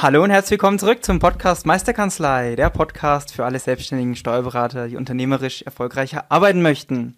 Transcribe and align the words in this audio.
Hallo 0.00 0.22
und 0.22 0.30
herzlich 0.30 0.52
willkommen 0.52 0.78
zurück 0.78 1.04
zum 1.04 1.18
Podcast 1.18 1.66
Meisterkanzlei, 1.66 2.54
der 2.54 2.70
Podcast 2.70 3.34
für 3.34 3.44
alle 3.44 3.58
selbstständigen 3.58 4.14
Steuerberater, 4.14 4.86
die 4.86 4.96
unternehmerisch 4.96 5.62
erfolgreicher 5.62 6.26
arbeiten 6.28 6.62
möchten. 6.62 7.16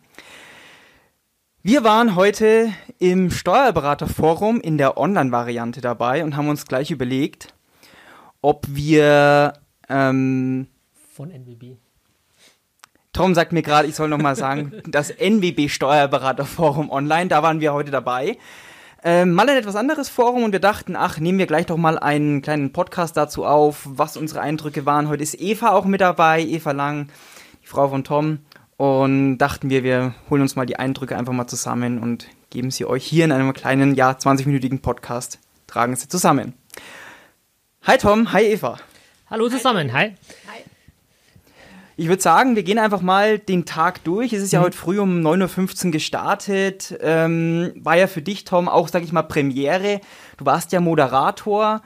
Wir 1.63 1.85
waren 1.85 2.17
heute 2.17 2.73
im 2.99 3.31
Steuerberaterforum 3.31 4.63
in 4.63 4.79
der 4.79 4.97
Online-Variante 4.97 5.83
dabei 5.83 6.25
und 6.25 6.39
haben 6.39 6.49
uns 6.49 6.65
gleich 6.65 6.91
überlegt, 6.91 7.53
ob 8.41 8.65
wir 8.67 9.53
ähm, 9.91 10.67
von 11.15 11.31
NWB. 11.31 11.77
Tom 13.13 13.35
sagt 13.35 13.53
mir 13.53 13.61
gerade, 13.61 13.89
ich 13.89 13.95
soll 13.95 14.09
nochmal 14.09 14.37
sagen, 14.37 14.81
das 14.87 15.11
NWB 15.11 15.69
Steuerberaterforum 15.69 16.89
online, 16.89 17.29
da 17.29 17.43
waren 17.43 17.61
wir 17.61 17.75
heute 17.75 17.91
dabei. 17.91 18.39
Ähm, 19.03 19.33
mal 19.33 19.49
ein 19.49 19.57
etwas 19.57 19.77
anderes 19.77 20.11
Forum 20.11 20.45
und 20.45 20.53
wir 20.53 20.61
dachten, 20.61 20.95
ach, 20.95 21.19
nehmen 21.19 21.39
wir 21.39 21.47
gleich 21.47 21.67
doch 21.67 21.79
mal 21.79 21.99
einen 21.99 22.43
kleinen 22.43 22.73
Podcast 22.73 23.17
dazu 23.17 23.47
auf, 23.47 23.83
was 23.85 24.19
unsere 24.19 24.43
Eindrücke 24.43 24.85
waren. 24.85 25.09
Heute 25.09 25.23
ist 25.23 25.41
Eva 25.41 25.71
auch 25.71 25.87
mit 25.87 26.03
dabei, 26.03 26.43
Eva 26.43 26.73
Lang, 26.73 27.09
die 27.63 27.67
Frau 27.67 27.89
von 27.89 28.05
Tom. 28.05 28.41
Und 28.77 29.39
dachten 29.39 29.71
wir, 29.71 29.85
wir 29.85 30.15
holen 30.29 30.43
uns 30.43 30.55
mal 30.57 30.67
die 30.67 30.79
Eindrücke 30.79 31.17
einfach 31.17 31.33
mal 31.33 31.47
zusammen 31.47 31.99
und 31.99 32.27
geben 32.51 32.71
sie 32.71 32.85
euch 32.85 33.05
hier 33.05 33.25
in 33.25 33.33
einem 33.33 33.53
kleinen, 33.55 33.95
ja, 33.95 34.11
20-minütigen 34.11 34.81
Podcast. 34.81 35.39
Tragen 35.67 35.97
sie 35.97 36.09
zusammen. 36.09 36.55
Hi 37.87 37.97
Tom, 37.97 38.33
hi 38.33 38.43
Eva. 38.43 38.77
Hallo 39.31 39.49
zusammen, 39.49 39.93
hi. 39.93 40.09
Hi. 40.09 40.15
Ich 42.01 42.09
würde 42.09 42.23
sagen, 42.23 42.57
wir 42.57 42.63
gehen 42.63 42.79
einfach 42.79 43.03
mal 43.03 43.39
den 43.39 43.67
Tag 43.67 44.03
durch. 44.05 44.33
Es 44.33 44.43
ist 44.43 44.55
ja 44.55 44.61
mhm. 44.61 44.65
heute 44.65 44.77
früh 44.79 44.99
um 44.99 45.21
9.15 45.21 45.85
Uhr 45.85 45.91
gestartet. 45.91 46.99
Ähm, 47.03 47.73
war 47.77 47.95
ja 47.95 48.07
für 48.07 48.23
dich, 48.23 48.45
Tom, 48.45 48.71
auch, 48.71 48.89
sag 48.89 49.03
ich 49.03 49.13
mal, 49.13 49.21
Premiere. 49.23 50.01
Du 50.39 50.47
warst 50.47 50.73
ja 50.73 50.81
Moderator. 50.81 51.83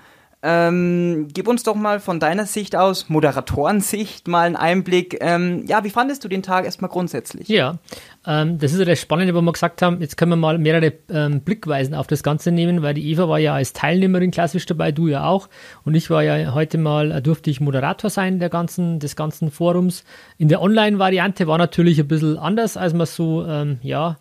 Ähm, 0.46 1.28
gib 1.32 1.48
uns 1.48 1.62
doch 1.62 1.74
mal 1.74 2.00
von 2.00 2.20
deiner 2.20 2.44
Sicht 2.44 2.76
aus, 2.76 3.08
Moderatorensicht, 3.08 4.28
mal 4.28 4.42
einen 4.42 4.56
Einblick. 4.56 5.16
Ähm, 5.22 5.64
ja, 5.66 5.84
wie 5.84 5.90
fandest 5.90 6.22
du 6.22 6.28
den 6.28 6.42
Tag 6.42 6.66
erstmal 6.66 6.90
grundsätzlich? 6.90 7.48
Ja, 7.48 7.78
ähm, 8.26 8.58
das 8.58 8.74
ist 8.74 8.78
ja 8.78 8.84
das 8.84 9.00
Spannende, 9.00 9.34
wo 9.34 9.40
wir 9.40 9.52
gesagt 9.52 9.80
haben, 9.80 10.02
jetzt 10.02 10.18
können 10.18 10.32
wir 10.32 10.36
mal 10.36 10.58
mehrere 10.58 10.92
ähm, 11.08 11.40
Blickweisen 11.40 11.94
auf 11.94 12.08
das 12.08 12.22
Ganze 12.22 12.52
nehmen, 12.52 12.82
weil 12.82 12.92
die 12.92 13.10
Eva 13.10 13.26
war 13.26 13.38
ja 13.38 13.54
als 13.54 13.72
Teilnehmerin 13.72 14.32
klassisch 14.32 14.66
dabei, 14.66 14.92
du 14.92 15.08
ja 15.08 15.24
auch. 15.24 15.48
Und 15.82 15.94
ich 15.94 16.10
war 16.10 16.22
ja 16.22 16.52
heute 16.52 16.76
mal, 16.76 17.10
äh, 17.10 17.22
durfte 17.22 17.48
ich 17.48 17.62
Moderator 17.62 18.10
sein 18.10 18.38
der 18.38 18.50
ganzen, 18.50 18.98
des 18.98 19.16
ganzen 19.16 19.50
Forums. 19.50 20.04
In 20.36 20.48
der 20.48 20.60
Online-Variante 20.60 21.46
war 21.46 21.56
natürlich 21.56 21.98
ein 21.98 22.08
bisschen 22.08 22.36
anders, 22.36 22.76
als 22.76 22.92
man 22.92 23.06
so, 23.06 23.46
ähm, 23.46 23.78
ja, 23.80 24.18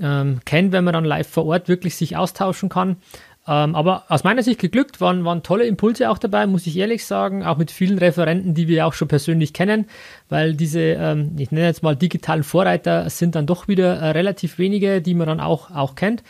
ähm, 0.00 0.40
kennt, 0.44 0.72
wenn 0.72 0.84
man 0.84 0.94
dann 0.94 1.04
live 1.04 1.28
vor 1.28 1.46
Ort 1.46 1.68
wirklich 1.68 1.96
sich 1.96 2.16
austauschen 2.16 2.68
kann. 2.68 2.96
Ähm, 3.48 3.74
aber 3.74 4.04
aus 4.08 4.24
meiner 4.24 4.42
Sicht 4.42 4.60
geglückt, 4.60 5.00
waren, 5.00 5.24
waren 5.24 5.42
tolle 5.42 5.64
Impulse 5.64 6.10
auch 6.10 6.18
dabei, 6.18 6.46
muss 6.46 6.66
ich 6.66 6.76
ehrlich 6.76 7.06
sagen, 7.06 7.44
auch 7.44 7.56
mit 7.56 7.70
vielen 7.70 7.96
Referenten, 7.96 8.52
die 8.52 8.68
wir 8.68 8.86
auch 8.86 8.92
schon 8.92 9.08
persönlich 9.08 9.54
kennen, 9.54 9.86
weil 10.28 10.54
diese, 10.54 10.80
ähm, 10.80 11.32
ich 11.38 11.50
nenne 11.50 11.66
jetzt 11.66 11.82
mal 11.82 11.96
digitalen 11.96 12.42
Vorreiter, 12.42 13.08
sind 13.08 13.34
dann 13.34 13.46
doch 13.46 13.66
wieder 13.66 13.96
äh, 13.96 14.10
relativ 14.10 14.58
wenige, 14.58 15.00
die 15.00 15.14
man 15.14 15.26
dann 15.26 15.40
auch, 15.40 15.70
auch 15.70 15.94
kennt. 15.94 16.22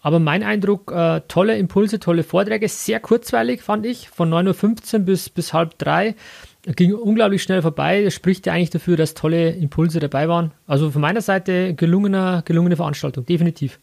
Aber 0.00 0.20
mein 0.20 0.44
Eindruck, 0.44 0.92
äh, 0.92 1.22
tolle 1.26 1.58
Impulse, 1.58 1.98
tolle 1.98 2.22
Vorträge, 2.22 2.68
sehr 2.68 3.00
kurzweilig 3.00 3.62
fand 3.62 3.84
ich, 3.84 4.08
von 4.08 4.32
9.15 4.32 4.94
Uhr 4.94 5.00
bis, 5.00 5.28
bis 5.28 5.52
halb 5.52 5.76
drei. 5.76 6.14
Ging 6.62 6.94
unglaublich 6.94 7.42
schnell 7.42 7.62
vorbei. 7.62 8.02
Das 8.04 8.14
spricht 8.14 8.46
ja 8.46 8.52
eigentlich 8.52 8.70
dafür, 8.70 8.96
dass 8.96 9.14
tolle 9.14 9.50
Impulse 9.50 9.98
dabei 9.98 10.28
waren. 10.28 10.52
Also 10.66 10.90
von 10.90 11.02
meiner 11.02 11.20
Seite 11.20 11.74
gelungener, 11.74 12.42
gelungene 12.44 12.76
Veranstaltung, 12.76 13.26
definitiv. 13.26 13.78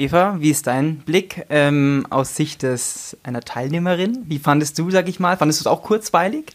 Eva, 0.00 0.36
wie 0.40 0.50
ist 0.50 0.66
dein 0.66 0.96
Blick 0.96 1.44
ähm, 1.50 2.06
aus 2.08 2.34
Sicht 2.34 2.62
des, 2.62 3.18
einer 3.22 3.42
Teilnehmerin? 3.42 4.24
Wie 4.26 4.38
fandest 4.38 4.78
du, 4.78 4.90
sag 4.90 5.08
ich 5.08 5.20
mal, 5.20 5.36
fandest 5.36 5.60
du 5.60 5.64
es 5.64 5.66
auch 5.66 5.82
kurzweilig? 5.82 6.46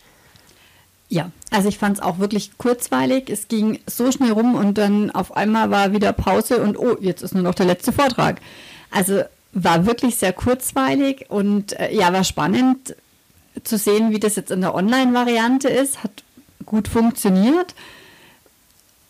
Ja, 1.09 1.29
also 1.51 1.69
ich 1.69 1.77
fand 1.77 1.97
es 1.97 2.03
auch 2.03 2.17
wirklich 2.17 2.57
kurzweilig. 2.57 3.29
Es 3.29 3.47
ging 3.47 3.79
so 3.85 4.11
schnell 4.11 4.31
rum 4.31 4.55
und 4.55 4.79
dann 4.79 5.11
auf 5.11 5.37
einmal 5.37 5.69
war 5.69 5.93
wieder 5.93 6.11
Pause 6.11 6.57
und 6.63 6.79
oh, 6.79 6.97
jetzt 6.99 7.21
ist 7.21 7.35
nur 7.35 7.43
noch 7.43 7.53
der 7.53 7.67
letzte 7.67 7.93
Vortrag. 7.93 8.41
Also 8.89 9.21
war 9.53 9.85
wirklich 9.85 10.15
sehr 10.15 10.33
kurzweilig 10.33 11.27
und 11.29 11.79
äh, 11.79 11.93
ja, 11.95 12.11
war 12.11 12.23
spannend 12.23 12.95
zu 13.63 13.77
sehen, 13.77 14.11
wie 14.11 14.19
das 14.19 14.35
jetzt 14.35 14.49
in 14.49 14.61
der 14.61 14.73
Online-Variante 14.73 15.69
ist. 15.69 16.03
Hat 16.03 16.23
gut 16.65 16.87
funktioniert. 16.87 17.75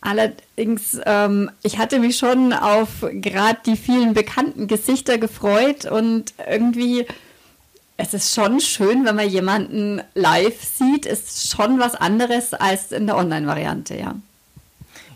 Allerdings, 0.06 1.00
ähm, 1.08 1.50
ich 1.64 1.80
hatte 1.80 1.98
mich 1.98 2.18
schon 2.18 2.54
auf 2.54 3.04
gerade 3.12 3.58
die 3.66 3.76
vielen 3.76 4.14
bekannten 4.14 4.68
Gesichter 4.68 5.18
gefreut 5.18 5.86
und 5.86 6.36
irgendwie, 6.48 7.08
es 7.98 8.14
ist 8.14 8.36
schon 8.36 8.60
schön, 8.60 9.04
wenn 9.04 9.16
man 9.16 9.28
jemanden 9.28 10.04
live 10.14 10.64
sieht, 10.64 11.08
ist 11.08 11.50
schon 11.50 11.80
was 11.80 11.96
anderes 11.96 12.54
als 12.54 12.92
in 12.92 13.08
der 13.08 13.18
Online-Variante, 13.18 13.98
ja. 13.98 14.16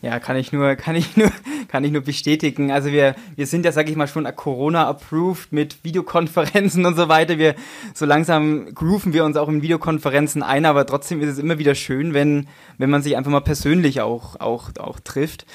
Ja, 0.01 0.19
kann 0.19 0.37
ich 0.37 0.51
nur, 0.51 0.75
kann 0.77 0.95
ich 0.95 1.17
nur, 1.17 1.31
kann 1.67 1.83
ich 1.83 1.91
nur 1.91 2.01
bestätigen. 2.01 2.71
Also 2.71 2.91
wir, 2.91 3.15
wir 3.35 3.47
sind 3.47 3.65
ja, 3.65 3.71
sag 3.71 3.89
ich 3.89 3.95
mal, 3.95 4.07
schon 4.07 4.23
Corona-approved 4.23 5.51
mit 5.51 5.83
Videokonferenzen 5.83 6.85
und 6.87 6.95
so 6.95 7.09
weiter. 7.09 7.37
Wir, 7.37 7.55
so 7.93 8.05
langsam 8.05 8.73
grooven 8.73 9.13
wir 9.13 9.25
uns 9.25 9.37
auch 9.37 9.49
in 9.49 9.61
Videokonferenzen 9.61 10.43
ein, 10.43 10.65
aber 10.65 10.85
trotzdem 10.85 11.21
ist 11.21 11.29
es 11.29 11.39
immer 11.39 11.59
wieder 11.59 11.75
schön, 11.75 12.13
wenn, 12.13 12.47
wenn 12.77 12.89
man 12.89 13.01
sich 13.01 13.17
einfach 13.17 13.31
mal 13.31 13.41
persönlich 13.41 14.01
auch, 14.01 14.39
auch, 14.39 14.71
auch 14.79 14.99
trifft. 14.99 15.45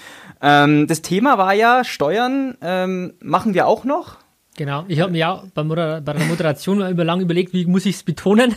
Ähm, 0.43 0.87
das 0.87 1.03
Thema 1.03 1.38
war 1.38 1.55
ja 1.55 1.84
Steuern, 1.84 2.56
ähm, 2.61 3.15
machen 3.21 3.55
wir 3.55 3.66
auch 3.66 3.84
noch. 3.84 4.19
Genau, 4.56 4.84
ich 4.87 5.00
habe 5.00 5.11
mir 5.11 5.19
ja 5.19 5.43
bei, 5.55 5.62
bei 5.65 6.12
der 6.12 6.25
Moderation 6.26 6.88
über 6.91 7.05
lang 7.05 7.21
überlegt, 7.21 7.53
wie 7.53 7.66
muss 7.66 7.87
ich 7.87 7.97
es 7.97 8.03
betonen? 8.03 8.55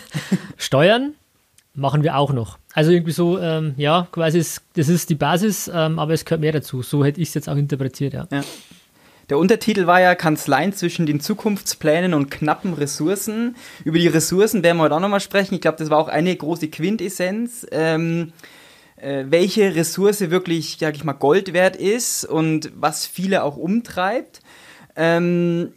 Steuern 0.57 1.15
machen 1.73 2.03
wir 2.03 2.17
auch 2.17 2.33
noch. 2.33 2.57
Also 2.77 2.91
irgendwie 2.91 3.11
so, 3.11 3.39
ähm, 3.39 3.73
ja, 3.77 4.07
quasi, 4.11 4.37
ist, 4.37 4.61
das 4.75 4.87
ist 4.87 5.09
die 5.09 5.15
Basis, 5.15 5.67
ähm, 5.73 5.97
aber 5.97 6.13
es 6.13 6.25
gehört 6.25 6.41
mehr 6.41 6.51
dazu. 6.51 6.83
So 6.83 7.03
hätte 7.03 7.19
ich 7.19 7.29
es 7.29 7.33
jetzt 7.33 7.49
auch 7.49 7.55
interpretiert, 7.55 8.13
ja. 8.13 8.27
ja. 8.31 8.43
Der 9.31 9.39
Untertitel 9.39 9.87
war 9.87 9.99
ja 9.99 10.13
Kanzleien 10.13 10.73
zwischen 10.73 11.07
den 11.07 11.19
Zukunftsplänen 11.19 12.13
und 12.13 12.29
knappen 12.29 12.75
Ressourcen. 12.75 13.55
Über 13.83 13.97
die 13.97 14.05
Ressourcen 14.05 14.61
werden 14.61 14.77
wir 14.77 14.83
heute 14.83 14.93
auch 14.93 14.99
nochmal 14.99 15.21
sprechen. 15.21 15.55
Ich 15.55 15.61
glaube, 15.61 15.79
das 15.79 15.89
war 15.89 15.97
auch 15.97 16.07
eine 16.07 16.35
große 16.35 16.67
Quintessenz. 16.67 17.65
Ähm, 17.71 18.31
äh, 18.97 19.23
welche 19.27 19.73
Ressource 19.73 20.29
wirklich, 20.29 20.77
sag 20.79 20.95
ich 20.95 21.03
mal, 21.03 21.13
Gold 21.13 21.53
wert 21.53 21.77
ist 21.77 22.25
und 22.25 22.71
was 22.75 23.07
viele 23.07 23.43
auch 23.43 23.57
umtreibt. 23.57 24.41
Ähm, 24.95 25.73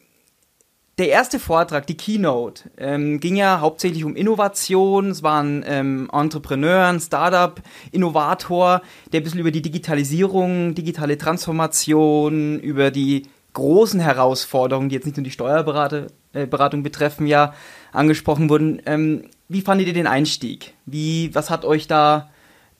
der 1.01 1.09
erste 1.09 1.39
Vortrag, 1.39 1.87
die 1.87 1.97
Keynote, 1.97 2.71
ähm, 2.77 3.21
ging 3.21 3.35
ja 3.35 3.61
hauptsächlich 3.61 4.05
um 4.05 4.15
Innovation. 4.15 5.09
Es 5.09 5.23
war 5.23 5.43
ein 5.43 5.65
ähm, 5.67 6.11
Entrepreneur, 6.13 6.85
ein 6.85 7.01
Startup, 7.01 7.59
Innovator, 7.91 8.83
der 9.11 9.21
ein 9.21 9.25
bisschen 9.25 9.41
über 9.41 9.51
die 9.51 9.63
Digitalisierung, 9.63 10.75
digitale 10.75 11.17
Transformation, 11.17 12.61
über 12.61 12.91
die 12.91 13.23
großen 13.55 13.99
Herausforderungen, 13.99 14.91
die 14.91 14.95
jetzt 14.95 15.07
nicht 15.07 15.17
nur 15.17 15.25
die 15.25 15.31
Steuerberatung 15.31 16.11
äh, 16.35 16.83
betreffen, 16.83 17.27
ja 17.27 17.55
angesprochen 17.93 18.51
wurden. 18.51 18.83
Ähm, 18.85 19.23
wie 19.49 19.63
fandet 19.63 19.87
ihr 19.87 19.95
den 19.95 20.07
Einstieg? 20.07 20.75
Wie, 20.85 21.35
was 21.35 21.49
hat 21.49 21.65
euch 21.65 21.89
da 21.89 22.29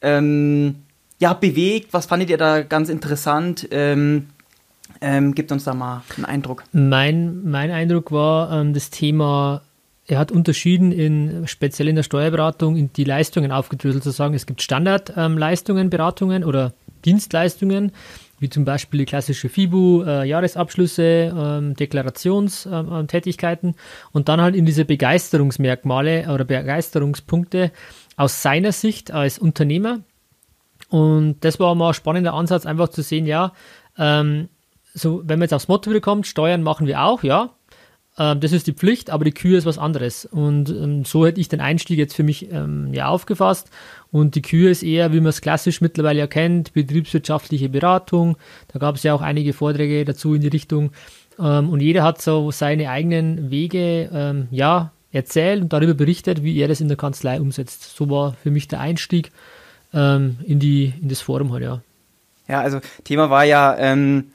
ähm, 0.03 0.83
ja, 1.19 1.33
bewegt? 1.33 1.95
Was 1.95 2.05
fandet 2.05 2.29
ihr 2.29 2.39
da 2.39 2.61
ganz 2.61 2.91
interessant? 2.91 3.67
Ähm, 3.71 4.29
ähm, 5.01 5.35
gibt 5.35 5.53
uns 5.53 5.65
da 5.65 5.75
mal 5.75 6.03
einen 6.17 6.25
Eindruck. 6.25 6.65
Mein, 6.73 7.45
mein 7.45 7.71
Eindruck 7.71 8.13
war 8.13 8.53
ähm, 8.53 8.75
das 8.75 8.91
Thema, 8.91 9.63
er 10.07 10.19
hat 10.19 10.33
unterschieden 10.33 10.93
in, 10.93 11.47
speziell 11.47 11.89
in 11.89 11.97
der 11.97 12.03
Steuerberatung, 12.03 12.77
in 12.77 12.93
die 12.93 13.05
Leistungen 13.05 13.53
aufgedröselt 13.53 14.03
zu 14.03 14.11
sagen, 14.11 14.35
es 14.35 14.47
gibt 14.47 14.63
Standardleistungen, 14.63 15.85
ähm, 15.85 15.91
Beratungen 15.91 16.45
oder 16.45 16.73
Dienstleistungen, 17.05 17.93
wie 18.41 18.49
zum 18.49 18.65
Beispiel 18.65 18.99
die 18.99 19.07
klassische 19.07 19.49
FIBU, 19.49 20.03
äh, 20.03 20.25
Jahresabschlüsse, 20.25 21.03
ähm, 21.37 21.77
Deklarationstätigkeiten 21.77 23.75
und 24.13 24.29
dann 24.29 24.41
halt 24.41 24.57
in 24.57 24.67
diese 24.67 24.85
Begeisterungsmerkmale 24.85 26.33
oder 26.33 26.45
Begeisterungspunkte 26.45 27.71
aus 28.17 28.43
seiner 28.43 28.73
Sicht 28.73 29.13
als 29.13 29.39
Unternehmer. 29.39 30.01
Und 30.89 31.37
das 31.41 31.61
war 31.61 31.75
mal 31.75 31.89
ein 31.89 31.95
spannender 31.95 32.35
Ansatz, 32.35 32.67
einfach 32.67 32.89
zu 32.89 33.03
sehen, 33.03 33.27
ja, 33.27 33.53
ähm, 33.97 34.49
so, 34.95 35.23
wenn 35.25 35.39
man 35.39 35.47
jetzt 35.47 35.55
aufs 35.55 35.69
Motto 35.69 35.91
bekommt, 35.91 36.27
Steuern 36.27 36.63
machen 36.63 36.87
wir 36.87 37.03
auch, 37.03 37.23
ja. 37.23 37.51
äh, 38.17 38.37
das 38.37 38.53
ist 38.53 38.67
die 38.67 38.73
Pflicht, 38.73 39.11
aber 39.11 39.25
die 39.25 39.33
Kühe 39.33 39.57
ist 39.57 39.67
was 39.67 39.79
anderes. 39.79 40.25
Und 40.27 40.71
ähm, 40.71 41.05
so 41.05 41.27
hätte 41.27 41.41
ich 41.41 41.49
den 41.49 41.61
Einstieg 41.61 41.99
jetzt 41.99 42.15
für 42.15 42.23
mich 42.23 42.51
ähm, 42.51 42.93
ja 42.93 43.09
aufgefasst. 43.09 43.71
Und 44.11 44.35
die 44.35 44.43
Kühe 44.43 44.71
ist 44.71 44.83
eher, 44.83 45.13
wie 45.13 45.21
man 45.21 45.29
es 45.29 45.41
klassisch 45.41 45.81
mittlerweile 45.81 46.21
erkennt, 46.21 46.73
betriebswirtschaftliche 46.73 47.69
Beratung. 47.69 48.37
Da 48.69 48.79
gab 48.79 48.97
es 48.97 49.03
ja 49.03 49.15
auch 49.15 49.23
einige 49.23 49.53
Vorträge 49.53 50.05
dazu 50.05 50.35
in 50.35 50.41
die 50.41 50.49
Richtung. 50.49 50.93
Ähm, 51.39 51.71
und 51.71 51.81
jeder 51.81 52.03
hat 52.03 52.21
so 52.21 52.51
seine 52.51 52.91
eigenen 52.91 53.51
Wege, 53.51 54.11
ähm, 54.13 54.49
ja, 54.51 54.93
erzählt 55.13 55.63
und 55.63 55.73
darüber 55.73 55.95
berichtet, 55.95 56.45
wie 56.45 56.59
er 56.59 56.69
das 56.69 56.81
in 56.81 56.89
der 56.89 56.97
Kanzlei 56.97 57.41
umsetzt. 57.41 57.97
So 57.97 58.09
war 58.11 58.35
für 58.35 58.51
mich 58.51 58.69
der 58.69 58.81
Einstieg 58.81 59.33
ähm, 59.93 60.39
in, 60.45 60.61
die, 60.61 60.95
in 61.01 61.09
das 61.09 61.21
Forum 61.21 61.53
halt, 61.53 61.65
ja. 61.65 61.83
Ja, 62.49 62.61
also 62.61 62.81
Thema 63.05 63.31
war 63.31 63.45
ja 63.45 63.77
ähm, 63.79 64.33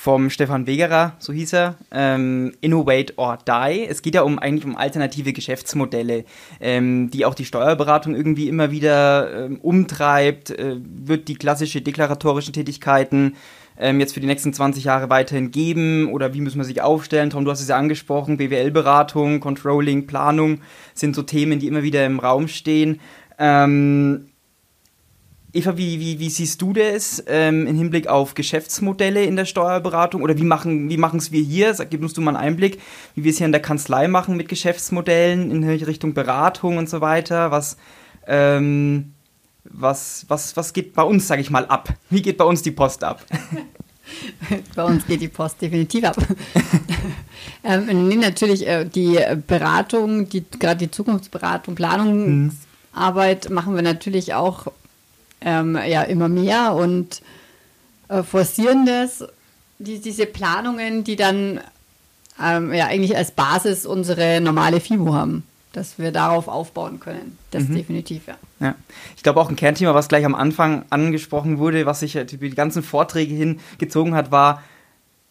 vom 0.00 0.30
Stefan 0.30 0.66
Wegerer, 0.66 1.12
so 1.18 1.30
hieß 1.30 1.52
er, 1.52 1.74
ähm, 1.90 2.54
Innovate 2.62 3.12
or 3.18 3.36
Die. 3.46 3.84
Es 3.86 4.00
geht 4.00 4.14
ja 4.14 4.22
um 4.22 4.38
eigentlich 4.38 4.64
um 4.64 4.74
alternative 4.74 5.34
Geschäftsmodelle, 5.34 6.24
ähm, 6.58 7.10
die 7.10 7.26
auch 7.26 7.34
die 7.34 7.44
Steuerberatung 7.44 8.14
irgendwie 8.14 8.48
immer 8.48 8.70
wieder 8.70 9.44
ähm, 9.44 9.58
umtreibt. 9.60 10.52
Äh, 10.52 10.76
wird 10.82 11.28
die 11.28 11.34
klassische 11.34 11.82
deklaratorischen 11.82 12.54
Tätigkeiten 12.54 13.36
ähm, 13.78 14.00
jetzt 14.00 14.14
für 14.14 14.20
die 14.20 14.26
nächsten 14.26 14.54
20 14.54 14.84
Jahre 14.84 15.10
weiterhin 15.10 15.50
geben 15.50 16.10
oder 16.10 16.32
wie 16.32 16.40
müssen 16.40 16.56
wir 16.56 16.64
sich 16.64 16.80
aufstellen? 16.80 17.28
Tom, 17.28 17.44
du 17.44 17.50
hast 17.50 17.60
es 17.60 17.68
ja 17.68 17.76
angesprochen, 17.76 18.38
BWL-Beratung, 18.38 19.40
Controlling, 19.40 20.06
Planung 20.06 20.62
sind 20.94 21.14
so 21.14 21.20
Themen, 21.20 21.58
die 21.58 21.66
immer 21.66 21.82
wieder 21.82 22.06
im 22.06 22.20
Raum 22.20 22.48
stehen. 22.48 23.00
Ähm, 23.38 24.29
Eva, 25.52 25.76
wie, 25.76 25.98
wie, 25.98 26.20
wie 26.20 26.30
siehst 26.30 26.62
du 26.62 26.72
das 26.72 27.24
ähm, 27.26 27.66
im 27.66 27.76
Hinblick 27.76 28.06
auf 28.06 28.34
Geschäftsmodelle 28.34 29.24
in 29.24 29.34
der 29.34 29.46
Steuerberatung 29.46 30.22
oder 30.22 30.38
wie 30.38 30.44
machen 30.44 30.88
wie 30.88 31.18
es 31.18 31.32
wir 31.32 31.42
hier? 31.42 31.74
Sag, 31.74 31.90
gib 31.90 32.02
uns 32.02 32.12
du 32.12 32.20
mal 32.20 32.36
einen 32.36 32.44
Einblick, 32.44 32.80
wie 33.16 33.24
wir 33.24 33.32
es 33.32 33.38
hier 33.38 33.46
in 33.46 33.52
der 33.52 33.60
Kanzlei 33.60 34.06
machen 34.06 34.36
mit 34.36 34.48
Geschäftsmodellen 34.48 35.50
in 35.50 35.64
Richtung 35.64 36.14
Beratung 36.14 36.76
und 36.76 36.88
so 36.88 37.00
weiter. 37.00 37.50
Was, 37.50 37.78
ähm, 38.28 39.12
was, 39.64 40.24
was, 40.28 40.56
was 40.56 40.72
geht 40.72 40.94
bei 40.94 41.02
uns, 41.02 41.26
sage 41.26 41.40
ich 41.40 41.50
mal, 41.50 41.66
ab? 41.66 41.88
Wie 42.10 42.22
geht 42.22 42.36
bei 42.36 42.44
uns 42.44 42.62
die 42.62 42.70
Post 42.70 43.02
ab? 43.02 43.24
bei 44.76 44.84
uns 44.84 45.04
geht 45.04 45.20
die 45.20 45.28
Post 45.28 45.60
definitiv 45.62 46.04
ab. 46.04 46.16
ähm, 47.64 48.06
nee, 48.06 48.14
natürlich 48.14 48.68
äh, 48.68 48.84
die 48.84 49.18
Beratung, 49.48 50.28
die, 50.28 50.44
gerade 50.48 50.78
die 50.78 50.92
Zukunftsberatung, 50.92 51.74
Planungsarbeit 51.74 53.46
hm. 53.46 53.54
machen 53.54 53.74
wir 53.74 53.82
natürlich 53.82 54.34
auch 54.34 54.68
ähm, 55.40 55.78
ja 55.86 56.02
immer 56.02 56.28
mehr 56.28 56.74
und 56.74 57.22
äh, 58.08 58.22
forcieren 58.22 58.86
das, 58.86 59.24
die, 59.78 60.00
diese 60.00 60.26
Planungen, 60.26 61.04
die 61.04 61.16
dann 61.16 61.60
ähm, 62.42 62.72
ja 62.72 62.86
eigentlich 62.86 63.16
als 63.16 63.32
Basis 63.32 63.86
unsere 63.86 64.40
normale 64.40 64.80
FIBO 64.80 65.14
haben, 65.14 65.44
dass 65.72 65.98
wir 65.98 66.12
darauf 66.12 66.48
aufbauen 66.48 67.00
können. 67.00 67.38
Das 67.50 67.64
mhm. 67.64 67.76
definitiv, 67.76 68.26
ja. 68.26 68.36
ja. 68.60 68.74
Ich 69.16 69.22
glaube 69.22 69.40
auch 69.40 69.48
ein 69.48 69.56
Kernthema, 69.56 69.94
was 69.94 70.08
gleich 70.08 70.24
am 70.24 70.34
Anfang 70.34 70.84
angesprochen 70.90 71.58
wurde, 71.58 71.86
was 71.86 72.00
sich 72.00 72.16
über 72.16 72.48
die 72.48 72.54
ganzen 72.54 72.82
Vorträge 72.82 73.34
hingezogen 73.34 74.14
hat, 74.14 74.30
war, 74.30 74.62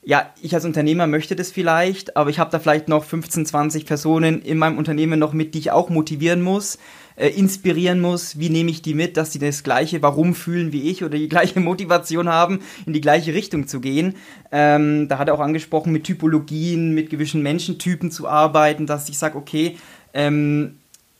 ja, 0.02 0.30
ich 0.42 0.56
als 0.56 0.66
Unternehmer 0.66 1.08
möchte 1.08 1.36
das 1.36 1.52
vielleicht, 1.52 2.16
aber 2.16 2.30
ich 2.30 2.40
habe 2.40 2.52
da 2.52 2.60
vielleicht 2.60 2.88
noch 2.88 3.04
15, 3.04 3.46
20 3.46 3.86
Personen 3.86 4.42
in 4.42 4.58
meinem 4.58 4.78
Unternehmen 4.78 5.20
noch 5.20 5.34
mit, 5.34 5.54
die 5.54 5.60
ich 5.60 5.72
auch 5.72 5.90
motivieren 5.90 6.42
muss 6.42 6.80
äh, 7.20 7.28
inspirieren 7.28 8.00
muss, 8.00 8.40
wie 8.40 8.50
nehme 8.50 8.72
ich 8.72 8.82
die 8.82 8.94
mit, 8.94 9.18
dass 9.18 9.34
sie 9.34 9.40
das 9.40 9.64
gleiche 9.64 10.02
Warum 10.02 10.34
fühlen 10.34 10.72
wie 10.72 10.90
ich 10.90 11.04
oder 11.04 11.18
die 11.18 11.28
gleiche 11.28 11.60
Motivation 11.60 12.30
haben, 12.30 12.62
in 12.86 12.94
die 12.94 13.02
gleiche 13.02 13.34
Richtung 13.34 13.68
zu 13.68 13.82
gehen. 13.82 14.16
Ähm, 14.52 15.08
da 15.10 15.18
hat 15.18 15.28
er 15.28 15.34
auch 15.34 15.42
angesprochen, 15.42 15.92
mit 15.92 16.06
Typologien, 16.06 16.96
mit 16.96 17.10
gewissen 17.10 17.44
Menschentypen 17.44 18.10
zu 18.10 18.28
arbeiten, 18.28 18.86
dass 18.88 19.10
ich 19.10 19.18
sage, 19.18 19.38
okay, 19.38 19.78
ähm, 20.14 20.78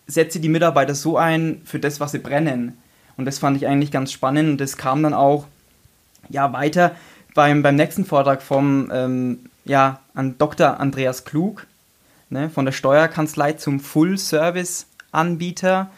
setze 0.08 0.40
die 0.40 0.50
Mitarbeiter 0.50 0.96
so 0.96 1.18
ein 1.18 1.62
für 1.66 1.80
das, 1.80 2.00
was 2.00 2.14
sie 2.14 2.20
brennen. 2.20 2.78
Und 3.18 3.26
das 3.26 3.38
fand 3.38 3.58
ich 3.58 3.68
eigentlich 3.68 3.92
ganz 3.92 4.14
spannend 4.14 4.52
und 4.52 4.62
das 4.62 4.78
kam 4.78 5.04
dann 5.04 5.14
auch 5.14 5.48
ja, 6.30 6.54
weiter 6.54 6.96
beim, 7.36 7.62
beim 7.62 7.76
nächsten 7.76 8.06
Vortrag 8.06 8.42
vom 8.42 8.90
ähm, 8.94 9.40
ja, 9.66 10.00
an 10.14 10.38
Dr. 10.38 10.80
Andreas 10.80 11.26
Klug 11.26 11.68
ne, 12.30 12.50
von 12.50 12.64
der 12.66 12.72
Steuerkanzlei 12.72 13.54
zum 13.54 13.80
Full 13.80 14.18
Service 14.18 14.86
Anbieter. 15.12 15.92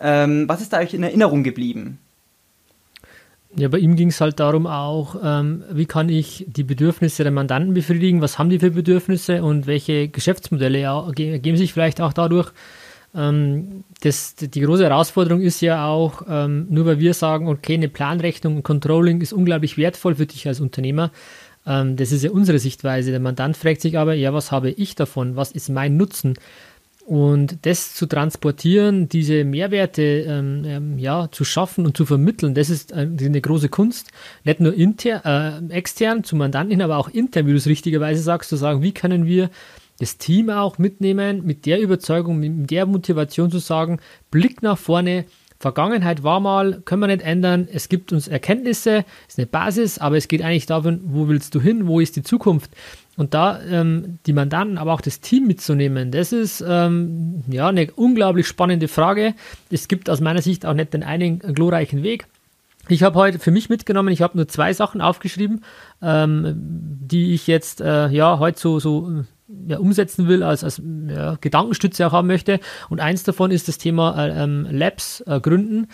Ähm, 0.00 0.48
was 0.48 0.60
ist 0.60 0.72
da 0.72 0.78
euch 0.78 0.94
in 0.94 1.02
Erinnerung 1.02 1.42
geblieben? 1.42 1.98
Ja, 3.56 3.68
bei 3.68 3.78
ihm 3.78 3.96
ging 3.96 4.08
es 4.08 4.20
halt 4.20 4.38
darum 4.40 4.66
auch, 4.66 5.16
ähm, 5.24 5.64
wie 5.72 5.86
kann 5.86 6.10
ich 6.10 6.44
die 6.48 6.64
Bedürfnisse 6.64 7.22
der 7.22 7.32
Mandanten 7.32 7.72
befriedigen, 7.72 8.20
was 8.20 8.38
haben 8.38 8.50
die 8.50 8.58
für 8.58 8.70
Bedürfnisse 8.70 9.42
und 9.42 9.66
welche 9.66 10.08
Geschäftsmodelle 10.08 10.80
ergeben 10.80 11.56
sich 11.56 11.72
vielleicht 11.72 12.00
auch 12.00 12.12
dadurch. 12.12 12.52
Ähm, 13.14 13.84
das, 14.02 14.34
die 14.36 14.60
große 14.60 14.84
Herausforderung 14.84 15.40
ist 15.40 15.62
ja 15.62 15.86
auch, 15.86 16.22
ähm, 16.28 16.66
nur 16.68 16.84
weil 16.84 16.98
wir 16.98 17.14
sagen, 17.14 17.48
okay, 17.48 17.74
eine 17.74 17.88
Planrechnung, 17.88 18.58
ein 18.58 18.62
Controlling 18.62 19.22
ist 19.22 19.32
unglaublich 19.32 19.78
wertvoll 19.78 20.16
für 20.16 20.26
dich 20.26 20.46
als 20.46 20.60
Unternehmer. 20.60 21.10
Ähm, 21.66 21.96
das 21.96 22.12
ist 22.12 22.24
ja 22.24 22.30
unsere 22.30 22.58
Sichtweise. 22.58 23.10
Der 23.10 23.20
Mandant 23.20 23.56
fragt 23.56 23.80
sich 23.80 23.98
aber, 23.98 24.12
ja, 24.12 24.34
was 24.34 24.52
habe 24.52 24.70
ich 24.70 24.94
davon? 24.94 25.36
Was 25.36 25.52
ist 25.52 25.70
mein 25.70 25.96
Nutzen? 25.96 26.34
Und 27.08 27.64
das 27.64 27.94
zu 27.94 28.04
transportieren, 28.04 29.08
diese 29.08 29.42
Mehrwerte 29.42 30.02
ähm, 30.02 30.62
ähm, 30.66 30.98
ja, 30.98 31.30
zu 31.32 31.42
schaffen 31.42 31.86
und 31.86 31.96
zu 31.96 32.04
vermitteln, 32.04 32.52
das 32.52 32.68
ist 32.68 32.92
äh, 32.92 33.08
eine 33.18 33.40
große 33.40 33.70
Kunst. 33.70 34.10
Nicht 34.44 34.60
nur 34.60 34.74
inter, 34.74 35.22
äh, 35.24 35.72
extern 35.72 36.22
zu 36.22 36.36
Mandanten, 36.36 36.82
aber 36.82 36.98
auch 36.98 37.08
intern, 37.08 37.46
wie 37.46 37.52
du 37.52 37.56
es 37.56 37.66
richtigerweise 37.66 38.20
sagst, 38.20 38.50
zu 38.50 38.56
sagen, 38.56 38.82
wie 38.82 38.92
können 38.92 39.24
wir 39.24 39.48
das 39.98 40.18
Team 40.18 40.50
auch 40.50 40.76
mitnehmen, 40.76 41.46
mit 41.46 41.64
der 41.64 41.80
Überzeugung, 41.80 42.40
mit 42.40 42.70
der 42.70 42.84
Motivation 42.84 43.50
zu 43.50 43.58
sagen, 43.58 44.00
Blick 44.30 44.62
nach 44.62 44.76
vorne, 44.76 45.24
Vergangenheit 45.58 46.22
war 46.22 46.40
mal, 46.40 46.82
können 46.84 47.00
wir 47.00 47.06
nicht 47.06 47.22
ändern. 47.22 47.68
Es 47.72 47.88
gibt 47.88 48.12
uns 48.12 48.28
Erkenntnisse, 48.28 49.06
ist 49.26 49.38
eine 49.38 49.46
Basis, 49.46 49.98
aber 49.98 50.18
es 50.18 50.28
geht 50.28 50.42
eigentlich 50.42 50.66
darum, 50.66 51.00
wo 51.04 51.26
willst 51.26 51.54
du 51.54 51.60
hin, 51.62 51.86
wo 51.86 52.00
ist 52.00 52.16
die 52.16 52.22
Zukunft? 52.22 52.70
Und 53.18 53.34
da 53.34 53.60
ähm, 53.62 54.20
die 54.26 54.32
Mandanten, 54.32 54.78
aber 54.78 54.92
auch 54.94 55.00
das 55.00 55.20
Team 55.20 55.48
mitzunehmen, 55.48 56.12
das 56.12 56.32
ist 56.32 56.64
ähm, 56.66 57.42
ja 57.50 57.66
eine 57.66 57.90
unglaublich 57.96 58.46
spannende 58.46 58.86
Frage. 58.86 59.34
Es 59.70 59.88
gibt 59.88 60.08
aus 60.08 60.20
meiner 60.20 60.40
Sicht 60.40 60.64
auch 60.64 60.72
nicht 60.72 60.94
den 60.94 61.02
einen 61.02 61.40
glorreichen 61.40 62.04
Weg. 62.04 62.28
Ich 62.86 63.02
habe 63.02 63.18
heute 63.18 63.40
für 63.40 63.50
mich 63.50 63.68
mitgenommen, 63.68 64.10
ich 64.10 64.22
habe 64.22 64.36
nur 64.36 64.46
zwei 64.46 64.72
Sachen 64.72 65.00
aufgeschrieben, 65.00 65.64
ähm, 66.00 66.54
die 66.56 67.34
ich 67.34 67.48
jetzt 67.48 67.80
äh, 67.80 68.06
ja 68.06 68.38
heute 68.38 68.60
so, 68.60 68.78
so 68.78 69.24
ja, 69.66 69.78
umsetzen 69.78 70.28
will, 70.28 70.44
als, 70.44 70.62
als 70.62 70.80
ja, 71.08 71.36
Gedankenstütze 71.40 72.06
auch 72.06 72.12
haben 72.12 72.28
möchte. 72.28 72.60
Und 72.88 73.00
eins 73.00 73.24
davon 73.24 73.50
ist 73.50 73.66
das 73.66 73.78
Thema 73.78 74.16
äh, 74.16 74.44
ähm, 74.44 74.68
Labs 74.70 75.22
äh, 75.26 75.40
gründen. 75.40 75.88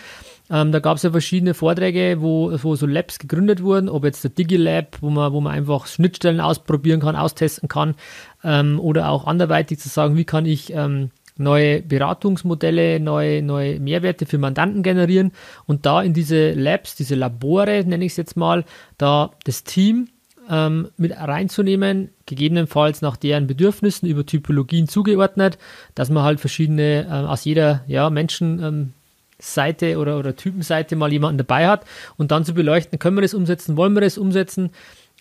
Ähm, 0.49 0.71
da 0.71 0.79
gab 0.79 0.97
es 0.97 1.03
ja 1.03 1.11
verschiedene 1.11 1.53
Vorträge, 1.53 2.17
wo, 2.19 2.51
wo 2.61 2.75
so 2.75 2.85
Labs 2.85 3.19
gegründet 3.19 3.63
wurden, 3.63 3.89
ob 3.89 4.03
jetzt 4.03 4.23
der 4.23 4.31
DigiLab, 4.31 4.97
wo 5.01 5.09
man, 5.09 5.33
wo 5.33 5.41
man 5.41 5.53
einfach 5.53 5.87
Schnittstellen 5.87 6.39
ausprobieren 6.39 6.99
kann, 6.99 7.15
austesten 7.15 7.67
kann, 7.67 7.95
ähm, 8.43 8.79
oder 8.79 9.09
auch 9.09 9.25
anderweitig 9.25 9.79
zu 9.79 9.89
sagen, 9.89 10.15
wie 10.17 10.25
kann 10.25 10.45
ich 10.45 10.71
ähm, 10.73 11.09
neue 11.37 11.81
Beratungsmodelle, 11.81 12.99
neue, 12.99 13.41
neue 13.41 13.79
Mehrwerte 13.79 14.25
für 14.25 14.37
Mandanten 14.37 14.83
generieren 14.83 15.31
und 15.65 15.85
da 15.85 16.01
in 16.01 16.13
diese 16.13 16.51
Labs, 16.53 16.95
diese 16.95 17.15
Labore, 17.15 17.83
nenne 17.85 18.05
ich 18.05 18.13
es 18.13 18.17
jetzt 18.17 18.37
mal, 18.37 18.63
da 18.97 19.31
das 19.43 19.63
Team 19.63 20.09
ähm, 20.49 20.89
mit 20.97 21.11
reinzunehmen, 21.11 22.09
gegebenenfalls 22.25 23.01
nach 23.01 23.17
deren 23.17 23.47
Bedürfnissen 23.47 24.07
über 24.07 24.25
Typologien 24.25 24.87
zugeordnet, 24.87 25.57
dass 25.95 26.09
man 26.09 26.23
halt 26.23 26.39
verschiedene 26.39 27.05
äh, 27.05 27.27
aus 27.27 27.45
jeder 27.45 27.83
ja, 27.87 28.09
Menschen 28.09 28.63
ähm, 28.63 28.93
Seite 29.39 29.97
oder, 29.97 30.17
oder 30.17 30.35
Typenseite 30.35 30.95
mal 30.95 31.11
jemanden 31.11 31.37
dabei 31.37 31.67
hat 31.67 31.85
und 32.17 32.31
dann 32.31 32.45
zu 32.45 32.53
beleuchten, 32.53 32.99
können 32.99 33.17
wir 33.17 33.21
das 33.21 33.33
umsetzen, 33.33 33.77
wollen 33.77 33.93
wir 33.93 34.01
das 34.01 34.17
umsetzen, 34.17 34.71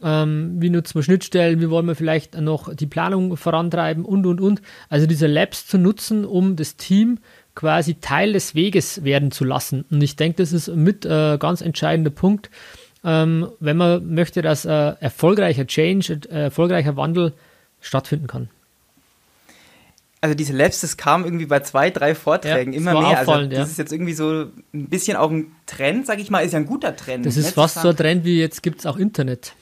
ähm, 0.02 0.56
wie 0.58 0.70
nutzen 0.70 0.96
wir 0.96 1.02
Schnittstellen, 1.02 1.60
wie 1.60 1.70
wollen 1.70 1.86
wir 1.86 1.94
vielleicht 1.94 2.40
noch 2.40 2.74
die 2.74 2.86
Planung 2.86 3.36
vorantreiben? 3.36 4.04
Und, 4.04 4.26
und, 4.26 4.40
und. 4.40 4.62
Also 4.88 5.06
diese 5.06 5.26
Labs 5.26 5.66
zu 5.66 5.78
nutzen, 5.78 6.24
um 6.24 6.56
das 6.56 6.76
Team 6.76 7.18
quasi 7.54 7.94
Teil 7.94 8.32
des 8.32 8.54
Weges 8.54 9.04
werden 9.04 9.30
zu 9.30 9.44
lassen. 9.44 9.84
Und 9.90 10.02
ich 10.02 10.16
denke, 10.16 10.38
das 10.38 10.52
ist 10.52 10.68
mit 10.68 11.06
äh, 11.06 11.38
ganz 11.38 11.60
entscheidender 11.60 12.10
Punkt, 12.10 12.50
ähm, 13.04 13.48
wenn 13.60 13.76
man 13.76 14.12
möchte, 14.14 14.42
dass 14.42 14.64
äh, 14.64 14.94
erfolgreicher 14.98 15.66
Change, 15.66 16.20
äh, 16.28 16.44
erfolgreicher 16.44 16.96
Wandel 16.96 17.32
stattfinden 17.80 18.26
kann 18.26 18.48
also 20.24 20.34
diese 20.34 20.54
Labs, 20.54 20.80
das 20.80 20.96
kam 20.96 21.26
irgendwie 21.26 21.44
bei 21.44 21.60
zwei, 21.60 21.90
drei 21.90 22.14
Vorträgen 22.14 22.72
ja, 22.72 22.78
immer 22.78 22.98
mehr. 22.98 23.18
Also 23.18 23.42
das 23.42 23.58
ja. 23.58 23.62
ist 23.64 23.76
jetzt 23.76 23.92
irgendwie 23.92 24.14
so 24.14 24.46
ein 24.72 24.88
bisschen 24.88 25.18
auch 25.18 25.30
ein 25.30 25.54
Trend, 25.66 26.06
sag 26.06 26.18
ich 26.18 26.30
mal, 26.30 26.40
ist 26.40 26.52
ja 26.52 26.58
ein 26.60 26.64
guter 26.64 26.96
Trend. 26.96 27.26
Das 27.26 27.36
ist 27.36 27.50
fast 27.50 27.82
so 27.82 27.90
ein 27.90 27.96
Trend 27.96 28.24
wie 28.24 28.40
jetzt 28.40 28.62
gibt 28.62 28.78
es 28.78 28.86
auch 28.86 28.96
Internet. 28.96 29.52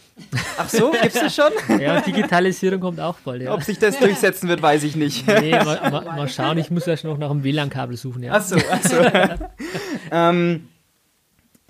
Ach 0.56 0.68
so, 0.68 0.92
gibt 0.92 1.16
es 1.16 1.20
das 1.20 1.34
schon? 1.34 1.50
Ja, 1.80 2.00
Digitalisierung 2.00 2.78
kommt 2.78 3.00
auch 3.00 3.16
bald, 3.24 3.42
ja. 3.42 3.52
Ob 3.52 3.64
sich 3.64 3.80
das 3.80 3.98
durchsetzen 3.98 4.48
wird, 4.48 4.62
weiß 4.62 4.84
ich 4.84 4.94
nicht. 4.94 5.26
Nee, 5.26 5.50
mal, 5.50 5.90
mal, 5.90 6.04
mal 6.04 6.28
schauen, 6.28 6.58
ich 6.58 6.70
muss 6.70 6.86
ja 6.86 6.96
schon 6.96 7.10
noch 7.10 7.18
nach 7.18 7.30
einem 7.30 7.42
WLAN-Kabel 7.42 7.96
suchen, 7.96 8.22
ja. 8.22 8.32
Ach 8.34 8.44
so, 8.44 8.56
ach 8.70 8.82
so. 8.82 8.98
ähm, 10.12 10.68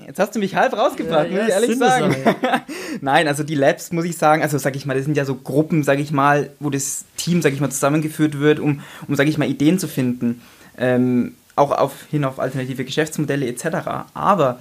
Jetzt 0.07 0.19
hast 0.19 0.35
du 0.35 0.39
mich 0.39 0.55
halb 0.55 0.73
rausgebracht, 0.77 1.31
ja, 1.31 1.37
muss 1.37 1.49
ich 1.49 1.55
ehrlich 1.55 1.79
sagen. 1.79 2.17
Nein, 3.01 3.29
also 3.29 3.43
die 3.43 3.55
Labs, 3.55 3.93
muss 3.93 4.05
ich 4.05 4.17
sagen, 4.17 4.43
also 4.43 4.59
sag 4.59 4.77
ich 4.77 4.87
mal, 4.87 4.95
das 4.95 5.05
sind 5.05 5.17
ja 5.17 5.25
so 5.25 5.35
Gruppen, 5.35 5.83
sag 5.85 5.99
ich 5.99 6.13
mal, 6.13 6.51
wo 6.61 6.71
das 6.71 7.05
Team, 7.17 7.43
sag 7.43 7.53
ich 7.53 7.61
mal, 7.61 7.71
zusammengeführt 7.71 8.39
wird, 8.39 8.61
um, 8.61 8.81
um 9.09 9.15
sag 9.15 9.29
ich 9.29 9.39
mal, 9.39 9.49
Ideen 9.49 9.79
zu 9.79 9.89
finden. 9.89 10.43
Ähm, 10.79 11.35
auch 11.57 11.71
auf, 11.71 12.07
hin 12.11 12.25
auf 12.25 12.39
alternative 12.39 12.85
Geschäftsmodelle 12.85 13.47
etc. 13.47 14.07
Aber 14.15 14.59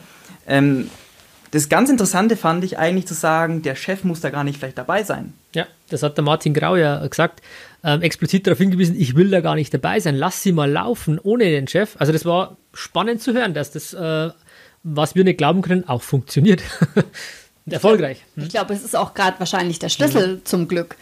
ähm, 0.48 0.90
das 1.52 1.68
ganz 1.68 1.90
Interessante 1.90 2.38
fand 2.38 2.64
ich 2.64 2.78
eigentlich 2.80 3.08
zu 3.08 3.14
sagen, 3.14 3.62
der 3.62 3.76
Chef 3.76 4.06
muss 4.06 4.22
da 4.22 4.30
gar 4.30 4.46
nicht 4.46 4.58
vielleicht 4.58 4.78
dabei 4.78 5.04
sein. 5.04 5.34
Ja, 5.54 5.68
das 5.90 6.02
hat 6.02 6.16
der 6.18 6.24
Martin 6.24 6.54
Grau 6.54 6.78
ja 6.78 7.06
gesagt, 7.06 7.42
ähm, 7.84 8.02
explizit 8.02 8.48
darauf 8.48 8.58
hingewiesen, 8.58 8.96
ich 8.98 9.16
will 9.16 9.30
da 9.30 9.42
gar 9.42 9.56
nicht 9.56 9.74
dabei 9.74 10.00
sein, 10.00 10.16
lass 10.16 10.42
sie 10.44 10.54
mal 10.54 10.72
laufen 10.72 11.20
ohne 11.20 11.46
den 11.46 11.68
Chef. 11.68 11.96
Also 12.00 12.14
das 12.14 12.26
war 12.26 12.56
spannend 12.74 13.22
zu 13.22 13.34
hören, 13.34 13.54
dass 13.54 13.72
das, 13.72 13.94
äh, 13.94 14.30
was 14.84 15.16
wir 15.16 15.24
nicht 15.24 15.38
glauben 15.38 15.62
können, 15.62 15.88
auch 15.88 16.02
funktioniert. 16.02 16.62
Und 17.66 17.74
erfolgreich. 17.74 18.24
Ich 18.36 18.50
glaube, 18.50 18.68
glaub, 18.68 18.70
es 18.72 18.84
ist 18.84 18.96
auch 18.96 19.14
gerade 19.14 19.40
wahrscheinlich 19.40 19.80
der 19.80 19.90
Schlüssel 19.90 20.36
mhm. 20.36 20.46
zum 20.46 20.68
Glück, 20.68 20.96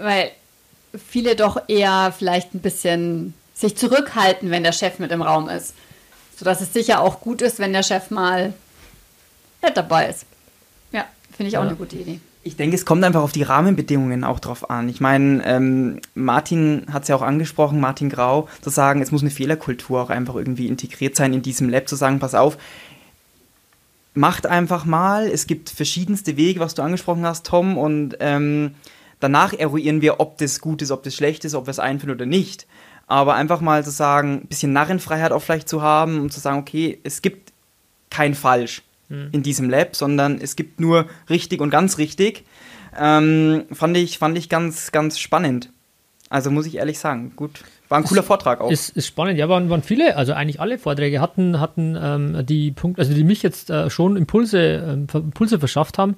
weil 0.00 0.30
viele 1.08 1.36
doch 1.36 1.56
eher 1.68 2.14
vielleicht 2.16 2.54
ein 2.54 2.60
bisschen 2.60 3.34
sich 3.54 3.76
zurückhalten, 3.76 4.50
wenn 4.50 4.62
der 4.62 4.72
Chef 4.72 4.98
mit 4.98 5.10
im 5.10 5.22
Raum 5.22 5.48
ist. 5.48 5.74
Sodass 6.36 6.60
es 6.60 6.72
sicher 6.72 7.00
auch 7.00 7.20
gut 7.20 7.40
ist, 7.40 7.58
wenn 7.58 7.72
der 7.72 7.82
Chef 7.82 8.10
mal 8.10 8.52
nicht 9.62 9.76
dabei 9.76 10.08
ist. 10.08 10.26
Ja, 10.92 11.06
finde 11.34 11.48
ich 11.48 11.56
auch 11.56 11.62
ja. 11.62 11.68
eine 11.68 11.76
gute 11.76 11.96
Idee. 11.96 12.20
Ich 12.44 12.56
denke, 12.56 12.74
es 12.74 12.84
kommt 12.84 13.04
einfach 13.04 13.22
auf 13.22 13.30
die 13.30 13.44
Rahmenbedingungen 13.44 14.24
auch 14.24 14.40
drauf 14.40 14.68
an. 14.68 14.88
Ich 14.88 15.00
meine, 15.00 15.46
ähm, 15.46 16.00
Martin 16.14 16.86
hat 16.92 17.02
es 17.02 17.08
ja 17.08 17.14
auch 17.14 17.22
angesprochen, 17.22 17.78
Martin 17.78 18.10
Grau, 18.10 18.48
zu 18.60 18.70
sagen, 18.70 19.00
es 19.00 19.12
muss 19.12 19.22
eine 19.22 19.30
Fehlerkultur 19.30 20.02
auch 20.02 20.10
einfach 20.10 20.34
irgendwie 20.34 20.66
integriert 20.66 21.14
sein 21.14 21.32
in 21.32 21.42
diesem 21.42 21.68
Lab, 21.68 21.88
zu 21.88 21.94
sagen, 21.94 22.18
pass 22.18 22.34
auf, 22.34 22.58
macht 24.14 24.46
einfach 24.46 24.84
mal, 24.84 25.26
es 25.26 25.46
gibt 25.46 25.70
verschiedenste 25.70 26.36
Wege, 26.36 26.60
was 26.60 26.74
du 26.74 26.82
angesprochen 26.82 27.24
hast, 27.24 27.46
Tom, 27.46 27.78
und 27.78 28.16
ähm, 28.20 28.74
danach 29.20 29.52
eruieren 29.52 30.02
wir, 30.02 30.20
ob 30.20 30.38
das 30.38 30.60
gut 30.60 30.82
ist, 30.82 30.90
ob 30.90 31.02
das 31.02 31.14
schlecht 31.14 31.44
ist, 31.44 31.54
ob 31.54 31.66
wir 31.66 31.70
es 31.70 31.78
einführen 31.78 32.14
oder 32.14 32.26
nicht. 32.26 32.66
Aber 33.06 33.34
einfach 33.34 33.60
mal 33.60 33.84
zu 33.84 33.90
sagen, 33.90 34.42
ein 34.42 34.46
bisschen 34.46 34.72
Narrenfreiheit 34.72 35.32
auch 35.32 35.42
vielleicht 35.42 35.68
zu 35.68 35.82
haben 35.82 36.20
und 36.20 36.32
zu 36.32 36.40
sagen, 36.40 36.58
okay, 36.58 36.98
es 37.02 37.22
gibt 37.22 37.52
kein 38.10 38.34
Falsch 38.34 38.82
hm. 39.08 39.28
in 39.32 39.42
diesem 39.42 39.68
Lab, 39.70 39.96
sondern 39.96 40.40
es 40.40 40.56
gibt 40.56 40.80
nur 40.80 41.06
richtig 41.28 41.60
und 41.60 41.70
ganz 41.70 41.98
richtig. 41.98 42.44
Ähm, 42.96 43.64
fand, 43.72 43.96
ich, 43.96 44.18
fand 44.18 44.36
ich 44.36 44.48
ganz, 44.48 44.92
ganz 44.92 45.18
spannend. 45.18 45.70
Also 46.28 46.50
muss 46.50 46.66
ich 46.66 46.76
ehrlich 46.76 46.98
sagen, 46.98 47.32
gut. 47.36 47.62
War 47.92 47.98
ein 47.98 48.04
cooler 48.04 48.22
Vortrag 48.22 48.62
auch. 48.62 48.70
Ist, 48.70 48.96
ist 48.96 49.06
spannend, 49.06 49.38
ja, 49.38 49.50
waren, 49.50 49.68
waren 49.68 49.82
viele, 49.82 50.16
also 50.16 50.32
eigentlich 50.32 50.60
alle 50.60 50.78
Vorträge 50.78 51.20
hatten, 51.20 51.60
hatten 51.60 51.94
ähm, 52.00 52.46
die 52.46 52.70
Punkte, 52.70 53.02
also 53.02 53.12
die 53.12 53.22
mich 53.22 53.42
jetzt 53.42 53.68
äh, 53.68 53.90
schon 53.90 54.16
Impulse, 54.16 54.58
äh, 54.58 55.16
Impulse 55.18 55.58
verschafft 55.58 55.98
haben. 55.98 56.16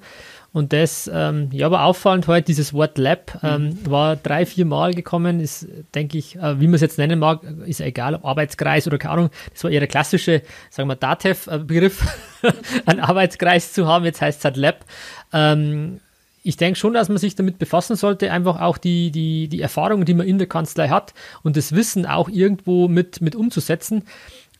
Und 0.53 0.71
das, 0.71 1.11
ähm, 1.13 1.49
ja, 1.51 1.69
war 1.71 1.83
auffallend 1.83 2.27
heute, 2.27 2.45
dieses 2.45 2.73
Wort 2.73 2.97
Lab 2.97 3.37
ähm, 3.43 3.71
mhm. 3.71 3.91
war 3.91 4.15
drei, 4.15 4.45
vier 4.45 4.63
Mal 4.63 4.93
gekommen, 4.93 5.41
ist, 5.41 5.67
denke 5.93 6.17
ich, 6.17 6.37
äh, 6.37 6.61
wie 6.61 6.67
man 6.67 6.75
es 6.75 6.81
jetzt 6.81 6.97
nennen 6.97 7.19
mag, 7.19 7.41
ist 7.65 7.81
ja 7.81 7.87
egal, 7.87 8.21
Arbeitskreis 8.23 8.87
oder 8.87 8.97
keine 8.97 9.11
Ahnung, 9.15 9.29
das 9.51 9.65
war 9.65 9.71
eher 9.71 9.81
der 9.81 9.89
klassische, 9.89 10.43
sagen 10.69 10.87
wir, 10.87 10.95
DATEV-Begriff, 10.95 12.07
einen 12.85 13.01
Arbeitskreis 13.01 13.73
zu 13.73 13.85
haben, 13.85 14.05
jetzt 14.05 14.21
heißt 14.21 14.39
es 14.39 14.45
halt 14.45 14.55
Lab. 14.55 14.85
Ähm, 15.33 15.99
ich 16.45 16.57
denke 16.57 16.77
schon, 16.77 16.93
dass 16.93 17.09
man 17.09 17.17
sich 17.17 17.35
damit 17.35 17.57
befassen 17.57 17.95
sollte, 17.95 18.31
einfach 18.31 18.61
auch 18.61 18.77
die, 18.77 19.11
die, 19.11 19.47
die 19.47 19.61
Erfahrungen, 19.61 20.05
die 20.05 20.13
man 20.13 20.27
in 20.27 20.37
der 20.37 20.47
Kanzlei 20.47 20.89
hat 20.89 21.13
und 21.43 21.57
das 21.57 21.73
Wissen 21.73 22.05
auch 22.05 22.29
irgendwo 22.29 22.87
mit, 22.87 23.19
mit 23.21 23.35
umzusetzen 23.35 24.03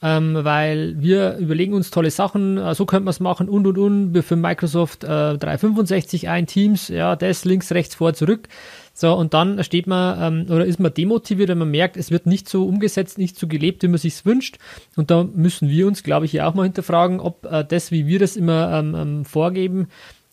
ähm, 0.01 0.37
weil 0.43 1.01
wir 1.01 1.37
überlegen 1.37 1.73
uns 1.73 1.89
tolle 1.89 2.11
Sachen, 2.11 2.57
äh, 2.57 2.75
so 2.75 2.85
könnte 2.85 3.05
man 3.05 3.11
es 3.11 3.19
machen 3.19 3.49
und 3.49 3.65
und 3.65 3.77
und. 3.77 4.13
Wir 4.13 4.23
für 4.23 4.35
Microsoft 4.35 5.03
äh, 5.03 5.37
365 5.37 6.29
ein, 6.29 6.47
Teams, 6.47 6.89
ja, 6.89 7.15
das 7.15 7.45
links, 7.45 7.71
rechts, 7.71 7.95
vor, 7.95 8.13
zurück. 8.13 8.47
So, 8.93 9.13
und 9.13 9.33
dann 9.33 9.63
steht 9.63 9.87
man 9.87 10.45
ähm, 10.47 10.53
oder 10.53 10.65
ist 10.65 10.79
man 10.79 10.93
demotiviert, 10.93 11.49
wenn 11.49 11.57
man 11.57 11.71
merkt, 11.71 11.97
es 11.97 12.11
wird 12.11 12.27
nicht 12.27 12.47
so 12.47 12.65
umgesetzt, 12.65 13.17
nicht 13.17 13.37
so 13.37 13.47
gelebt, 13.47 13.83
wie 13.83 13.87
man 13.87 13.97
sich 13.97 14.25
wünscht. 14.25 14.57
Und 14.95 15.11
da 15.11 15.23
müssen 15.23 15.69
wir 15.69 15.87
uns, 15.87 16.03
glaube 16.03 16.25
ich, 16.25 16.33
ja 16.33 16.47
auch 16.47 16.53
mal 16.53 16.63
hinterfragen, 16.63 17.19
ob 17.19 17.45
äh, 17.45 17.65
das, 17.65 17.91
wie 17.91 18.05
wir 18.05 18.19
das 18.19 18.35
immer 18.35 18.71
ähm, 18.73 18.95
ähm 18.95 19.25
vorgeben, 19.25 19.87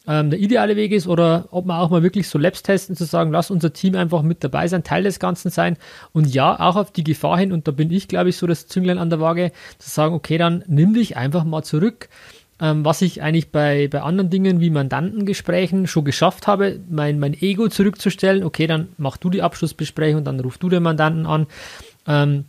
ähm, 0.07 0.31
der 0.31 0.41
ideale 0.41 0.77
Weg 0.77 0.93
ist 0.93 1.07
oder 1.07 1.47
ob 1.51 1.67
man 1.67 1.79
auch 1.79 1.91
mal 1.91 2.03
wirklich 2.03 2.29
so 2.29 2.39
Labs 2.39 2.63
testen, 2.63 2.97
zu 2.97 3.05
sagen, 3.05 3.31
lass 3.31 3.51
unser 3.51 3.73
Team 3.73 3.95
einfach 3.95 4.23
mit 4.23 4.43
dabei 4.43 4.67
sein, 4.67 4.83
Teil 4.83 5.05
des 5.05 5.19
Ganzen 5.19 5.51
sein 5.51 5.77
und 6.13 6.33
ja, 6.35 6.59
auch 6.59 6.77
auf 6.77 6.91
die 6.91 7.05
Gefahr 7.05 7.39
hin, 7.39 7.53
und 7.53 7.69
da 7.69 7.73
bin 7.73 7.91
ich, 7.91 8.09
glaube 8.09 8.31
ich, 8.31 8.37
so 8.37 8.47
das 8.47 8.67
Zünglein 8.67 8.99
an 8.99 9.11
der 9.11 9.21
Waage, 9.21 9.53
zu 9.79 9.91
sagen, 9.91 10.15
okay, 10.15 10.39
dann 10.39 10.65
nimm 10.67 10.95
dich 10.95 11.17
einfach 11.17 11.45
mal 11.45 11.63
zurück. 11.63 12.09
Ähm, 12.61 12.85
was 12.85 13.03
ich 13.03 13.23
eigentlich 13.23 13.51
bei, 13.51 13.89
bei 13.89 14.03
anderen 14.03 14.31
Dingen 14.31 14.61
wie 14.61 14.71
Mandantengesprächen 14.71 15.87
schon 15.87 16.05
geschafft 16.05 16.47
habe, 16.47 16.81
mein, 16.89 17.19
mein 17.19 17.35
Ego 17.35 17.69
zurückzustellen, 17.69 18.45
okay, 18.45 18.67
dann 18.67 18.89
mach 18.99 19.17
du 19.17 19.31
die 19.31 19.43
Abschlussbesprechung, 19.43 20.25
dann 20.25 20.39
ruf 20.41 20.59
du 20.59 20.69
den 20.69 20.83
Mandanten 20.83 21.27
an. 21.27 21.47
Ähm, 22.07 22.45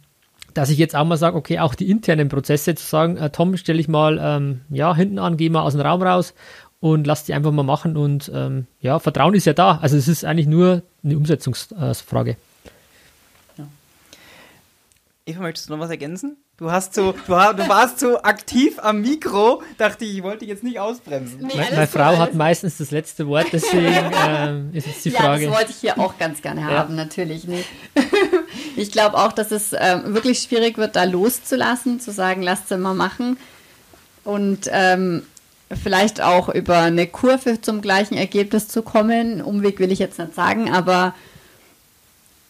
dass 0.53 0.69
ich 0.69 0.77
jetzt 0.77 0.95
auch 0.95 1.05
mal 1.05 1.17
sage, 1.17 1.35
okay, 1.35 1.59
auch 1.59 1.75
die 1.75 1.89
internen 1.89 2.29
Prozesse 2.29 2.75
zu 2.75 2.85
sagen, 2.85 3.17
äh, 3.17 3.29
Tom, 3.29 3.57
stelle 3.57 3.79
ich 3.79 3.87
mal 3.87 4.19
ähm, 4.21 4.61
ja, 4.69 4.95
hinten 4.95 5.19
an, 5.19 5.37
geh 5.37 5.49
mal 5.49 5.61
aus 5.61 5.73
dem 5.73 5.81
Raum 5.81 6.01
raus 6.01 6.33
und 6.83 7.07
lass 7.07 7.23
die 7.23 7.33
einfach 7.33 7.53
mal 7.53 7.63
machen 7.63 7.95
und 7.95 8.29
ähm, 8.35 8.67
ja, 8.81 8.99
Vertrauen 8.99 9.33
ist 9.35 9.45
ja 9.45 9.53
da. 9.53 9.79
Also 9.81 9.95
es 9.95 10.09
ist 10.09 10.25
eigentlich 10.25 10.47
nur 10.47 10.81
eine 11.01 11.15
Umsetzungsfrage. 11.15 12.35
Ja. 13.57 13.67
Eva, 15.25 15.43
möchtest 15.43 15.69
du 15.69 15.73
noch 15.73 15.79
was 15.79 15.89
ergänzen? 15.89 16.35
Du, 16.57 16.69
hast 16.69 16.93
so, 16.93 17.13
du, 17.13 17.21
du 17.25 17.69
warst 17.69 18.01
so 18.01 18.21
aktiv 18.21 18.79
am 18.79 18.99
Mikro, 18.99 19.63
dachte 19.77 20.03
ich, 20.03 20.17
ich 20.17 20.23
wollte 20.23 20.39
dich 20.39 20.49
jetzt 20.49 20.63
nicht 20.65 20.77
ausbremsen. 20.77 21.39
Nee, 21.39 21.53
meine, 21.55 21.71
meine 21.73 21.87
Frau 21.87 22.17
hat 22.17 22.33
meistens 22.33 22.79
das 22.79 22.91
letzte 22.91 23.27
Wort, 23.27 23.47
deswegen 23.53 24.11
ähm, 24.27 24.69
ist 24.73 24.85
jetzt 24.85 25.05
die 25.05 25.11
Frage. 25.11 25.43
Ja, 25.43 25.49
das 25.51 25.57
wollte 25.57 25.71
ich 25.71 25.77
hier 25.77 25.97
auch 25.97 26.17
ganz 26.17 26.41
gerne 26.41 26.65
haben, 26.65 26.97
ja. 26.97 27.03
natürlich. 27.05 27.47
Nee. 27.47 27.63
Ich 28.75 28.91
glaube 28.91 29.17
auch, 29.17 29.31
dass 29.31 29.51
es 29.51 29.73
ähm, 29.77 30.15
wirklich 30.15 30.39
schwierig 30.39 30.77
wird, 30.77 30.95
da 30.95 31.03
loszulassen, 31.03 31.99
zu 31.99 32.11
sagen, 32.11 32.41
lasst 32.41 32.71
es 32.71 32.77
mal 32.79 32.95
machen. 32.95 33.37
Und 34.23 34.67
ähm, 34.71 35.23
vielleicht 35.75 36.21
auch 36.21 36.49
über 36.49 36.79
eine 36.79 37.07
Kurve 37.07 37.61
zum 37.61 37.81
gleichen 37.81 38.15
Ergebnis 38.15 38.67
zu 38.67 38.81
kommen. 38.81 39.41
Umweg 39.41 39.79
will 39.79 39.91
ich 39.91 39.99
jetzt 39.99 40.19
nicht 40.19 40.35
sagen, 40.35 40.69
aber 40.71 41.13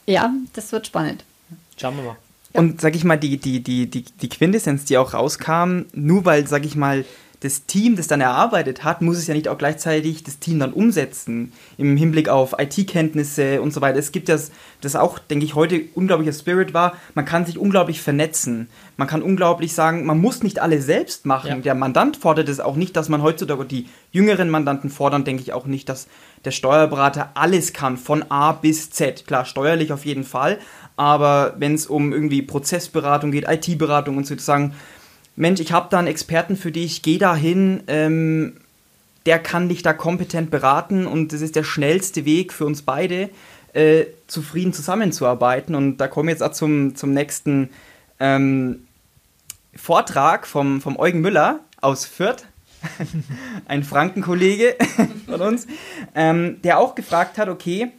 ja, 0.06 0.34
das 0.54 0.72
wird 0.72 0.88
spannend. 0.88 1.24
Schauen 1.78 1.98
wir 1.98 2.04
mal. 2.04 2.18
Und 2.54 2.82
sag 2.82 2.96
ich 2.96 3.04
mal, 3.04 3.18
die, 3.18 3.38
die, 3.38 3.62
die, 3.64 3.90
die, 3.90 4.04
die 4.04 4.30
Quintessenz, 4.30 4.86
die 4.86 4.98
auch 4.98 5.14
rauskam, 5.14 5.86
nur 5.94 6.24
weil, 6.26 6.48
sag 6.48 6.66
ich 6.66 6.76
mal, 6.76 7.04
das 7.44 7.66
Team 7.66 7.98
das 7.98 8.08
dann 8.08 8.22
erarbeitet 8.22 8.86
hat, 8.86 9.02
muss 9.02 9.18
es 9.18 9.28
ja 9.28 9.34
nicht 9.34 9.50
auch 9.50 9.58
gleichzeitig 9.58 10.24
das 10.24 10.40
Team 10.40 10.60
dann 10.60 10.72
umsetzen 10.72 11.52
im 11.78 11.98
Hinblick 11.98 12.30
auf 12.30 12.56
IT-Kenntnisse 12.58 13.62
und 13.62 13.74
so 13.74 13.82
weiter. 13.82 14.00
Es 14.00 14.14
gibt 14.14 14.30
ja 14.30 14.36
das, 14.36 14.52
das 14.80 14.96
auch, 14.96 15.20
denke 15.20 15.44
ich, 15.44 15.54
heute 15.54 15.82
unglaublicher 15.94 16.32
Spirit 16.32 16.74
war, 16.74 16.94
man 17.16 17.26
kann 17.26 17.46
sich 17.46 17.58
unglaublich 17.58 18.02
vernetzen. 18.02 18.70
Man 18.96 19.10
kann 19.10 19.22
unglaublich 19.22 19.74
sagen, 19.74 20.06
man 20.06 20.22
muss 20.22 20.42
nicht 20.42 20.60
alle 20.60 20.82
selbst 20.82 21.26
machen. 21.26 21.50
Ja. 21.50 21.58
Der 21.58 21.76
Mandant 21.76 22.16
fordert 22.16 22.48
es 22.48 22.62
auch 22.62 22.78
nicht, 22.78 22.96
dass 22.96 23.10
man 23.10 23.22
heutzutage, 23.22 23.66
die 23.66 23.90
jüngeren 24.12 24.50
Mandanten 24.50 24.90
fordern, 24.90 25.26
denke 25.26 25.44
ich 25.44 25.52
auch 25.52 25.66
nicht, 25.66 25.90
dass 25.90 26.08
der 26.46 26.52
Steuerberater 26.52 27.32
alles 27.34 27.74
kann, 27.74 27.98
von 27.98 28.24
A 28.30 28.54
bis 28.54 28.90
Z. 28.90 29.28
Klar, 29.28 29.44
steuerlich 29.44 29.92
auf 29.92 30.06
jeden 30.06 30.24
Fall, 30.24 30.60
aber 30.96 31.56
wenn 31.58 31.74
es 31.74 31.88
um 31.88 32.14
irgendwie 32.14 32.42
Prozessberatung 32.42 33.32
geht, 33.32 33.50
IT-Beratung 33.50 34.16
und 34.16 34.28
sozusagen, 34.28 34.76
Mensch, 35.36 35.60
ich 35.60 35.72
habe 35.72 35.88
da 35.90 36.00
einen 36.00 36.08
Experten 36.08 36.56
für 36.56 36.72
dich, 36.72 37.02
geh 37.02 37.18
da 37.18 37.36
hin, 37.36 37.84
ähm, 37.88 38.58
der 39.26 39.40
kann 39.40 39.70
dich 39.70 39.82
da 39.82 39.94
kompetent 39.94 40.52
beraten 40.52 41.08
und 41.08 41.34
das 41.34 41.42
ist 41.42 41.56
der 41.56 41.64
schnellste 41.64 42.26
Weg 42.26 42.54
für 42.54 42.66
uns 42.66 42.82
beide, 42.82 43.30
äh, 43.74 44.06
zufrieden 44.28 44.74
zusammenzuarbeiten. 44.74 45.76
Und 45.76 45.98
da 45.98 46.08
kommen 46.08 46.28
wir 46.28 46.34
jetzt 46.34 46.44
auch 46.44 46.52
zum, 46.52 46.96
zum 46.96 47.14
nächsten 47.14 47.70
ähm, 48.20 48.86
Vortrag 49.76 50.46
vom, 50.46 50.82
vom 50.82 51.00
Eugen 51.00 51.22
Müller 51.22 51.62
aus 51.82 52.06
Fürth, 52.06 52.46
ein 53.66 53.84
Frankenkollege 53.84 54.76
von 55.26 55.42
uns, 55.42 55.68
ähm, 56.16 56.62
der 56.64 56.80
auch 56.80 56.96
gefragt 56.96 57.38
hat, 57.38 57.50
okay, 57.50 57.92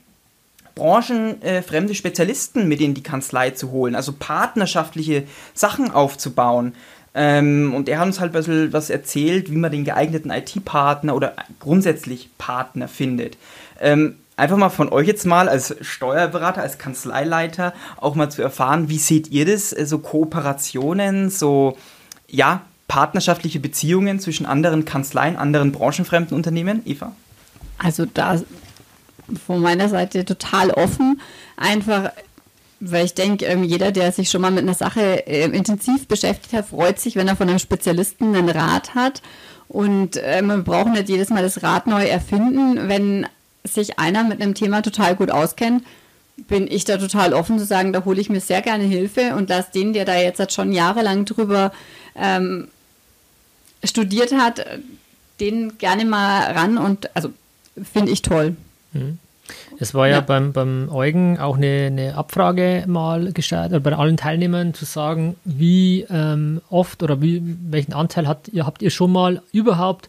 branchenfremde 0.74 1.92
äh, 1.92 1.96
Spezialisten 1.96 2.68
mit 2.68 2.80
in 2.80 2.94
die 2.94 3.02
Kanzlei 3.02 3.50
zu 3.50 3.70
holen, 3.70 3.94
also 3.94 4.12
partnerschaftliche 4.12 5.24
Sachen 5.54 5.90
aufzubauen. 5.90 6.74
Ähm, 7.14 7.72
und 7.74 7.88
er 7.88 8.00
hat 8.00 8.06
uns 8.06 8.20
halt 8.20 8.32
ein 8.32 8.38
bisschen 8.38 8.72
was 8.72 8.90
erzählt, 8.90 9.50
wie 9.50 9.56
man 9.56 9.70
den 9.70 9.84
geeigneten 9.84 10.30
IT-Partner 10.30 11.14
oder 11.14 11.34
grundsätzlich 11.60 12.30
Partner 12.38 12.88
findet. 12.88 13.38
Ähm, 13.80 14.16
einfach 14.36 14.56
mal 14.56 14.70
von 14.70 14.88
euch 14.88 15.06
jetzt 15.06 15.24
mal 15.24 15.48
als 15.48 15.76
Steuerberater, 15.80 16.62
als 16.62 16.78
Kanzleileiter 16.78 17.72
auch 18.00 18.16
mal 18.16 18.30
zu 18.30 18.42
erfahren, 18.42 18.88
wie 18.88 18.98
seht 18.98 19.28
ihr 19.28 19.46
das, 19.46 19.72
äh, 19.72 19.86
so 19.86 19.98
Kooperationen, 19.98 21.30
so, 21.30 21.76
ja, 22.28 22.62
partnerschaftliche 22.88 23.60
Beziehungen 23.60 24.20
zwischen 24.20 24.44
anderen 24.44 24.84
Kanzleien, 24.84 25.36
anderen 25.36 25.72
branchenfremden 25.72 26.36
Unternehmen? 26.36 26.82
Eva? 26.84 27.12
Also 27.78 28.06
da 28.06 28.40
von 29.46 29.60
meiner 29.60 29.88
Seite 29.88 30.24
total 30.24 30.70
offen. 30.70 31.20
Einfach 31.56 32.12
weil 32.90 33.06
ich 33.06 33.14
denke, 33.14 33.46
ähm, 33.46 33.64
jeder, 33.64 33.92
der 33.92 34.12
sich 34.12 34.30
schon 34.30 34.42
mal 34.42 34.50
mit 34.50 34.62
einer 34.62 34.74
Sache 34.74 35.26
äh, 35.26 35.44
intensiv 35.44 36.06
beschäftigt 36.06 36.52
hat, 36.52 36.66
freut 36.66 36.98
sich, 36.98 37.16
wenn 37.16 37.28
er 37.28 37.36
von 37.36 37.48
einem 37.48 37.58
Spezialisten 37.58 38.34
einen 38.34 38.48
Rat 38.48 38.94
hat. 38.94 39.22
Und 39.68 40.16
äh, 40.16 40.42
man 40.42 40.64
braucht 40.64 40.92
nicht 40.92 41.08
jedes 41.08 41.30
Mal 41.30 41.42
das 41.42 41.62
Rad 41.62 41.86
neu 41.86 42.04
erfinden. 42.04 42.88
Wenn 42.88 43.26
sich 43.64 43.98
einer 43.98 44.24
mit 44.24 44.40
einem 44.40 44.54
Thema 44.54 44.82
total 44.82 45.16
gut 45.16 45.30
auskennt, 45.30 45.84
bin 46.36 46.66
ich 46.70 46.84
da 46.84 46.98
total 46.98 47.32
offen 47.32 47.58
zu 47.58 47.64
sagen, 47.64 47.92
da 47.92 48.04
hole 48.04 48.20
ich 48.20 48.28
mir 48.28 48.40
sehr 48.40 48.60
gerne 48.60 48.84
Hilfe 48.84 49.34
und 49.36 49.48
lasse 49.48 49.70
den, 49.72 49.92
der 49.92 50.04
da 50.04 50.16
jetzt 50.16 50.52
schon 50.52 50.72
jahrelang 50.72 51.24
drüber 51.24 51.72
ähm, 52.16 52.68
studiert 53.82 54.32
hat, 54.32 54.64
den 55.40 55.78
gerne 55.78 56.04
mal 56.04 56.52
ran 56.52 56.76
und 56.76 57.14
also 57.16 57.30
finde 57.92 58.12
ich 58.12 58.22
toll. 58.22 58.56
Mhm. 58.92 59.18
Es 59.78 59.94
war 59.94 60.08
ja, 60.08 60.16
ja, 60.16 60.20
beim, 60.20 60.52
beim 60.52 60.88
Eugen 60.90 61.38
auch 61.38 61.56
eine, 61.56 61.86
eine 61.86 62.14
Abfrage 62.16 62.84
mal 62.86 63.32
gestartet, 63.32 63.82
bei 63.82 63.92
allen 63.92 64.16
Teilnehmern 64.16 64.74
zu 64.74 64.84
sagen, 64.84 65.36
wie 65.44 66.06
ähm, 66.10 66.60
oft 66.70 67.02
oder 67.02 67.20
wie, 67.20 67.42
welchen 67.68 67.92
Anteil 67.92 68.28
hat, 68.28 68.48
ihr, 68.48 68.66
habt 68.66 68.82
ihr 68.82 68.90
schon 68.90 69.12
mal 69.12 69.42
überhaupt 69.52 70.08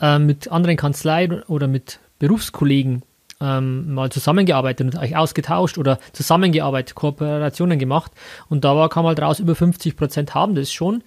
äh, 0.00 0.18
mit 0.18 0.50
anderen 0.50 0.76
Kanzleien 0.76 1.42
oder 1.44 1.68
mit 1.68 2.00
Berufskollegen 2.18 3.02
ähm, 3.40 3.92
mal 3.94 4.10
zusammengearbeitet 4.10 4.94
und 4.94 5.00
euch 5.00 5.16
ausgetauscht 5.16 5.78
oder 5.78 5.98
zusammengearbeitet, 6.12 6.94
Kooperationen 6.94 7.78
gemacht. 7.78 8.12
Und 8.48 8.64
da 8.64 8.76
war, 8.76 8.88
kam 8.88 9.06
halt 9.06 9.20
raus, 9.20 9.40
über 9.40 9.54
50 9.54 9.96
Prozent 9.96 10.34
haben 10.34 10.54
das 10.54 10.72
schon. 10.72 11.02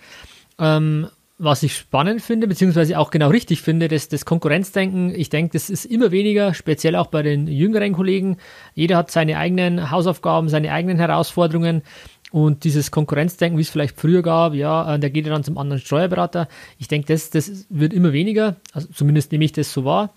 Ähm, 0.59 1.07
was 1.39 1.61
ich 1.61 1.75
spannend 1.75 2.21
finde, 2.21 2.47
beziehungsweise 2.47 2.97
auch 2.97 3.11
genau 3.11 3.29
richtig 3.29 3.61
finde, 3.61 3.87
dass 3.87 4.09
das 4.09 4.25
Konkurrenzdenken, 4.25 5.13
ich 5.13 5.29
denke, 5.29 5.53
das 5.53 5.69
ist 5.69 5.85
immer 5.85 6.11
weniger, 6.11 6.53
speziell 6.55 6.95
auch 6.95 7.07
bei 7.07 7.21
den 7.21 7.47
jüngeren 7.47 7.93
Kollegen. 7.93 8.37
Jeder 8.73 8.97
hat 8.97 9.11
seine 9.11 9.37
eigenen 9.37 9.91
Hausaufgaben, 9.91 10.49
seine 10.49 10.71
eigenen 10.71 10.97
Herausforderungen. 10.97 11.83
Und 12.31 12.63
dieses 12.63 12.91
Konkurrenzdenken, 12.91 13.57
wie 13.57 13.61
es 13.61 13.69
vielleicht 13.69 13.99
früher 13.99 14.21
gab, 14.21 14.53
ja, 14.53 14.95
äh, 14.95 14.99
der 14.99 15.11
geht 15.11 15.27
ja 15.27 15.33
dann 15.33 15.43
zum 15.43 15.57
anderen 15.57 15.81
Steuerberater. 15.81 16.47
Ich 16.77 16.87
denke, 16.87 17.13
das, 17.13 17.29
das 17.29 17.67
wird 17.69 17.93
immer 17.93 18.13
weniger. 18.13 18.57
Also 18.73 18.89
zumindest 18.93 19.31
nehme 19.31 19.45
ich 19.45 19.53
das 19.53 19.71
so 19.71 19.85
wahr. 19.85 20.13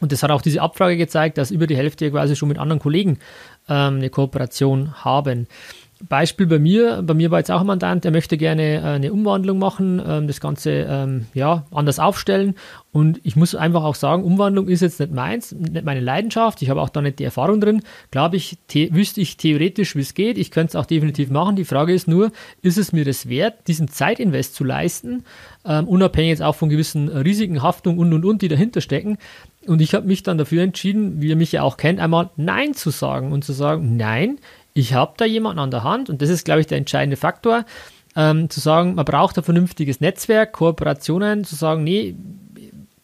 Und 0.00 0.12
das 0.12 0.22
hat 0.22 0.30
auch 0.30 0.42
diese 0.42 0.60
Abfrage 0.62 0.96
gezeigt, 0.96 1.38
dass 1.38 1.50
über 1.50 1.66
die 1.66 1.76
Hälfte 1.76 2.10
quasi 2.10 2.34
schon 2.34 2.48
mit 2.48 2.58
anderen 2.58 2.80
Kollegen 2.80 3.18
ähm, 3.68 3.96
eine 3.96 4.10
Kooperation 4.10 5.04
haben. 5.04 5.46
Beispiel 6.08 6.46
bei 6.46 6.58
mir, 6.58 7.02
bei 7.02 7.14
mir 7.14 7.30
war 7.30 7.38
jetzt 7.38 7.50
auch 7.50 7.60
ein 7.60 7.66
Mandant, 7.66 8.04
der 8.04 8.10
möchte 8.10 8.36
gerne 8.36 8.76
äh, 8.76 8.80
eine 8.80 9.12
Umwandlung 9.12 9.58
machen, 9.58 10.02
ähm, 10.06 10.26
das 10.26 10.40
Ganze 10.40 10.86
ähm, 10.88 11.26
ja, 11.34 11.66
anders 11.70 11.98
aufstellen. 11.98 12.54
Und 12.92 13.20
ich 13.24 13.36
muss 13.36 13.54
einfach 13.54 13.82
auch 13.82 13.94
sagen, 13.94 14.22
Umwandlung 14.22 14.68
ist 14.68 14.80
jetzt 14.80 15.00
nicht 15.00 15.12
meins, 15.12 15.52
nicht 15.52 15.84
meine 15.84 16.00
Leidenschaft. 16.00 16.62
Ich 16.62 16.70
habe 16.70 16.80
auch 16.80 16.90
da 16.90 17.02
nicht 17.02 17.18
die 17.18 17.24
Erfahrung 17.24 17.60
drin. 17.60 17.82
Glaube 18.10 18.36
ich, 18.36 18.58
wüsste 18.90 19.20
ich 19.20 19.36
theoretisch, 19.36 19.96
wie 19.96 20.00
es 20.00 20.14
geht. 20.14 20.38
Ich 20.38 20.50
könnte 20.50 20.70
es 20.70 20.76
auch 20.76 20.86
definitiv 20.86 21.30
machen. 21.30 21.56
Die 21.56 21.64
Frage 21.64 21.92
ist 21.92 22.06
nur, 22.06 22.30
ist 22.62 22.78
es 22.78 22.92
mir 22.92 23.04
das 23.04 23.28
wert, 23.28 23.66
diesen 23.66 23.88
Zeitinvest 23.88 24.54
zu 24.54 24.62
leisten, 24.62 25.24
ähm, 25.64 25.88
unabhängig 25.88 26.30
jetzt 26.30 26.42
auch 26.42 26.54
von 26.54 26.68
gewissen 26.68 27.08
Risiken, 27.08 27.62
Haftung 27.62 27.98
und 27.98 28.12
und 28.12 28.24
und, 28.24 28.42
die 28.42 28.48
dahinter 28.48 28.80
stecken. 28.80 29.18
Und 29.66 29.80
ich 29.80 29.94
habe 29.94 30.06
mich 30.06 30.22
dann 30.22 30.38
dafür 30.38 30.62
entschieden, 30.62 31.20
wie 31.20 31.28
ihr 31.28 31.36
mich 31.36 31.52
ja 31.52 31.62
auch 31.62 31.76
kennt, 31.76 31.98
einmal 31.98 32.30
Nein 32.36 32.74
zu 32.74 32.90
sagen 32.90 33.32
und 33.32 33.44
zu 33.44 33.52
sagen, 33.52 33.96
nein, 33.96 34.38
ich 34.74 34.92
habe 34.92 35.14
da 35.16 35.24
jemanden 35.24 35.60
an 35.60 35.70
der 35.70 35.84
Hand 35.84 36.10
und 36.10 36.20
das 36.20 36.28
ist, 36.28 36.44
glaube 36.44 36.60
ich, 36.60 36.66
der 36.66 36.78
entscheidende 36.78 37.16
Faktor, 37.16 37.64
ähm, 38.16 38.50
zu 38.50 38.60
sagen, 38.60 38.94
man 38.96 39.04
braucht 39.04 39.38
ein 39.38 39.44
vernünftiges 39.44 40.00
Netzwerk, 40.00 40.52
Kooperationen, 40.52 41.44
zu 41.44 41.54
sagen, 41.54 41.84
nee, 41.84 42.14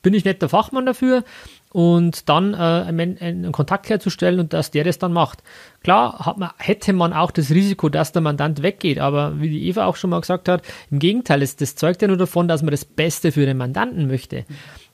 bin 0.03 0.15
ich 0.15 0.25
nicht 0.25 0.43
der 0.43 0.49
Fachmann 0.49 0.87
dafür 0.87 1.25
und 1.73 2.29
dann 2.29 2.55
äh, 2.55 2.57
einen, 2.57 3.19
einen, 3.19 3.53
Kontakt 3.53 3.89
herzustellen 3.89 4.41
und 4.41 4.53
dass 4.53 4.71
der 4.71 4.85
das 4.85 4.99
dann 4.99 5.13
macht. 5.13 5.43
Klar 5.83 6.35
man, 6.37 6.51
hätte 6.59 6.93
man 6.93 7.13
auch 7.13 7.31
das 7.31 7.51
Risiko, 7.51 7.89
dass 7.89 8.13
der 8.13 8.23
Mandant 8.23 8.63
weggeht, 8.63 8.99
aber 8.99 9.41
wie 9.41 9.51
die 9.51 9.69
Eva 9.69 9.87
auch 9.87 9.97
schon 9.97 10.11
mal 10.11 10.21
gesagt 10.21 10.49
hat, 10.49 10.63
im 10.91 10.99
Gegenteil, 10.99 11.41
das, 11.41 11.57
das 11.57 11.77
zeugt 11.77 12.03
ja 12.03 12.09
nur 12.09 12.17
davon, 12.17 12.49
dass 12.49 12.63
man 12.63 12.73
das 12.73 12.85
Beste 12.85 13.31
für 13.31 13.47
den 13.47 13.57
Mandanten 13.57 14.09
möchte. 14.09 14.45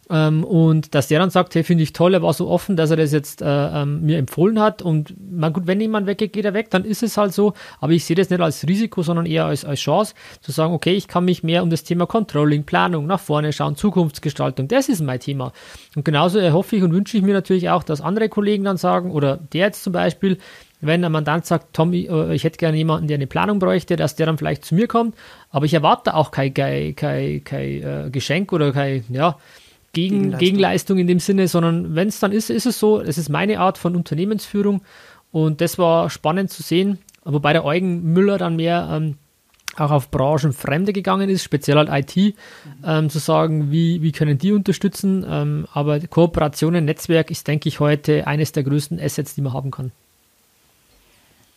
Ähm, 0.09 0.45
und 0.45 0.95
dass 0.95 1.09
der 1.09 1.19
dann 1.19 1.31
sagt, 1.31 1.55
hey, 1.55 1.65
finde 1.65 1.83
ich 1.83 1.93
toll, 1.93 2.15
er 2.15 2.23
war 2.23 2.33
so 2.33 2.49
offen, 2.49 2.77
dass 2.77 2.91
er 2.91 2.97
das 2.97 3.13
jetzt 3.13 3.43
äh, 3.43 3.47
ähm, 3.47 4.03
mir 4.03 4.19
empfohlen 4.19 4.61
hat. 4.61 4.81
Und 4.81 5.15
man, 5.33 5.53
gut, 5.53 5.67
wenn 5.67 5.81
jemand 5.81 6.07
weggeht, 6.07 6.33
geht 6.33 6.45
er 6.45 6.55
weg, 6.55 6.71
dann 6.71 6.85
ist 6.85 7.03
es 7.03 7.17
halt 7.17 7.33
so. 7.33 7.55
Aber 7.81 7.93
ich 7.93 8.05
sehe 8.05 8.15
das 8.15 8.31
nicht 8.31 8.41
als 8.41 8.67
Risiko, 8.69 9.03
sondern 9.03 9.27
eher 9.27 9.47
als, 9.47 9.65
als 9.65 9.81
Chance, 9.81 10.15
zu 10.41 10.53
sagen, 10.53 10.73
okay, 10.73 10.93
ich 10.93 11.09
kann 11.09 11.25
mich 11.25 11.43
mehr 11.43 11.63
um 11.63 11.71
das 11.71 11.83
Thema 11.83 12.07
Controlling, 12.07 12.65
Planung, 12.65 13.07
nach 13.07 13.19
vorne 13.21 13.53
schauen, 13.53 13.75
Zukunftsgestaltung, 13.75 14.69
das 14.69 14.89
ist 14.89 15.01
mein 15.01 15.19
Thema. 15.19 15.53
Und 15.97 16.05
genauso 16.05 16.39
erhoffe 16.39 16.77
ich 16.77 16.83
und 16.85 16.93
wünsche 16.93 17.17
ich 17.17 17.23
mir 17.25 17.35
natürlich 17.35 17.69
auch, 17.71 17.83
dass 17.83 18.01
andere 18.01 18.29
Kollegen 18.29 18.63
dann 18.65 18.77
sagen, 18.77 19.11
oder 19.11 19.37
der 19.37 19.67
jetzt 19.67 19.83
zum 19.83 19.93
Beispiel, 19.93 20.39
wenn 20.81 21.05
ein 21.05 21.11
Mandant 21.11 21.47
sagt, 21.47 21.75
Tom, 21.75 21.93
äh, 21.93 22.35
ich 22.35 22.45
hätte 22.45 22.59
gerne 22.59 22.77
jemanden, 22.77 23.09
der 23.09 23.17
eine 23.17 23.27
Planung 23.27 23.59
bräuchte, 23.59 23.97
dass 23.97 24.15
der 24.15 24.27
dann 24.27 24.39
vielleicht 24.39 24.65
zu 24.65 24.77
mir 24.77 24.87
kommt, 24.87 25.17
aber 25.51 25.65
ich 25.65 25.75
erwarte 25.75 26.15
auch 26.15 26.31
kein, 26.31 26.55
kein, 26.55 26.95
kein, 26.95 27.43
kein 27.43 27.83
äh, 27.83 28.11
Geschenk 28.13 28.53
oder 28.53 28.73
kein, 28.73 29.05
ja, 29.09 29.37
gegen, 29.97 30.15
Gegenleistung. 30.17 30.39
Gegenleistung 30.39 30.99
in 30.99 31.07
dem 31.07 31.21
Sinne, 31.21 31.49
sondern 31.49 31.95
wenn 31.95 32.09
es 32.09 32.21
dann 32.21 32.33
ist, 32.33 32.51
ist 32.51 32.67
es 32.67 32.79
so. 32.79 33.01
Es 33.01 33.17
ist 33.17 33.31
meine 33.31 33.61
Art 33.61 33.79
von 33.79 33.97
Unternehmensführung 33.97 34.83
und 35.33 35.61
das 35.63 35.79
war 35.79 36.11
spannend 36.11 36.51
zu 36.51 36.63
sehen. 36.63 36.99
Wobei 37.25 37.55
der 37.55 37.65
Eugen 37.65 38.13
Müller 38.13 38.37
dann 38.37 38.57
mehr 38.57 38.89
ähm, 38.93 39.17
auch 39.77 39.91
auf 39.91 40.11
Branchenfremde 40.11 40.93
gegangen 40.93 41.29
ist, 41.31 41.43
speziell 41.43 41.77
halt 41.77 41.89
IT, 41.91 42.35
ähm, 42.85 43.11
zu 43.11 43.19
sagen, 43.19 43.71
wie, 43.71 44.03
wie 44.03 44.13
können 44.13 44.39
die 44.39 44.53
unterstützen. 44.53 45.25
Ähm, 45.29 45.67
aber 45.73 45.99
Kooperationen, 46.01 46.85
Netzwerk 46.85 47.31
ist, 47.31 47.49
denke 47.49 47.69
ich, 47.69 47.81
heute 47.81 48.27
eines 48.27 48.53
der 48.53 48.65
größten 48.65 49.01
Assets, 49.01 49.35
die 49.35 49.41
man 49.41 49.55
haben 49.55 49.71
kann. 49.71 49.93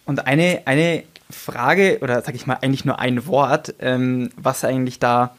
Und 0.05 0.25
eine, 0.25 0.61
eine 0.65 1.03
Frage, 1.29 1.99
oder 2.01 2.21
sage 2.21 2.37
ich 2.37 2.47
mal 2.47 2.57
eigentlich 2.61 2.85
nur 2.85 2.99
ein 2.99 3.27
Wort, 3.27 3.75
ähm, 3.79 4.31
was 4.37 4.63
eigentlich 4.63 4.99
da 4.99 5.35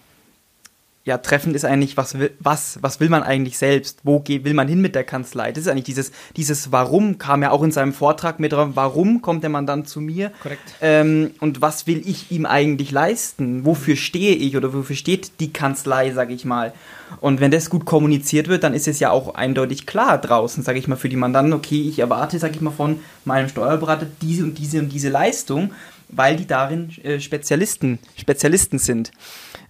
ja, 1.04 1.16
treffend 1.16 1.56
ist 1.56 1.64
eigentlich, 1.64 1.96
was 1.96 2.18
will, 2.18 2.30
was, 2.40 2.78
was 2.82 3.00
will 3.00 3.08
man 3.08 3.22
eigentlich 3.22 3.56
selbst? 3.56 4.00
Wo 4.02 4.20
geht, 4.20 4.44
will 4.44 4.52
man 4.52 4.68
hin 4.68 4.82
mit 4.82 4.94
der 4.94 5.02
Kanzlei? 5.02 5.50
Das 5.50 5.64
ist 5.64 5.68
eigentlich 5.68 5.84
dieses, 5.84 6.12
dieses 6.36 6.72
Warum 6.72 7.16
kam 7.16 7.42
ja 7.42 7.52
auch 7.52 7.62
in 7.62 7.72
seinem 7.72 7.94
Vortrag 7.94 8.38
mit 8.38 8.52
drauf. 8.52 8.70
Warum 8.74 9.22
kommt 9.22 9.42
der 9.42 9.48
Mann 9.48 9.86
zu 9.86 10.02
mir? 10.02 10.30
Korrekt. 10.42 10.60
Ähm, 10.82 11.30
und 11.40 11.62
was 11.62 11.86
will 11.86 12.02
ich 12.04 12.30
ihm 12.30 12.44
eigentlich 12.44 12.90
leisten? 12.90 13.64
Wofür 13.64 13.96
stehe 13.96 14.34
ich 14.34 14.58
oder 14.58 14.74
wofür 14.74 14.94
steht 14.94 15.40
die 15.40 15.54
Kanzlei, 15.54 16.12
sage 16.12 16.34
ich 16.34 16.44
mal? 16.44 16.74
Und 17.22 17.40
wenn 17.40 17.50
das 17.50 17.70
gut 17.70 17.86
kommuniziert 17.86 18.48
wird, 18.48 18.62
dann 18.62 18.74
ist 18.74 18.86
es 18.86 19.00
ja 19.00 19.10
auch 19.10 19.34
eindeutig 19.34 19.86
klar 19.86 20.18
draußen, 20.18 20.62
sage 20.62 20.78
ich 20.78 20.86
mal, 20.86 20.96
für 20.96 21.08
die 21.08 21.16
Mandanten, 21.16 21.54
okay, 21.54 21.80
ich 21.80 21.98
erwarte, 21.98 22.38
sage 22.38 22.56
ich 22.56 22.60
mal, 22.60 22.70
von 22.70 23.00
meinem 23.24 23.48
Steuerberater 23.48 24.06
diese 24.20 24.44
und 24.44 24.58
diese 24.58 24.78
und 24.80 24.90
diese 24.90 25.08
Leistung, 25.08 25.72
weil 26.08 26.36
die 26.36 26.46
darin 26.46 26.90
äh, 27.02 27.20
Spezialisten, 27.20 27.98
Spezialisten 28.16 28.78
sind. 28.78 29.12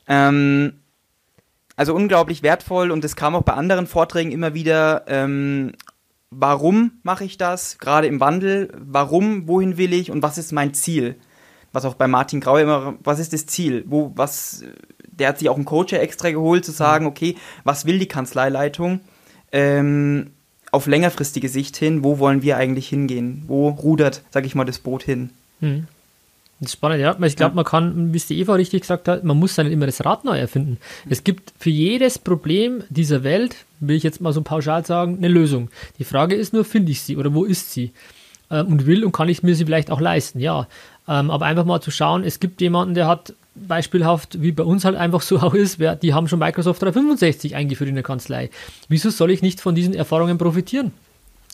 Ähm, 0.08 0.72
also 1.76 1.94
unglaublich 1.94 2.42
wertvoll 2.42 2.90
und 2.90 3.04
es 3.04 3.16
kam 3.16 3.34
auch 3.34 3.42
bei 3.42 3.54
anderen 3.54 3.86
Vorträgen 3.86 4.32
immer 4.32 4.54
wieder, 4.54 5.04
ähm, 5.06 5.72
warum 6.30 6.92
mache 7.02 7.24
ich 7.24 7.38
das, 7.38 7.78
gerade 7.78 8.06
im 8.06 8.20
Wandel, 8.20 8.72
warum, 8.78 9.48
wohin 9.48 9.76
will 9.76 9.92
ich 9.92 10.10
und 10.10 10.22
was 10.22 10.38
ist 10.38 10.52
mein 10.52 10.74
Ziel? 10.74 11.16
Was 11.72 11.84
auch 11.84 11.94
bei 11.94 12.08
Martin 12.08 12.40
Grau 12.40 12.56
immer, 12.56 12.94
was 13.04 13.18
ist 13.18 13.32
das 13.32 13.46
Ziel? 13.46 13.84
Wo, 13.86 14.12
was, 14.16 14.64
der 15.06 15.28
hat 15.28 15.38
sich 15.38 15.48
auch 15.48 15.56
einen 15.56 15.64
Coach 15.64 15.92
extra 15.92 16.30
geholt, 16.30 16.64
zu 16.64 16.72
sagen, 16.72 17.04
mhm. 17.04 17.10
okay, 17.10 17.36
was 17.64 17.86
will 17.86 17.98
die 17.98 18.08
Kanzleileitung? 18.08 19.00
Ähm, 19.52 20.32
auf 20.72 20.86
längerfristige 20.86 21.48
Sicht 21.48 21.76
hin, 21.76 22.04
wo 22.04 22.18
wollen 22.18 22.42
wir 22.42 22.56
eigentlich 22.56 22.88
hingehen? 22.88 23.44
Wo 23.46 23.68
rudert, 23.68 24.22
sag 24.30 24.46
ich 24.46 24.54
mal, 24.54 24.64
das 24.64 24.78
Boot 24.78 25.02
hin? 25.02 25.30
Mhm. 25.60 25.86
Das 26.60 26.68
ist 26.68 26.72
spannend, 26.74 27.00
ja. 27.00 27.16
Ich 27.22 27.36
glaube, 27.36 27.56
man 27.56 27.64
kann, 27.64 28.12
wie 28.12 28.18
es 28.18 28.26
die 28.26 28.38
Eva 28.38 28.54
richtig 28.54 28.82
gesagt 28.82 29.08
hat, 29.08 29.24
man 29.24 29.38
muss 29.38 29.54
dann 29.54 29.72
immer 29.72 29.86
das 29.86 30.04
Rad 30.04 30.26
neu 30.26 30.38
erfinden. 30.38 30.76
Es 31.08 31.24
gibt 31.24 31.54
für 31.58 31.70
jedes 31.70 32.18
Problem 32.18 32.84
dieser 32.90 33.24
Welt, 33.24 33.56
will 33.80 33.96
ich 33.96 34.02
jetzt 34.02 34.20
mal 34.20 34.34
so 34.34 34.42
pauschal 34.42 34.84
sagen, 34.84 35.16
eine 35.16 35.28
Lösung. 35.28 35.70
Die 35.98 36.04
Frage 36.04 36.34
ist 36.34 36.52
nur, 36.52 36.66
finde 36.66 36.92
ich 36.92 37.00
sie 37.00 37.16
oder 37.16 37.32
wo 37.32 37.44
ist 37.44 37.72
sie? 37.72 37.92
Ähm, 38.50 38.66
und 38.66 38.86
will 38.86 39.04
und 39.04 39.12
kann 39.12 39.30
ich 39.30 39.42
mir 39.42 39.54
sie 39.54 39.64
vielleicht 39.64 39.90
auch 39.90 40.02
leisten, 40.02 40.38
ja. 40.38 40.68
Ähm, 41.08 41.30
aber 41.30 41.46
einfach 41.46 41.64
mal 41.64 41.80
zu 41.80 41.90
schauen, 41.90 42.24
es 42.24 42.40
gibt 42.40 42.60
jemanden, 42.60 42.92
der 42.92 43.06
hat 43.06 43.32
beispielhaft, 43.54 44.42
wie 44.42 44.52
bei 44.52 44.64
uns 44.64 44.84
halt 44.84 44.96
einfach 44.96 45.22
so 45.22 45.38
auch 45.38 45.54
ist, 45.54 45.78
die 46.02 46.12
haben 46.12 46.28
schon 46.28 46.40
Microsoft 46.40 46.82
365 46.82 47.54
eingeführt 47.56 47.88
in 47.88 47.96
der 47.96 48.04
Kanzlei. 48.04 48.50
Wieso 48.88 49.08
soll 49.08 49.30
ich 49.30 49.40
nicht 49.40 49.62
von 49.62 49.74
diesen 49.74 49.94
Erfahrungen 49.94 50.36
profitieren? 50.36 50.92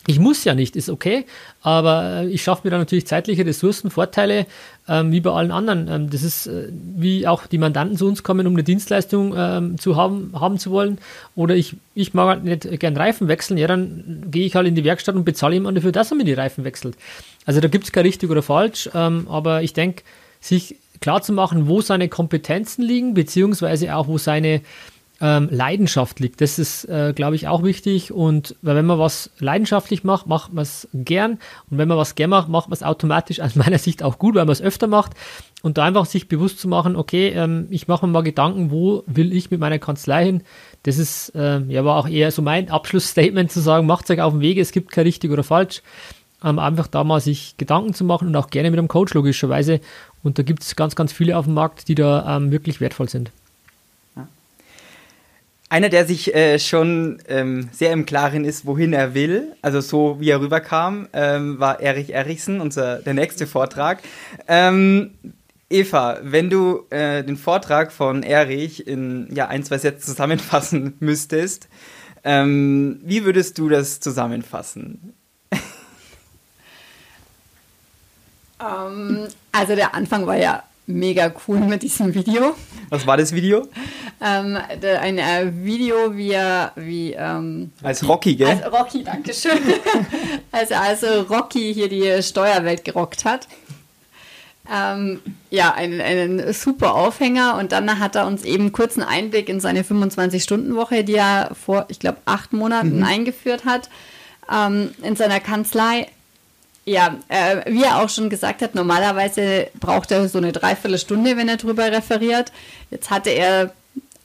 Ich 0.09 0.19
muss 0.19 0.45
ja 0.45 0.55
nicht, 0.55 0.77
ist 0.77 0.89
okay, 0.89 1.25
aber 1.61 2.21
äh, 2.21 2.29
ich 2.29 2.41
schaffe 2.41 2.61
mir 2.63 2.71
dann 2.71 2.79
natürlich 2.79 3.05
zeitliche 3.05 3.45
Ressourcen, 3.45 3.91
Vorteile, 3.91 4.45
ähm, 4.87 5.11
wie 5.11 5.19
bei 5.19 5.31
allen 5.31 5.51
anderen. 5.51 5.89
Ähm, 5.89 6.09
das 6.09 6.23
ist, 6.23 6.47
äh, 6.47 6.69
wie 6.71 7.27
auch 7.27 7.45
die 7.45 7.57
Mandanten 7.57 7.97
zu 7.97 8.07
uns 8.07 8.23
kommen, 8.23 8.47
um 8.47 8.53
eine 8.53 8.63
Dienstleistung 8.63 9.33
ähm, 9.37 9.77
zu 9.77 9.97
haben, 9.97 10.31
haben 10.33 10.59
zu 10.59 10.71
wollen. 10.71 10.97
Oder 11.35 11.55
ich, 11.55 11.75
ich 11.93 12.13
mag 12.13 12.29
halt 12.29 12.45
nicht 12.45 12.79
gern 12.79 12.95
Reifen 12.95 13.27
wechseln, 13.27 13.57
ja, 13.57 13.67
dann 13.67 14.23
gehe 14.31 14.45
ich 14.45 14.55
halt 14.55 14.65
in 14.65 14.75
die 14.75 14.85
Werkstatt 14.85 15.15
und 15.15 15.25
bezahle 15.25 15.55
jemanden 15.55 15.81
dafür, 15.81 15.91
dass 15.91 16.09
er 16.09 16.15
mir 16.15 16.23
die 16.23 16.33
Reifen 16.33 16.63
wechselt. 16.63 16.95
Also 17.45 17.59
da 17.59 17.67
gibt 17.67 17.83
es 17.83 17.91
kein 17.91 18.05
richtig 18.05 18.29
oder 18.29 18.41
falsch, 18.41 18.89
ähm, 18.95 19.27
aber 19.29 19.61
ich 19.61 19.73
denke, 19.73 20.03
sich 20.39 20.77
klar 21.01 21.21
zu 21.21 21.33
machen, 21.33 21.67
wo 21.67 21.81
seine 21.81 22.07
Kompetenzen 22.07 22.81
liegen, 22.81 23.13
beziehungsweise 23.13 23.93
auch, 23.93 24.07
wo 24.07 24.17
seine 24.17 24.61
ähm, 25.19 25.49
Leidenschaft 25.51 26.19
liegt. 26.19 26.41
Das 26.41 26.59
ist, 26.59 26.85
äh, 26.85 27.13
glaube 27.15 27.35
ich, 27.35 27.47
auch 27.47 27.63
wichtig. 27.63 28.11
Und 28.11 28.55
weil 28.61 28.75
wenn 28.75 28.85
man 28.85 28.99
was 28.99 29.31
leidenschaftlich 29.39 30.03
macht, 30.03 30.27
macht 30.27 30.53
man 30.53 30.61
es 30.61 30.87
gern. 30.93 31.39
Und 31.69 31.77
wenn 31.77 31.87
man 31.87 31.97
was 31.97 32.15
gern 32.15 32.29
macht, 32.29 32.49
macht 32.49 32.69
man 32.69 32.75
es 32.75 32.83
automatisch 32.83 33.39
aus 33.39 33.55
meiner 33.55 33.79
Sicht 33.79 34.03
auch 34.03 34.19
gut, 34.19 34.35
weil 34.35 34.45
man 34.45 34.53
es 34.53 34.61
öfter 34.61 34.87
macht. 34.87 35.13
Und 35.63 35.77
da 35.77 35.85
einfach 35.85 36.05
sich 36.05 36.27
bewusst 36.27 36.59
zu 36.59 36.67
machen, 36.67 36.95
okay, 36.95 37.29
ähm, 37.29 37.67
ich 37.71 37.87
mache 37.87 38.05
mir 38.05 38.13
mal 38.13 38.21
Gedanken, 38.21 38.69
wo 38.69 39.03
will 39.07 39.33
ich 39.33 39.49
mit 39.49 39.59
meiner 39.59 39.79
Kanzlei 39.79 40.25
hin? 40.25 40.43
Das 40.83 40.97
ist, 40.99 41.29
äh, 41.35 41.59
ja, 41.61 41.83
war 41.83 41.97
auch 41.97 42.07
eher 42.07 42.31
so 42.31 42.41
mein 42.41 42.69
Abschlussstatement 42.69 43.51
zu 43.51 43.59
sagen, 43.59 43.87
macht 43.87 44.09
euch 44.11 44.21
auf 44.21 44.33
den 44.33 44.41
Weg, 44.41 44.57
es 44.59 44.71
gibt 44.71 44.91
kein 44.91 45.05
richtig 45.05 45.31
oder 45.31 45.43
falsch. 45.43 45.81
Ähm, 46.43 46.59
einfach 46.59 46.85
da 46.85 47.03
mal 47.03 47.19
sich 47.19 47.57
Gedanken 47.57 47.95
zu 47.95 48.03
machen 48.03 48.27
und 48.27 48.35
auch 48.35 48.51
gerne 48.51 48.69
mit 48.69 48.77
einem 48.77 48.87
Coach 48.87 49.15
logischerweise. 49.15 49.81
Und 50.21 50.37
da 50.37 50.43
gibt 50.43 50.61
es 50.61 50.75
ganz, 50.75 50.95
ganz 50.95 51.11
viele 51.11 51.35
auf 51.35 51.45
dem 51.45 51.55
Markt, 51.55 51.87
die 51.87 51.95
da 51.95 52.37
ähm, 52.37 52.51
wirklich 52.51 52.79
wertvoll 52.79 53.09
sind. 53.09 53.31
Einer, 55.69 55.89
der 55.89 56.05
sich 56.05 56.33
äh, 56.33 56.59
schon 56.59 57.21
ähm, 57.27 57.69
sehr 57.73 57.91
im 57.91 58.05
Klaren 58.05 58.45
ist, 58.45 58.65
wohin 58.65 58.93
er 58.93 59.13
will, 59.13 59.53
also 59.61 59.81
so 59.81 60.17
wie 60.21 60.29
er 60.29 60.39
rüberkam, 60.39 61.09
ähm, 61.11 61.59
war 61.59 61.81
Erich 61.81 62.13
Erichsen, 62.13 62.61
unser 62.61 62.99
der 62.99 63.13
nächste 63.13 63.47
Vortrag. 63.47 64.01
Ähm, 64.47 65.11
Eva, 65.69 66.19
wenn 66.21 66.49
du 66.49 66.85
äh, 66.89 67.23
den 67.23 67.35
Vortrag 67.35 67.91
von 67.91 68.23
Erich 68.23 68.87
in 68.87 69.27
ja, 69.33 69.47
ein, 69.47 69.63
zwei 69.63 69.77
Sätzen 69.77 70.05
zusammenfassen 70.05 70.95
müsstest, 71.01 71.67
ähm, 72.23 73.01
wie 73.03 73.25
würdest 73.25 73.57
du 73.57 73.67
das 73.67 73.99
zusammenfassen? 73.99 75.13
Ähm, 78.59 79.27
also 79.51 79.75
der 79.75 79.93
Anfang 79.93 80.25
war 80.25 80.37
ja 80.37 80.63
mega 80.87 81.31
cool 81.47 81.59
mit 81.59 81.83
diesem 81.83 82.13
Video. 82.13 82.55
Was 82.89 83.05
war 83.05 83.17
das 83.17 83.33
Video? 83.33 83.67
Ähm, 84.21 84.57
ein 84.57 85.17
äh, 85.17 85.51
Video, 85.53 86.15
wie 86.15 86.31
er, 86.31 86.71
wie, 86.75 87.11
ähm, 87.11 87.71
als 87.83 88.07
Rocky, 88.07 88.35
gell? 88.35 88.47
Als 88.47 88.71
Rocky, 88.71 89.03
danke 89.03 89.33
schön. 89.33 89.59
als 90.51 90.71
also 90.71 91.21
Rocky 91.23 91.73
hier 91.73 91.89
die 91.89 92.23
Steuerwelt 92.23 92.85
gerockt 92.85 93.25
hat. 93.25 93.47
Ähm, 94.73 95.21
ja, 95.49 95.73
einen, 95.73 96.01
einen 96.01 96.53
super 96.53 96.95
Aufhänger 96.95 97.57
und 97.57 97.71
dann 97.71 97.99
hat 97.99 98.15
er 98.15 98.25
uns 98.25 98.43
eben 98.43 98.71
kurzen 98.71 99.03
Einblick 99.03 99.47
in 99.49 99.59
seine 99.59 99.83
25-Stunden-Woche, 99.83 101.03
die 101.03 101.15
er 101.15 101.51
vor, 101.53 101.85
ich 101.89 101.99
glaube, 101.99 102.17
acht 102.25 102.53
Monaten 102.53 102.97
mhm. 102.97 103.03
eingeführt 103.03 103.65
hat, 103.65 103.89
ähm, 104.51 104.91
in 105.03 105.15
seiner 105.15 105.39
Kanzlei 105.39 106.07
ja, 106.87 107.17
äh, 107.27 107.69
wie 107.71 107.83
er 107.83 108.01
auch 108.01 108.09
schon 108.09 108.29
gesagt 108.29 108.61
hat, 108.61 108.73
normalerweise 108.73 109.67
braucht 109.77 110.09
er 110.11 110.29
so 110.29 110.37
eine 110.37 110.53
Dreiviertelstunde, 110.53 111.35
wenn 111.35 111.49
er 111.49 111.57
drüber 111.57 111.91
referiert. 111.91 112.53
Jetzt 112.89 113.09
hatte 113.09 113.29
er 113.29 113.73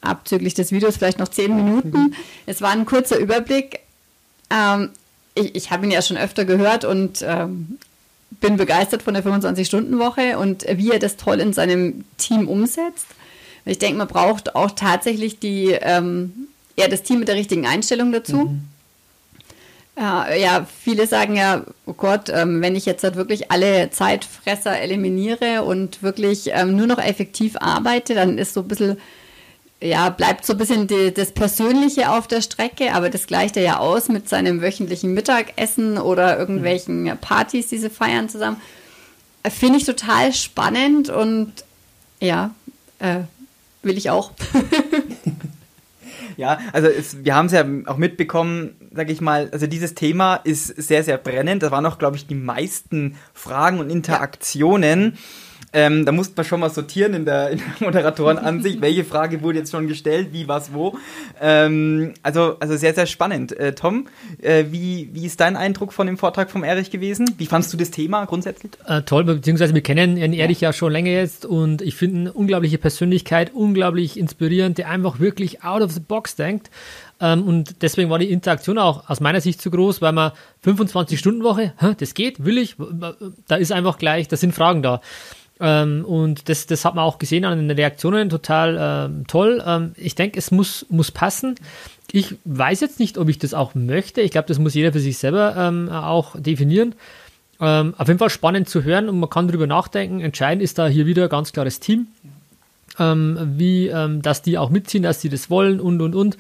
abzüglich 0.01 0.55
des 0.55 0.71
Videos 0.71 0.97
vielleicht 0.97 1.19
noch 1.19 1.29
zehn 1.29 1.57
Minuten. 1.57 1.91
Mhm. 1.91 2.15
Es 2.47 2.63
war 2.63 2.71
ein 2.71 2.87
kurzer 2.87 3.19
Überblick. 3.19 3.81
Ähm, 4.49 4.91
ich 5.35 5.57
ich 5.57 5.71
habe 5.73 5.87
ihn 5.87 5.91
ja 5.91 6.03
schon 6.03 6.17
öfter 6.17 6.45
gehört 6.45 6.85
und 6.85 7.25
ähm, 7.27 7.79
bin 8.41 8.57
begeistert 8.57 9.03
von 9.03 9.15
der 9.15 9.25
25-Stunden-Woche 9.25 10.39
und 10.39 10.65
wie 10.77 10.93
er 10.93 11.01
das 11.01 11.17
toll 11.17 11.41
in 11.41 11.53
seinem 11.53 12.05
Team 12.17 12.47
umsetzt. 12.49 13.07
Ich 13.65 13.79
denke, 13.79 13.99
man 13.99 14.09
braucht 14.09 14.55
auch 14.55 14.71
tatsächlich 14.71 15.41
die, 15.41 15.77
ähm, 15.81 16.49
ja, 16.79 16.87
das 16.87 17.03
Team 17.03 17.19
mit 17.19 17.29
der 17.29 17.35
richtigen 17.35 17.67
Einstellung 17.67 18.13
dazu. 18.13 18.37
Mhm. 18.37 18.69
Ja, 19.97 20.33
ja, 20.33 20.67
viele 20.81 21.07
sagen 21.07 21.37
ja, 21.37 21.65
oh 21.85 21.93
Gott, 21.93 22.31
ähm, 22.31 22.63
wenn 22.63 22.77
ich 22.77 22.87
jetzt 22.87 23.05
halt 23.05 23.17
wirklich 23.17 23.51
alle 23.51 23.91
Zeitfresser 23.91 24.79
eliminiere 24.81 25.65
und 25.65 26.03
wirklich 26.03 26.51
ähm, 26.53 26.77
nur 26.77 26.87
noch 26.87 26.99
effektiv 26.99 27.57
arbeite, 27.59 28.15
dann 28.15 28.39
ist 28.39 28.55
so 28.55 28.61
ein 28.61 28.69
bisschen, 28.69 28.99
ja, 29.83 30.09
bleibt 30.09 30.47
so 30.47 30.55
ein 30.55 30.59
bisschen 30.59 30.87
die, 30.87 31.13
das 31.13 31.33
Persönliche 31.33 32.11
auf 32.11 32.27
der 32.27 32.41
Strecke, 32.41 32.95
aber 32.95 33.11
das 33.11 33.27
gleicht 33.27 33.59
er 33.59 33.63
ja 33.63 33.79
aus 33.81 34.09
mit 34.09 34.31
seinem 34.31 34.63
wöchentlichen 34.63 35.13
Mittagessen 35.13 35.99
oder 35.99 36.39
irgendwelchen 36.39 37.19
Partys, 37.19 37.67
diese 37.67 37.91
feiern 37.91 38.31
zusammen. 38.31 38.63
Finde 39.47 39.79
ich 39.79 39.85
total 39.85 40.33
spannend 40.33 41.11
und 41.11 41.53
ja, 42.19 42.55
äh, 42.99 43.21
will 43.83 43.99
ich 43.99 44.09
auch. 44.09 44.31
Ja, 46.43 46.59
also 46.73 46.89
es, 46.89 47.25
wir 47.25 47.37
haben 47.37 47.47
es 47.47 47.53
ja 47.53 47.65
auch 47.87 47.99
mitbekommen, 47.99 48.75
sage 48.93 49.13
ich 49.13 49.21
mal, 49.21 49.49
also 49.53 49.69
dieses 49.69 49.95
Thema 49.95 50.41
ist 50.43 50.67
sehr, 50.67 51.05
sehr 51.05 51.17
brennend. 51.17 51.63
Da 51.63 51.71
waren 51.71 51.87
auch, 51.87 51.99
glaube 51.99 52.17
ich, 52.17 52.27
die 52.27 52.35
meisten 52.35 53.15
Fragen 53.33 53.79
und 53.79 53.91
Interaktionen. 53.91 55.13
Ja 55.13 55.19
ähm, 55.73 56.05
da 56.05 56.13
musste 56.13 56.35
man 56.37 56.45
schon 56.45 56.61
mal 56.61 56.71
sortieren 56.71 57.15
in 57.15 57.25
der, 57.25 57.51
in 57.51 57.59
der 57.59 57.87
Moderatorenansicht, 57.87 58.81
welche 58.81 59.05
Frage 59.05 59.43
wurde 59.43 59.59
jetzt 59.59 59.71
schon 59.71 59.89
gestellt, 59.89 60.29
wie, 60.33 60.47
was, 60.47 60.75
wo. 60.75 60.99
Ähm, 61.41 62.13
also, 62.23 62.57
also 62.61 62.77
sehr, 62.77 62.95
sehr 62.95 63.07
spannend. 63.07 63.59
Äh, 63.59 63.75
Tom, 63.75 64.07
äh, 64.41 64.67
wie, 64.71 65.09
wie 65.13 65.25
ist 65.25 65.41
dein 65.41 65.57
Eindruck 65.57 65.93
von 65.93 66.07
dem 66.07 66.19
Vortrag 66.19 66.51
vom 66.51 66.63
Erich 66.63 66.91
gewesen? 66.91 67.35
Wie 67.39 67.47
fandst 67.47 67.73
du 67.73 67.77
das 67.77 67.91
Thema 67.91 68.27
grundsätzlich? 68.27 68.73
Äh, 68.87 69.03
toll, 69.03 69.25
beziehungsweise 69.25 69.75
wir 69.75 69.83
kennen 69.83 70.17
den 70.17 70.33
Erich 70.35 70.61
ja. 70.61 70.69
ja 70.69 70.73
schon 70.73 70.93
länger 70.93 71.11
jetzt 71.11 71.47
und 71.47 71.81
ich 71.81 71.97
finde 71.97 72.21
eine 72.21 72.33
unglaubliche 72.33 72.79
Persönlichkeit, 72.79 73.53
unglaublich 73.55 74.19
inspirierend, 74.19 74.79
der 74.79 74.91
einfach 74.91 75.21
wirklich 75.21 75.65
out 75.65 75.83
of 75.83 75.93
the 75.93 76.01
box 76.01 76.37
denkt. 76.37 76.71
Ähm, 77.19 77.45
und 77.45 77.83
deswegen 77.83 78.11
war 78.11 78.19
die 78.19 78.31
Interaktion 78.31 78.77
auch 78.79 79.09
aus 79.09 79.21
meiner 79.21 79.41
Sicht 79.41 79.63
zu 79.63 79.71
groß, 79.71 80.03
weil 80.03 80.13
man 80.13 80.33
25-Stunden-Woche, 80.67 81.73
das 81.99 82.15
geht, 82.15 82.45
will 82.45 82.59
ich, 82.59 82.77
da 83.49 83.57
ist 83.57 83.73
einfach 83.73 83.97
gleich, 83.97 84.29
da 84.29 84.37
sind 84.37 84.55
Fragen 84.55 84.83
da. 84.83 85.01
Ähm, 85.61 86.05
und 86.05 86.49
das, 86.49 86.67
das 86.67 86.85
hat 86.85 86.95
man 86.95 87.05
auch 87.05 87.19
gesehen 87.19 87.45
an 87.45 87.59
den 87.59 87.71
Reaktionen, 87.71 88.31
total 88.31 88.77
ähm, 89.11 89.27
toll. 89.27 89.63
Ähm, 89.65 89.93
ich 89.97 90.15
denke, 90.15 90.39
es 90.39 90.51
muss, 90.51 90.87
muss 90.89 91.11
passen. 91.11 91.55
Ich 92.11 92.35
weiß 92.45 92.81
jetzt 92.81 92.99
nicht, 92.99 93.17
ob 93.19 93.29
ich 93.29 93.39
das 93.39 93.55
auch 93.55 93.75
möchte. 93.75 94.21
Ich 94.21 94.33
glaube, 94.33 94.49
das 94.49 94.59
muss 94.59 94.75
jeder 94.75 94.93
für 94.93 95.01
sich 95.01 95.19
selber 95.19 95.55
ähm, 95.57 95.89
auch 95.89 96.35
definieren. 96.39 96.95
Ähm, 97.61 97.95
auf 97.97 98.09
jeden 98.09 98.19
Fall 98.19 98.31
spannend 98.31 98.69
zu 98.69 98.83
hören 98.83 99.09
und 99.09 99.21
man 99.21 99.31
kann 99.31 99.47
darüber 99.47 99.67
nachdenken. 99.67 100.21
Entscheidend 100.21 100.63
ist 100.63 100.79
da 100.79 100.89
hier 100.89 101.07
wieder 101.07 101.29
ganz 101.29 101.53
klares 101.53 101.81
Team. 101.81 102.09
Ähm, 102.99 103.39
wie, 103.57 103.91
dass 104.21 104.43
die 104.43 104.59
auch 104.59 104.69
mitziehen, 104.69 105.03
dass 105.03 105.23
sie 105.23 105.31
das 105.31 105.49
wollen 105.49 105.81
und 105.81 106.03
und 106.03 106.15
und. 106.15 106.37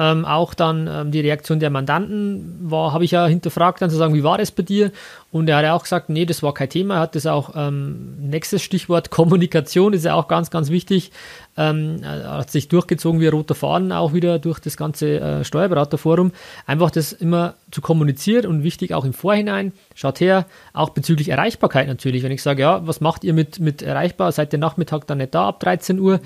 Ähm, 0.00 0.24
auch 0.24 0.54
dann 0.54 0.88
ähm, 0.90 1.10
die 1.10 1.20
Reaktion 1.20 1.60
der 1.60 1.68
Mandanten 1.68 2.56
war, 2.62 2.94
habe 2.94 3.04
ich 3.04 3.10
ja 3.10 3.26
hinterfragt, 3.26 3.82
dann 3.82 3.90
zu 3.90 3.96
sagen, 3.96 4.14
wie 4.14 4.24
war 4.24 4.38
das 4.38 4.50
bei 4.50 4.62
dir? 4.62 4.92
Und 5.30 5.46
er 5.46 5.58
hat 5.58 5.64
ja 5.64 5.74
auch 5.74 5.82
gesagt, 5.82 6.08
nee, 6.08 6.24
das 6.24 6.42
war 6.42 6.54
kein 6.54 6.70
Thema. 6.70 6.94
Er 6.94 7.00
hat 7.00 7.14
das 7.16 7.26
auch, 7.26 7.52
ähm, 7.54 8.14
nächstes 8.18 8.62
Stichwort 8.62 9.10
Kommunikation 9.10 9.92
ist 9.92 10.06
ja 10.06 10.14
auch 10.14 10.26
ganz, 10.26 10.50
ganz 10.50 10.70
wichtig. 10.70 11.12
Ähm, 11.58 11.98
er 12.02 12.38
hat 12.38 12.50
sich 12.50 12.68
durchgezogen 12.68 13.20
wie 13.20 13.26
ein 13.26 13.34
roter 13.34 13.54
Faden 13.54 13.92
auch 13.92 14.14
wieder 14.14 14.38
durch 14.38 14.58
das 14.58 14.78
ganze 14.78 15.20
äh, 15.20 15.44
Steuerberaterforum. 15.44 16.32
Einfach 16.64 16.90
das 16.90 17.12
immer 17.12 17.52
zu 17.70 17.82
kommunizieren 17.82 18.46
und 18.46 18.62
wichtig 18.62 18.94
auch 18.94 19.04
im 19.04 19.12
Vorhinein. 19.12 19.74
Schaut 19.94 20.20
her, 20.20 20.46
auch 20.72 20.88
bezüglich 20.88 21.28
Erreichbarkeit 21.28 21.88
natürlich. 21.88 22.22
Wenn 22.22 22.32
ich 22.32 22.42
sage, 22.42 22.62
ja, 22.62 22.86
was 22.86 23.02
macht 23.02 23.22
ihr 23.22 23.34
mit, 23.34 23.60
mit 23.60 23.82
erreichbar? 23.82 24.32
Seid 24.32 24.54
ihr 24.54 24.58
Nachmittag 24.58 25.06
dann 25.06 25.18
nicht 25.18 25.34
da 25.34 25.48
ab 25.48 25.60
13 25.60 25.98
Uhr? 25.98 26.20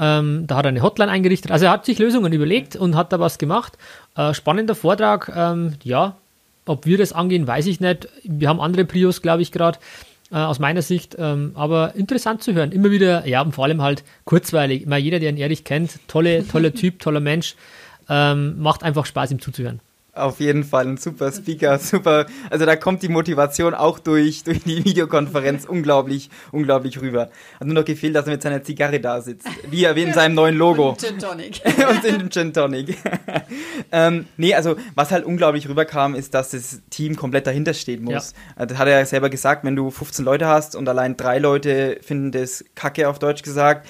Ähm, 0.00 0.46
da 0.46 0.56
hat 0.56 0.66
er 0.66 0.70
eine 0.70 0.82
Hotline 0.82 1.10
eingerichtet. 1.10 1.50
Also 1.50 1.66
er 1.66 1.72
hat 1.72 1.84
sich 1.84 1.98
Lösungen 1.98 2.32
überlegt 2.32 2.76
und 2.76 2.96
hat 2.96 3.12
da 3.12 3.20
was 3.20 3.38
gemacht. 3.38 3.76
Äh, 4.16 4.34
spannender 4.34 4.74
Vortrag. 4.74 5.32
Ähm, 5.34 5.74
ja, 5.82 6.16
ob 6.66 6.86
wir 6.86 6.98
das 6.98 7.12
angehen, 7.12 7.46
weiß 7.46 7.66
ich 7.66 7.80
nicht. 7.80 8.08
Wir 8.24 8.48
haben 8.48 8.60
andere 8.60 8.84
Prios, 8.84 9.22
glaube 9.22 9.42
ich, 9.42 9.52
gerade 9.52 9.78
äh, 10.30 10.36
aus 10.36 10.58
meiner 10.58 10.82
Sicht. 10.82 11.16
Ähm, 11.18 11.52
aber 11.54 11.94
interessant 11.94 12.42
zu 12.42 12.52
hören. 12.54 12.72
Immer 12.72 12.90
wieder, 12.90 13.26
ja, 13.26 13.42
und 13.42 13.52
vor 13.52 13.64
allem 13.64 13.82
halt 13.82 14.04
kurzweilig. 14.24 14.82
Immer 14.82 14.98
jeder, 14.98 15.18
der 15.18 15.30
ihn 15.30 15.36
ehrlich 15.36 15.64
kennt, 15.64 15.98
tolle, 16.08 16.46
toller 16.46 16.72
Typ, 16.74 17.00
toller 17.00 17.20
Mensch. 17.20 17.56
Ähm, 18.08 18.60
macht 18.60 18.84
einfach 18.84 19.04
Spaß, 19.04 19.32
ihm 19.32 19.40
zuzuhören 19.40 19.80
auf 20.18 20.40
jeden 20.40 20.64
Fall 20.64 20.86
ein 20.86 20.96
super 20.96 21.32
Speaker, 21.32 21.78
super. 21.78 22.26
Also 22.50 22.66
da 22.66 22.76
kommt 22.76 23.02
die 23.02 23.08
Motivation 23.08 23.74
auch 23.74 23.98
durch, 23.98 24.44
durch 24.44 24.62
die 24.64 24.84
Videokonferenz 24.84 25.64
unglaublich, 25.64 26.30
unglaublich 26.52 27.00
rüber. 27.00 27.30
Hat 27.58 27.66
nur 27.66 27.74
noch 27.74 27.84
gefehlt, 27.84 28.14
dass 28.14 28.26
er 28.26 28.32
mit 28.32 28.42
seiner 28.42 28.62
Zigarre 28.62 29.00
da 29.00 29.20
sitzt. 29.20 29.48
Wie 29.70 29.84
er 29.84 29.96
wie 29.96 30.02
in 30.02 30.12
seinem 30.12 30.34
neuen 30.34 30.56
Logo. 30.56 30.90
Und 30.90 31.00
Gin 31.00 31.18
Tonic. 31.18 31.60
Und 31.88 32.04
in 32.04 32.18
dem 32.18 32.30
Gin 32.30 32.52
Tonic. 32.52 32.96
ähm, 33.92 34.26
nee, 34.36 34.54
also 34.54 34.76
was 34.94 35.10
halt 35.10 35.24
unglaublich 35.24 35.68
rüberkam, 35.68 36.14
ist, 36.14 36.34
dass 36.34 36.50
das 36.50 36.80
Team 36.90 37.16
komplett 37.16 37.46
dahinter 37.46 37.74
stehen 37.74 38.04
muss. 38.04 38.34
Ja. 38.58 38.66
Das 38.66 38.78
hat 38.78 38.88
er 38.88 38.98
ja 38.98 39.06
selber 39.06 39.30
gesagt, 39.30 39.64
wenn 39.64 39.76
du 39.76 39.90
15 39.90 40.24
Leute 40.24 40.46
hast 40.46 40.76
und 40.76 40.88
allein 40.88 41.16
drei 41.16 41.38
Leute 41.38 41.98
finden 42.02 42.32
das 42.32 42.64
Kacke 42.74 43.08
auf 43.08 43.18
Deutsch 43.18 43.42
gesagt, 43.42 43.88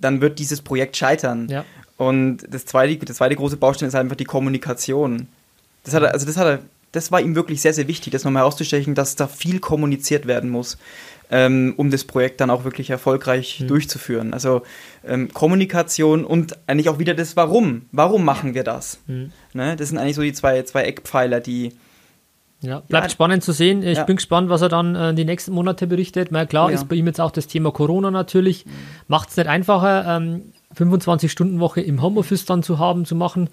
dann 0.00 0.20
wird 0.20 0.38
dieses 0.38 0.62
Projekt 0.62 0.96
scheitern. 0.96 1.48
Ja. 1.48 1.64
Und 1.96 2.46
das 2.48 2.64
zweite, 2.64 3.04
das 3.04 3.16
zweite 3.16 3.34
große 3.34 3.56
Baustein 3.56 3.88
ist 3.88 3.94
einfach 3.94 4.16
die 4.16 4.24
Kommunikation. 4.24 5.26
Das 5.84 5.94
hat 5.94 6.02
er, 6.02 6.12
also 6.12 6.26
das 6.26 6.36
hat 6.36 6.46
er, 6.46 6.58
das 6.92 7.12
war 7.12 7.20
ihm 7.20 7.34
wirklich 7.34 7.60
sehr, 7.60 7.74
sehr 7.74 7.88
wichtig, 7.88 8.12
das 8.12 8.24
nochmal 8.24 8.42
herauszustechen, 8.42 8.94
dass 8.94 9.16
da 9.16 9.26
viel 9.26 9.60
kommuniziert 9.60 10.26
werden 10.26 10.50
muss, 10.50 10.78
ähm, 11.30 11.74
um 11.76 11.90
das 11.90 12.04
Projekt 12.04 12.40
dann 12.40 12.50
auch 12.50 12.64
wirklich 12.64 12.90
erfolgreich 12.90 13.60
mhm. 13.60 13.68
durchzuführen. 13.68 14.32
Also 14.32 14.62
ähm, 15.06 15.32
Kommunikation 15.32 16.24
und 16.24 16.56
eigentlich 16.66 16.88
auch 16.88 16.98
wieder 16.98 17.14
das 17.14 17.36
Warum. 17.36 17.86
Warum 17.92 18.24
machen 18.24 18.54
wir 18.54 18.64
das? 18.64 19.00
Mhm. 19.06 19.32
Ne? 19.52 19.76
Das 19.76 19.88
sind 19.88 19.98
eigentlich 19.98 20.16
so 20.16 20.22
die 20.22 20.32
zwei, 20.32 20.62
zwei 20.62 20.84
Eckpfeiler, 20.84 21.40
die, 21.40 21.72
ja, 22.60 22.80
bleibt 22.80 23.06
ja. 23.06 23.10
spannend 23.10 23.44
zu 23.44 23.52
sehen. 23.52 23.82
Ich 23.82 23.98
ja. 23.98 24.04
bin 24.04 24.16
gespannt, 24.16 24.48
was 24.48 24.62
er 24.62 24.68
dann 24.68 24.94
äh, 24.94 25.14
die 25.14 25.24
nächsten 25.24 25.52
Monate 25.52 25.86
berichtet. 25.86 26.28
Na 26.30 26.46
klar, 26.46 26.70
ja. 26.70 26.74
ist 26.74 26.88
bei 26.88 26.96
ihm 26.96 27.06
jetzt 27.06 27.20
auch 27.20 27.30
das 27.30 27.46
Thema 27.46 27.70
Corona 27.70 28.10
natürlich. 28.10 28.66
Mhm. 28.66 28.70
Macht 29.06 29.30
es 29.30 29.36
nicht 29.36 29.46
einfacher. 29.46 30.16
Ähm, 30.16 30.52
25-Stunden-Woche 30.76 31.80
im 31.80 32.02
Homeoffice 32.02 32.44
dann 32.44 32.62
zu 32.62 32.78
haben, 32.78 33.04
zu 33.04 33.14
machen, 33.14 33.48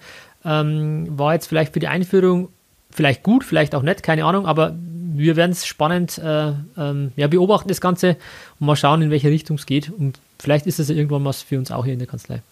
ähm, 0.46 1.18
war 1.18 1.34
jetzt 1.34 1.46
vielleicht 1.46 1.72
für 1.74 1.80
die 1.80 1.88
Einführung 1.88 2.48
vielleicht 2.90 3.22
gut, 3.22 3.44
vielleicht 3.44 3.74
auch 3.74 3.82
nicht, 3.82 4.02
keine 4.02 4.24
Ahnung, 4.24 4.46
aber 4.46 4.74
wir 4.78 5.36
werden 5.36 5.52
es 5.52 5.66
spannend 5.66 6.18
äh, 6.18 6.52
ähm, 6.76 7.12
ja, 7.16 7.26
beobachten, 7.26 7.68
das 7.68 7.80
Ganze, 7.80 8.16
und 8.58 8.66
mal 8.66 8.76
schauen, 8.76 9.02
in 9.02 9.10
welche 9.10 9.30
Richtung 9.30 9.56
es 9.56 9.66
geht. 9.66 9.90
Und 9.90 10.18
vielleicht 10.38 10.66
ist 10.66 10.78
es 10.78 10.88
ja 10.88 10.94
irgendwann 10.94 11.24
was 11.24 11.42
für 11.42 11.58
uns 11.58 11.70
auch 11.70 11.84
hier 11.84 11.94
in 11.94 11.98
der 11.98 12.08
Kanzlei. 12.08 12.42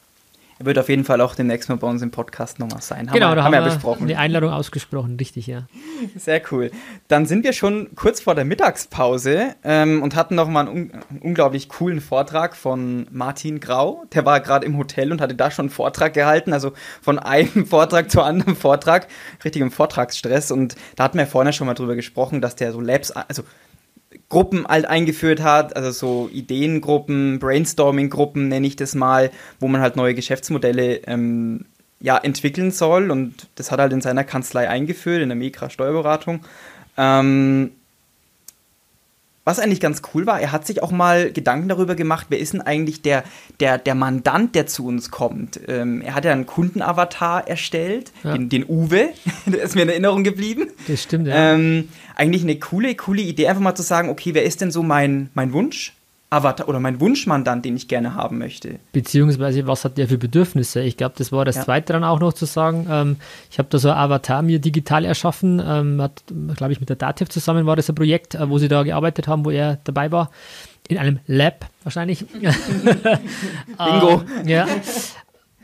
Er 0.59 0.67
wird 0.67 0.79
auf 0.79 0.89
jeden 0.89 1.05
Fall 1.05 1.21
auch 1.21 1.35
demnächst 1.35 1.69
mal 1.69 1.77
bei 1.77 1.89
uns 1.89 2.01
im 2.01 2.13
Podcast 2.13 2.61
nochmal 2.61 2.81
sein. 2.81 3.09
Haben 3.09 3.15
genau, 3.15 3.31
wir, 3.31 3.37
da 3.37 3.45
haben 3.45 3.53
wir 3.53 3.61
ja 3.61 3.65
besprochen. 3.65 4.05
Eine 4.05 4.19
Einladung 4.19 4.53
ausgesprochen, 4.53 5.17
richtig, 5.17 5.49
ja. 5.49 5.67
Sehr 6.17 6.41
cool. 6.53 6.71
Dann 7.09 7.27
sind 7.27 7.43
wir 7.43 7.53
schon 7.53 7.89
kurz 7.97 8.21
vor 8.21 8.37
der 8.37 8.45
Mittagspause 8.45 9.57
ähm, 9.65 10.01
und 10.03 10.15
hatten 10.15 10.37
nochmal 10.37 10.69
einen, 10.69 10.93
un 10.93 11.19
unglaublich 11.21 11.69
coolen 11.69 12.01
Vortrag 12.01 12.55
von 12.55 13.09
Martin 13.11 13.59
Grau. 13.59 14.05
Der 14.15 14.25
war 14.25 14.41
gerade 14.41 14.65
im 14.65 14.79
Hotel 14.79 15.11
und 15.11 15.21
hatte 15.21 15.35
da 15.35 15.51
schon 15.51 15.65
einen 15.65 15.71
Vortrag 15.71 16.15
gehalten, 16.15 16.53
also 16.53 16.73
von 17.03 17.19
einem 17.19 17.67
Vortrag 17.67 18.11
zu 18.11 18.23
anderen 18.23 18.55
Vortrag, 18.55 19.09
richtig 19.45 19.61
im 19.61 19.73
Vortragsstress. 19.73 20.53
Und 20.53 20.77
da 20.95 21.05
hatten 21.05 21.19
wir 21.19 21.27
vorne 21.27 21.53
schon 21.53 21.67
mal 21.67 21.75
drüber 21.75 21.97
gesprochen, 21.97 22.41
dass 22.41 22.55
der 22.55 22.73
so 22.73 22.81
Labs, 22.81 23.11
also 23.11 23.43
Gruppen 24.29 24.67
halt 24.67 24.87
eingeführt 24.87 25.43
hat, 25.43 25.77
also 25.77 25.91
so 25.91 26.31
Ideengruppen, 26.33 27.39
Brainstorming-Gruppen 27.39 28.49
nenne 28.49 28.67
ich 28.67 28.77
das 28.77 28.95
mal, 28.95 29.31
wo 29.61 29.69
man 29.69 29.81
halt 29.81 29.97
neue 29.97 30.15
Geschäftsmodelle 30.15 31.03
ähm, 31.07 31.67
ja, 32.01 32.19
entwickeln 32.19 32.71
soll 32.71 33.11
und 33.11 33.49
das 33.55 33.71
hat 33.71 33.81
halt 33.81 33.93
in 33.93 34.01
seiner 34.01 34.25
Kanzlei 34.25 34.69
eingeführt, 34.69 35.23
in 35.23 35.29
der 35.29 35.37
Mikra 35.37 35.71
Steuerberatung. 35.71 36.41
Ähm, 36.97 37.73
was 39.45 39.59
eigentlich 39.59 39.81
ganz 39.81 40.01
cool 40.15 40.27
war, 40.27 40.41
er 40.41 40.53
hat 40.53 40.67
sich 40.67 40.83
auch 40.83 40.91
mal 40.91 41.31
Gedanken 41.31 41.69
darüber 41.69 41.95
gemacht, 41.95 42.27
wer 42.31 42.39
ist 42.39 42.55
denn 42.55 42.63
eigentlich 42.63 43.03
der, 43.03 43.25
der, 43.61 43.79
der 43.79 43.95
Mandant, 43.95 44.55
der 44.55 44.67
zu 44.67 44.87
uns 44.87 45.11
kommt. 45.11 45.61
Ähm, 45.69 46.01
er 46.01 46.15
hat 46.15 46.25
ja 46.25 46.33
einen 46.33 46.47
Kundenavatar 46.47 47.47
erstellt, 47.47 48.13
ja. 48.23 48.33
den, 48.33 48.49
den, 48.49 48.65
Uwe, 48.67 49.11
der 49.47 49.63
ist 49.63 49.75
mir 49.75 49.83
in 49.83 49.91
Erinnerung 49.91 50.25
geblieben. 50.25 50.69
Das 50.89 51.03
stimmt, 51.03 51.29
ja. 51.29 51.55
Ähm, 51.55 51.89
eigentlich 52.17 52.43
eine 52.43 52.59
coole, 52.59 52.95
coole 52.95 53.23
Idee, 53.23 53.49
einfach 53.49 53.63
mal 53.63 53.75
zu 53.75 53.83
sagen, 53.83 54.09
okay, 54.09 54.35
wer 54.35 54.45
ist 54.45 54.61
denn 54.61 54.71
so 54.71 54.83
mein, 54.83 55.29
mein 55.35 55.53
Wunsch? 55.53 55.93
Avatar 56.35 56.69
oder 56.69 56.81
mein 56.81 57.01
Wunschmandant, 57.01 57.65
den 57.65 57.77
ich 57.77 57.89
gerne 57.89 58.15
haben 58.15 58.39
möchte. 58.39 58.81
Beziehungsweise, 58.93 59.67
was 59.67 59.85
hat 59.85 59.97
der 59.97 60.09
für 60.09 60.19
Bedürfnisse? 60.19 60.83
Ich 60.83 60.97
glaube, 60.97 61.15
das 61.17 61.33
war 61.33 61.45
das 61.45 61.57
ja. 61.57 61.65
Zweite 61.65 61.93
dann 61.93 62.05
auch 62.05 62.21
noch 62.21 62.33
zu 62.33 62.45
sagen. 62.45 62.87
Ähm, 62.91 63.17
ich 63.51 63.59
habe 63.59 63.69
da 63.71 63.79
so 63.79 63.91
ein 63.91 63.97
Avatar 63.97 64.43
mir 64.43 64.59
digital 64.59 65.05
erschaffen, 65.05 65.63
ähm, 65.65 66.03
hat, 66.03 66.25
glaube 66.57 66.73
ich, 66.73 66.81
mit 66.81 66.89
der 66.89 66.97
Dativ 66.97 67.29
zusammen 67.29 67.67
war 67.67 67.77
das 67.77 67.89
ein 67.89 67.95
Projekt, 67.95 68.35
äh, 68.35 68.49
wo 68.49 68.59
sie 68.59 68.69
da 68.69 68.83
gearbeitet 68.83 69.29
haben, 69.29 69.45
wo 69.45 69.51
er 69.51 69.79
dabei 69.85 70.11
war. 70.11 70.31
In 70.89 70.99
einem 70.99 71.21
Lab 71.27 71.67
wahrscheinlich. 71.83 72.27
Bingo. 72.29 74.23
ähm, 74.41 74.49
ja. 74.49 74.67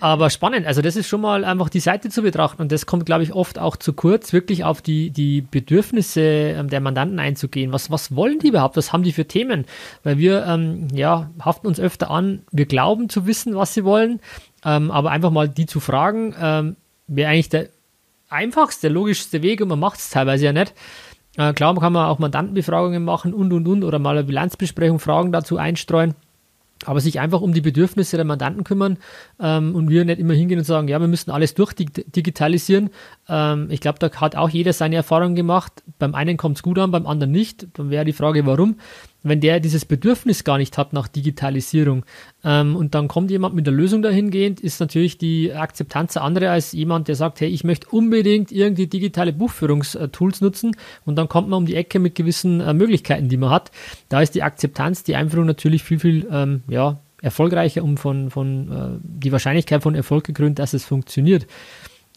Aber 0.00 0.30
spannend, 0.30 0.66
also 0.66 0.80
das 0.80 0.96
ist 0.96 1.08
schon 1.08 1.20
mal 1.20 1.44
einfach 1.44 1.68
die 1.68 1.78
Seite 1.78 2.08
zu 2.08 2.22
betrachten 2.22 2.62
und 2.62 2.72
das 2.72 2.86
kommt, 2.86 3.04
glaube 3.04 3.22
ich, 3.22 3.34
oft 3.34 3.58
auch 3.58 3.76
zu 3.76 3.92
kurz, 3.92 4.32
wirklich 4.32 4.64
auf 4.64 4.80
die, 4.80 5.10
die 5.10 5.42
Bedürfnisse 5.42 6.22
ähm, 6.22 6.68
der 6.70 6.80
Mandanten 6.80 7.18
einzugehen. 7.18 7.70
Was, 7.72 7.90
was 7.90 8.16
wollen 8.16 8.38
die 8.38 8.48
überhaupt? 8.48 8.78
Was 8.78 8.94
haben 8.94 9.02
die 9.02 9.12
für 9.12 9.26
Themen? 9.26 9.66
Weil 10.02 10.16
wir 10.16 10.46
ähm, 10.46 10.88
ja, 10.94 11.30
haften 11.38 11.66
uns 11.66 11.78
öfter 11.78 12.10
an, 12.10 12.42
wir 12.50 12.64
glauben 12.64 13.10
zu 13.10 13.26
wissen, 13.26 13.54
was 13.54 13.74
sie 13.74 13.84
wollen, 13.84 14.20
ähm, 14.64 14.90
aber 14.90 15.10
einfach 15.10 15.30
mal 15.30 15.50
die 15.50 15.66
zu 15.66 15.80
fragen, 15.80 16.34
ähm, 16.40 16.76
wäre 17.06 17.30
eigentlich 17.30 17.50
der 17.50 17.68
einfachste, 18.30 18.88
logischste 18.88 19.42
Weg 19.42 19.60
und 19.60 19.68
man 19.68 19.80
macht 19.80 19.98
es 19.98 20.08
teilweise 20.08 20.46
ja 20.46 20.54
nicht. 20.54 20.72
Äh, 21.36 21.52
klar, 21.52 21.74
kann 21.78 21.92
man 21.92 22.06
auch 22.06 22.18
Mandantenbefragungen 22.18 23.04
machen 23.04 23.34
und 23.34 23.52
und 23.52 23.68
und 23.68 23.84
oder 23.84 23.98
mal 23.98 24.16
eine 24.16 24.24
Bilanzbesprechung, 24.24 24.98
Fragen 24.98 25.30
dazu 25.30 25.58
einstreuen 25.58 26.14
aber 26.86 27.00
sich 27.00 27.20
einfach 27.20 27.40
um 27.40 27.52
die 27.52 27.60
Bedürfnisse 27.60 28.16
der 28.16 28.24
Mandanten 28.24 28.64
kümmern 28.64 28.98
ähm, 29.38 29.74
und 29.74 29.90
wir 29.90 30.04
nicht 30.04 30.18
immer 30.18 30.34
hingehen 30.34 30.58
und 30.58 30.64
sagen, 30.64 30.88
ja, 30.88 30.98
wir 30.98 31.08
müssen 31.08 31.30
alles 31.30 31.54
durchdigitalisieren. 31.54 32.90
Ähm, 33.28 33.68
ich 33.70 33.80
glaube, 33.80 33.98
da 33.98 34.10
hat 34.10 34.36
auch 34.36 34.48
jeder 34.48 34.72
seine 34.72 34.96
Erfahrungen 34.96 35.34
gemacht. 35.34 35.82
Beim 35.98 36.14
einen 36.14 36.36
kommt 36.36 36.56
es 36.56 36.62
gut 36.62 36.78
an, 36.78 36.90
beim 36.90 37.06
anderen 37.06 37.32
nicht. 37.32 37.66
Dann 37.74 37.90
wäre 37.90 38.04
die 38.04 38.12
Frage, 38.12 38.46
warum 38.46 38.76
wenn 39.22 39.40
der 39.40 39.60
dieses 39.60 39.84
Bedürfnis 39.84 40.44
gar 40.44 40.58
nicht 40.58 40.78
hat 40.78 40.92
nach 40.92 41.08
Digitalisierung 41.08 42.04
ähm, 42.44 42.76
und 42.76 42.94
dann 42.94 43.08
kommt 43.08 43.30
jemand 43.30 43.54
mit 43.54 43.66
der 43.66 43.74
Lösung 43.74 44.02
dahingehend, 44.02 44.60
ist 44.60 44.80
natürlich 44.80 45.18
die 45.18 45.52
Akzeptanz 45.52 46.16
andere 46.16 46.50
als 46.50 46.72
jemand, 46.72 47.08
der 47.08 47.16
sagt, 47.16 47.40
hey, 47.40 47.48
ich 47.48 47.64
möchte 47.64 47.88
unbedingt 47.90 48.52
irgendwie 48.52 48.86
digitale 48.86 49.32
Buchführungstools 49.32 50.40
nutzen 50.40 50.76
und 51.04 51.16
dann 51.16 51.28
kommt 51.28 51.48
man 51.48 51.58
um 51.58 51.66
die 51.66 51.76
Ecke 51.76 51.98
mit 51.98 52.14
gewissen 52.14 52.60
äh, 52.60 52.72
Möglichkeiten, 52.72 53.28
die 53.28 53.36
man 53.36 53.50
hat. 53.50 53.70
Da 54.08 54.22
ist 54.22 54.34
die 54.34 54.42
Akzeptanz, 54.42 55.02
die 55.02 55.16
Einführung 55.16 55.46
natürlich 55.46 55.82
viel, 55.82 55.98
viel 55.98 56.26
ähm, 56.30 56.62
ja, 56.68 57.00
erfolgreicher 57.22 57.84
und 57.84 57.98
von, 57.98 58.30
von 58.30 58.70
äh, 58.70 58.98
die 59.02 59.32
Wahrscheinlichkeit 59.32 59.82
von 59.82 59.94
Erfolg 59.94 60.24
gekrönt, 60.24 60.58
dass 60.58 60.72
es 60.72 60.84
funktioniert. 60.84 61.46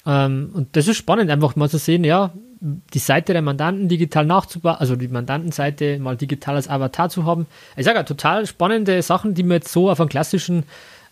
Ähm, 0.06 0.52
und 0.54 0.76
das 0.76 0.88
ist 0.88 0.98
spannend, 0.98 1.32
einfach 1.32 1.56
mal 1.56 1.70
zu 1.70 1.78
sehen, 1.78 2.04
ja, 2.04 2.34
die 2.62 3.00
Seite 3.00 3.34
der 3.34 3.42
Mandanten 3.42 3.90
digital 3.90 4.26
nachzubauen, 4.26 4.78
also 4.78 4.96
die 4.96 5.10
Mandantenseite 5.10 6.00
mal 6.00 6.16
digital 6.16 6.56
als 6.56 6.70
Avatar 6.70 7.10
zu 7.10 7.26
haben. 7.26 7.46
Ich 7.76 7.86
sage 7.86 7.98
ja, 7.98 8.04
total 8.04 8.48
spannende 8.48 9.02
Sachen, 9.02 9.34
die 9.34 9.44
man 9.44 9.56
jetzt 9.56 9.72
so 9.72 9.90
auf 9.90 10.00
einem 10.00 10.10
klassischen 10.10 10.64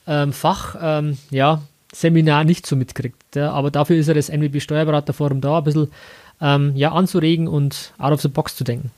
ähm, 0.08 0.32
Fach, 0.32 0.76
ähm, 0.82 1.18
ja, 1.30 1.62
Seminar 1.94 2.46
nicht 2.46 2.66
so 2.66 2.78
mitkriegt. 2.78 3.36
Ja, 3.36 3.52
aber 3.52 3.70
dafür 3.70 3.98
ist 3.98 4.08
ja 4.08 4.14
das 4.14 4.30
NWB 4.30 4.62
Steuerberaterforum 4.62 5.42
da, 5.42 5.58
ein 5.58 5.64
bisschen 5.66 5.92
ähm, 6.40 6.74
ja, 6.76 6.94
anzuregen 6.94 7.50
und 7.50 7.94
out 7.98 8.14
of 8.14 8.22
the 8.22 8.30
box 8.30 8.56
zu 8.56 8.64
denken. 8.64 8.92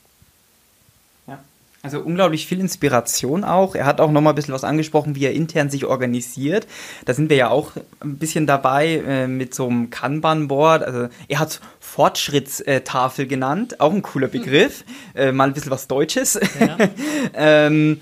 Also 1.85 1.99
unglaublich 1.99 2.47
viel 2.47 2.61
Inspiration 2.61 3.43
auch. 3.43 3.75
Er 3.75 3.85
hat 3.85 3.99
auch 3.99 4.09
noch 4.09 4.21
mal 4.21 4.29
ein 4.29 4.35
bisschen 4.35 4.53
was 4.53 4.63
angesprochen, 4.63 5.15
wie 5.15 5.25
er 5.25 5.33
intern 5.33 5.69
sich 5.69 5.83
organisiert. 5.83 6.65
Da 7.03 7.13
sind 7.13 7.29
wir 7.29 7.35
ja 7.35 7.49
auch 7.49 7.73
ein 7.99 8.15
bisschen 8.15 8.47
dabei 8.47 9.03
äh, 9.05 9.27
mit 9.27 9.53
so 9.53 9.67
einem 9.67 9.89
Kanban-Board. 9.89 10.81
Also 10.81 11.09
er 11.27 11.39
hat 11.39 11.59
Fortschrittstafel 11.81 13.27
genannt, 13.27 13.81
auch 13.81 13.91
ein 13.91 14.01
cooler 14.01 14.29
Begriff. 14.29 14.85
Äh, 15.13 15.33
mal 15.33 15.49
ein 15.49 15.53
bisschen 15.53 15.71
was 15.71 15.89
Deutsches. 15.89 16.39
Ja. 16.57 16.77
ähm, 17.33 17.99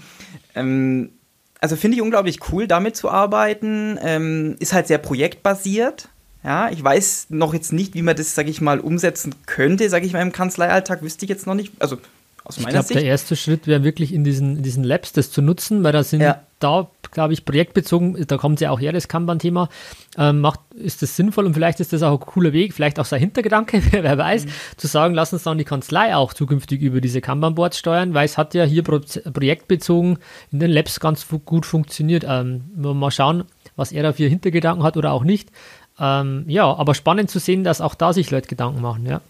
ähm, 0.53 1.09
also 1.59 1.75
finde 1.75 1.97
ich 1.97 2.03
unglaublich 2.03 2.39
cool, 2.51 2.67
damit 2.67 2.95
zu 2.95 3.09
arbeiten. 3.09 3.97
Ähm, 3.99 4.57
ist 4.59 4.73
halt 4.73 4.85
sehr 4.85 4.99
projektbasiert. 4.99 6.09
Ja, 6.43 6.69
ich 6.69 6.83
weiß 6.83 7.27
noch 7.29 7.55
jetzt 7.55 7.73
nicht, 7.73 7.95
wie 7.95 8.03
man 8.03 8.15
das, 8.15 8.35
sage 8.35 8.51
ich 8.51 8.61
mal, 8.61 8.79
umsetzen 8.79 9.33
könnte, 9.47 9.89
sage 9.89 10.05
ich 10.05 10.13
mal, 10.13 10.21
im 10.21 10.31
Kanzleialltag, 10.31 11.01
wüsste 11.01 11.25
ich 11.25 11.29
jetzt 11.29 11.47
noch 11.47 11.55
nicht. 11.55 11.73
Also 11.79 11.97
aus 12.51 12.57
ich 12.57 12.67
glaube, 12.67 12.93
der 12.93 13.03
erste 13.03 13.35
Schritt 13.35 13.67
wäre 13.67 13.83
wirklich 13.83 14.13
in 14.13 14.23
diesen, 14.23 14.57
in 14.57 14.63
diesen 14.63 14.83
Labs 14.83 15.13
das 15.13 15.31
zu 15.31 15.41
nutzen, 15.41 15.83
weil 15.83 15.93
da 15.93 16.03
sind 16.03 16.21
ja. 16.21 16.41
da, 16.59 16.89
glaube 17.11 17.33
ich, 17.33 17.45
projektbezogen, 17.45 18.25
da 18.27 18.37
kommt 18.37 18.59
ja 18.59 18.71
auch 18.71 18.79
her, 18.79 18.91
das 18.91 19.07
Kanban-Thema, 19.07 19.69
ähm, 20.17 20.41
macht, 20.41 20.59
ist 20.75 21.01
das 21.01 21.15
sinnvoll 21.15 21.45
und 21.45 21.53
vielleicht 21.53 21.79
ist 21.79 21.93
das 21.93 22.03
auch 22.03 22.19
ein 22.19 22.19
cooler 22.19 22.53
Weg, 22.53 22.73
vielleicht 22.73 22.99
auch 22.99 23.05
sein 23.05 23.19
Hintergedanke, 23.19 23.81
wer 23.91 24.17
weiß, 24.17 24.45
mhm. 24.45 24.49
zu 24.77 24.87
sagen, 24.87 25.13
lass 25.13 25.33
uns 25.33 25.43
dann 25.43 25.57
die 25.57 25.63
Kanzlei 25.63 26.15
auch 26.15 26.33
zukünftig 26.33 26.81
über 26.81 27.01
diese 27.01 27.21
Kanban-Boards 27.21 27.77
steuern, 27.77 28.13
weil 28.13 28.25
es 28.25 28.37
hat 28.37 28.53
ja 28.53 28.65
hier 28.65 28.83
pro 28.83 28.99
projektbezogen 28.99 30.17
in 30.51 30.59
den 30.59 30.71
Labs 30.71 30.99
ganz 30.99 31.25
gut 31.45 31.65
funktioniert. 31.65 32.25
Ähm, 32.27 32.63
mal 32.75 33.11
schauen, 33.11 33.45
was 33.75 33.91
er 33.91 34.03
da 34.03 34.13
für 34.13 34.27
Hintergedanken 34.27 34.83
hat 34.83 34.97
oder 34.97 35.13
auch 35.13 35.23
nicht. 35.23 35.49
Ähm, 35.99 36.45
ja, 36.47 36.65
aber 36.65 36.95
spannend 36.95 37.29
zu 37.29 37.39
sehen, 37.39 37.63
dass 37.63 37.81
auch 37.81 37.95
da 37.95 38.13
sich 38.13 38.29
Leute 38.31 38.47
Gedanken 38.47 38.81
machen, 38.81 39.05
ja 39.05 39.21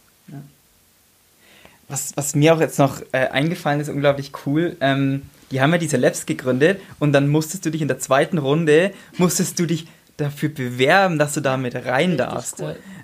was, 1.91 2.15
was 2.15 2.35
mir 2.35 2.53
auch 2.53 2.59
jetzt 2.59 2.79
noch 2.79 3.01
äh, 3.11 3.27
eingefallen 3.27 3.79
ist, 3.79 3.89
unglaublich 3.89 4.31
cool. 4.45 4.75
Ähm, 4.81 5.23
die 5.51 5.61
haben 5.61 5.71
ja 5.71 5.77
diese 5.77 5.97
Labs 5.97 6.25
gegründet 6.25 6.79
und 6.99 7.11
dann 7.11 7.27
musstest 7.27 7.65
du 7.65 7.69
dich 7.69 7.81
in 7.81 7.87
der 7.87 7.99
zweiten 7.99 8.37
Runde, 8.37 8.91
musstest 9.17 9.59
du 9.59 9.65
dich 9.65 9.87
dafür 10.17 10.49
bewerben, 10.49 11.19
dass 11.19 11.33
du 11.33 11.41
da 11.41 11.57
mit 11.57 11.75
rein 11.75 12.17
darfst. 12.17 12.63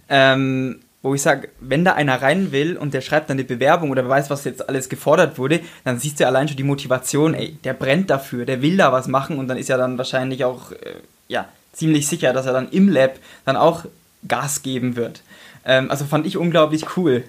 Ähm, 0.09 0.79
wo 1.03 1.13
ich 1.13 1.21
sage, 1.21 1.49
wenn 1.59 1.85
da 1.85 1.93
einer 1.93 2.21
rein 2.21 2.51
will 2.51 2.75
und 2.75 2.93
der 2.93 3.01
schreibt 3.01 3.29
dann 3.29 3.37
eine 3.37 3.43
Bewerbung 3.43 3.91
oder 3.91 4.07
weiß, 4.07 4.29
was 4.29 4.45
jetzt 4.45 4.67
alles 4.67 4.89
gefordert 4.89 5.37
wurde, 5.37 5.59
dann 5.83 5.99
siehst 5.99 6.19
du 6.19 6.27
allein 6.27 6.47
schon 6.47 6.57
die 6.57 6.63
Motivation, 6.63 7.33
ey, 7.33 7.57
der 7.63 7.73
brennt 7.73 8.09
dafür, 8.09 8.45
der 8.45 8.61
will 8.61 8.77
da 8.77 8.91
was 8.91 9.07
machen 9.07 9.37
und 9.37 9.47
dann 9.47 9.57
ist 9.57 9.69
ja 9.69 9.77
dann 9.77 9.97
wahrscheinlich 9.97 10.43
auch, 10.43 10.71
äh, 10.71 10.95
ja, 11.27 11.47
ziemlich 11.73 12.07
sicher, 12.07 12.33
dass 12.33 12.45
er 12.45 12.53
dann 12.53 12.69
im 12.71 12.89
Lab 12.89 13.19
dann 13.45 13.55
auch 13.55 13.85
Gas 14.27 14.63
geben 14.63 14.95
wird. 14.95 15.21
Ähm, 15.65 15.91
also 15.91 16.05
fand 16.05 16.25
ich 16.25 16.37
unglaublich 16.37 16.97
cool. 16.97 17.23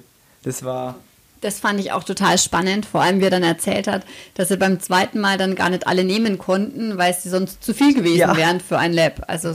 Das 0.44 0.64
war 0.64 0.96
das 1.40 1.61
fand 1.61 1.81
ich 1.81 1.92
auch 1.92 2.05
total 2.05 2.38
spannend, 2.38 2.87
vor 2.87 3.03
allem 3.03 3.20
wie 3.20 3.24
er 3.24 3.31
dann 3.31 3.42
erzählt 3.42 3.87
hat, 3.87 4.05
dass 4.35 4.48
sie 4.48 4.57
beim 4.57 4.81
zweiten 4.81 5.20
Mal 5.20 5.38
dann 5.38 5.55
gar 5.55 5.70
nicht 5.70 5.87
alle 5.87 6.05
nehmen 6.05 6.38
konnten, 6.38 6.98
weil 6.98 7.14
sie 7.14 7.29
sonst 7.29 7.62
zu 7.62 7.74
viel 7.74 7.94
gewesen 7.94 8.18
ja. 8.18 8.37
wären 8.37 8.61
für 8.61 8.79
ein 8.79 8.92
Lab. 8.92 9.24
Also 9.27 9.51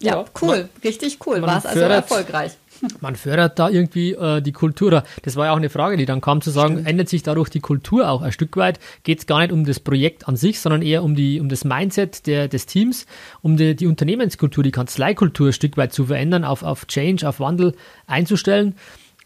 ja, 0.00 0.16
ja 0.16 0.24
cool, 0.40 0.48
man, 0.56 0.68
richtig 0.84 1.18
cool, 1.26 1.42
war 1.42 1.58
es 1.58 1.66
also 1.66 1.80
erfolgreich. 1.80 2.52
Man 3.00 3.16
fördert 3.16 3.58
da 3.58 3.68
irgendwie 3.68 4.12
äh, 4.12 4.40
die 4.40 4.52
Kultur. 4.52 5.04
Das 5.22 5.36
war 5.36 5.46
ja 5.46 5.52
auch 5.52 5.58
eine 5.58 5.68
Frage, 5.68 5.96
die 5.96 6.06
dann 6.06 6.20
kam 6.20 6.40
zu 6.40 6.50
sagen, 6.50 6.74
Stimmt. 6.74 6.88
ändert 6.88 7.08
sich 7.08 7.22
dadurch 7.22 7.50
die 7.50 7.60
Kultur 7.60 8.08
auch 8.08 8.22
ein 8.22 8.32
Stück 8.32 8.56
weit? 8.56 8.80
Geht 9.02 9.18
es 9.18 9.26
gar 9.26 9.40
nicht 9.40 9.52
um 9.52 9.64
das 9.64 9.80
Projekt 9.80 10.28
an 10.28 10.36
sich, 10.36 10.60
sondern 10.60 10.82
eher 10.82 11.02
um, 11.02 11.14
die, 11.14 11.40
um 11.40 11.48
das 11.48 11.64
Mindset 11.64 12.26
der, 12.26 12.48
des 12.48 12.66
Teams, 12.66 13.06
um 13.42 13.56
die, 13.56 13.76
die 13.76 13.86
Unternehmenskultur, 13.86 14.64
die 14.64 14.70
Kanzleikultur 14.70 15.48
ein 15.48 15.52
Stück 15.52 15.76
weit 15.76 15.92
zu 15.92 16.06
verändern, 16.06 16.44
auf, 16.44 16.62
auf 16.62 16.86
Change, 16.86 17.28
auf 17.28 17.40
Wandel 17.40 17.74
einzustellen. 18.06 18.74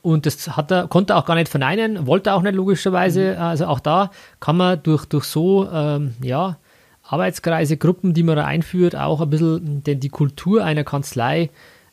Und 0.05 0.27
das 0.27 0.55
hat 0.55 0.71
er, 0.71 0.87
konnte 0.87 1.15
er 1.15 1.17
auch 1.17 1.25
gar 1.25 1.35
nicht 1.35 1.49
verneinen, 1.49 2.07
wollte 2.07 2.35
auch 2.35 2.43
nicht 2.43 2.55
logischerweise. 2.55 3.37
Mhm. 3.37 3.43
Also 3.43 3.67
auch 3.67 3.81
da 3.81 4.11
kann 4.39 4.59
man 4.59 4.83
durch, 4.83 5.07
durch 5.07 5.25
so 5.25 5.67
ähm, 5.73 6.15
ja, 6.21 6.59
Arbeitskreise, 7.03 7.79
Gruppen, 7.79 8.13
die 8.13 8.23
man 8.23 8.37
da 8.37 8.45
einführt, 8.45 8.95
auch 8.95 9.23
ein 9.23 9.31
bisschen 9.31 9.83
denn 9.83 10.01
die 10.01 10.11
Kultur 10.11 10.63
einer 10.63 10.85
Kanzlei 10.85 11.49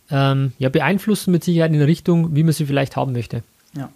ähm, 0.09 0.51
ja, 0.59 0.67
beeinflussen 0.67 1.31
mit 1.31 1.45
Sicherheit 1.45 1.71
in 1.71 1.79
der 1.79 1.87
Richtung, 1.87 2.35
wie 2.35 2.43
man 2.43 2.51
sie 2.51 2.65
vielleicht 2.65 2.97
haben 2.97 3.13
möchte. 3.13 3.43
Ja. 3.77 3.89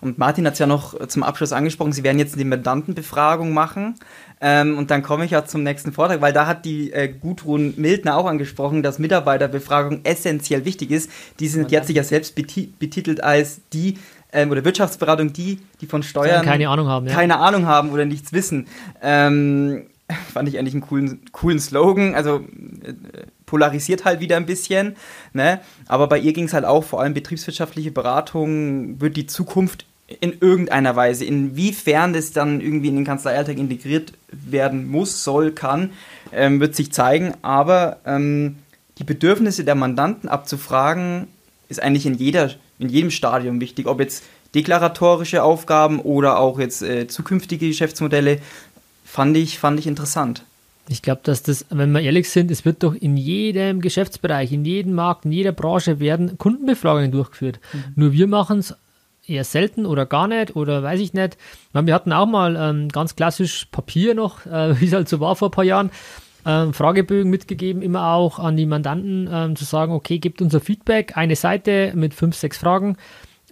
Und 0.00 0.18
Martin 0.18 0.46
hat 0.46 0.54
es 0.54 0.58
ja 0.58 0.66
noch 0.66 1.06
zum 1.06 1.22
Abschluss 1.22 1.52
angesprochen, 1.52 1.92
Sie 1.92 2.02
werden 2.02 2.18
jetzt 2.18 2.38
die 2.38 2.44
Mandantenbefragung 2.44 3.52
machen. 3.52 3.94
Ähm, 4.40 4.76
und 4.76 4.90
dann 4.90 5.02
komme 5.02 5.24
ich 5.24 5.30
ja 5.30 5.44
zum 5.44 5.62
nächsten 5.62 5.92
Vortrag, 5.92 6.20
weil 6.20 6.32
da 6.32 6.46
hat 6.46 6.64
die 6.64 6.92
äh, 6.92 7.08
Gudrun 7.08 7.74
Mildner 7.76 8.16
auch 8.16 8.26
angesprochen, 8.26 8.82
dass 8.82 8.98
Mitarbeiterbefragung 8.98 10.00
essentiell 10.04 10.64
wichtig 10.64 10.90
ist. 10.90 11.10
Die 11.40 11.48
sind 11.48 11.70
jetzt 11.70 11.86
sich 11.86 11.96
ja 11.96 12.04
selbst 12.04 12.34
betitelt 12.34 13.22
als 13.22 13.60
die 13.72 13.98
ähm, 14.34 14.50
oder 14.50 14.64
Wirtschaftsberatung, 14.64 15.32
die, 15.32 15.60
die 15.80 15.86
von 15.86 16.02
Steuern 16.02 16.44
keine 16.44 16.68
Ahnung 16.68 16.88
haben, 16.88 17.06
ja. 17.06 17.14
keine 17.14 17.38
Ahnung 17.38 17.66
haben 17.66 17.90
oder 17.90 18.04
nichts 18.04 18.32
wissen. 18.32 18.66
Ähm, 19.00 19.86
fand 20.32 20.48
ich 20.48 20.58
eigentlich 20.58 20.74
einen 20.74 20.82
coolen, 20.82 21.20
coolen 21.32 21.58
Slogan. 21.58 22.14
Also 22.14 22.44
äh, 22.82 22.94
polarisiert 23.46 24.04
halt 24.04 24.20
wieder 24.20 24.36
ein 24.36 24.46
bisschen. 24.46 24.96
Ne? 25.32 25.60
Aber 25.86 26.08
bei 26.08 26.18
ihr 26.18 26.32
ging 26.32 26.44
es 26.44 26.52
halt 26.52 26.64
auch, 26.64 26.84
vor 26.84 27.00
allem 27.00 27.14
betriebswirtschaftliche 27.14 27.90
Beratung 27.90 29.00
wird 29.00 29.16
die 29.16 29.26
Zukunft 29.26 29.86
in 30.20 30.34
irgendeiner 30.38 30.96
Weise, 30.96 31.24
inwiefern 31.24 32.12
das 32.12 32.32
dann 32.32 32.60
irgendwie 32.60 32.88
in 32.88 32.96
den 32.96 33.06
Kanzleialltag 33.06 33.56
integriert 33.56 34.12
werden 34.30 34.86
muss, 34.86 35.24
soll, 35.24 35.52
kann, 35.52 35.92
ähm, 36.30 36.60
wird 36.60 36.76
sich 36.76 36.92
zeigen. 36.92 37.32
Aber 37.40 37.98
ähm, 38.04 38.56
die 38.98 39.04
Bedürfnisse 39.04 39.64
der 39.64 39.74
Mandanten 39.74 40.28
abzufragen, 40.28 41.26
ist 41.68 41.82
eigentlich 41.82 42.06
in, 42.06 42.14
jeder, 42.14 42.50
in 42.78 42.88
jedem 42.90 43.10
Stadium 43.10 43.60
wichtig. 43.60 43.86
Ob 43.86 43.98
jetzt 44.00 44.24
deklaratorische 44.54 45.42
Aufgaben 45.42 45.98
oder 45.98 46.38
auch 46.38 46.58
jetzt 46.58 46.82
äh, 46.82 47.06
zukünftige 47.08 47.68
Geschäftsmodelle, 47.68 48.38
fand 49.14 49.36
ich, 49.36 49.60
fand 49.60 49.78
ich 49.78 49.86
interessant. 49.86 50.42
Ich 50.88 51.00
glaube, 51.00 51.20
dass 51.22 51.44
das, 51.44 51.66
wenn 51.70 51.92
wir 51.92 52.00
ehrlich 52.00 52.28
sind, 52.28 52.50
es 52.50 52.64
wird 52.64 52.82
doch 52.82 52.94
in 52.96 53.16
jedem 53.16 53.80
Geschäftsbereich, 53.80 54.50
in 54.50 54.64
jedem 54.64 54.94
Markt, 54.94 55.24
in 55.24 55.30
jeder 55.30 55.52
Branche 55.52 56.00
werden 56.00 56.36
Kundenbefragungen 56.36 57.12
durchgeführt. 57.12 57.60
Mhm. 57.72 57.84
Nur 57.94 58.12
wir 58.12 58.26
machen 58.26 58.58
es 58.58 58.74
eher 59.24 59.44
selten 59.44 59.86
oder 59.86 60.04
gar 60.04 60.26
nicht 60.26 60.56
oder 60.56 60.82
weiß 60.82 60.98
ich 60.98 61.14
nicht. 61.14 61.38
Wir 61.72 61.94
hatten 61.94 62.12
auch 62.12 62.26
mal 62.26 62.56
ähm, 62.56 62.88
ganz 62.88 63.14
klassisch 63.14 63.66
Papier 63.70 64.14
noch, 64.14 64.46
äh, 64.46 64.74
wie 64.80 64.86
es 64.86 64.92
halt 64.92 65.08
so 65.08 65.20
war 65.20 65.36
vor 65.36 65.48
ein 65.48 65.52
paar 65.52 65.64
Jahren, 65.64 65.90
ähm, 66.44 66.74
Fragebögen 66.74 67.30
mitgegeben, 67.30 67.82
immer 67.82 68.12
auch 68.14 68.40
an 68.40 68.56
die 68.56 68.66
Mandanten 68.66 69.28
ähm, 69.30 69.54
zu 69.54 69.64
sagen, 69.64 69.92
okay, 69.92 70.18
gebt 70.18 70.42
unser 70.42 70.60
Feedback, 70.60 71.16
eine 71.16 71.36
Seite 71.36 71.92
mit 71.94 72.14
fünf, 72.14 72.34
sechs 72.34 72.58
Fragen. 72.58 72.96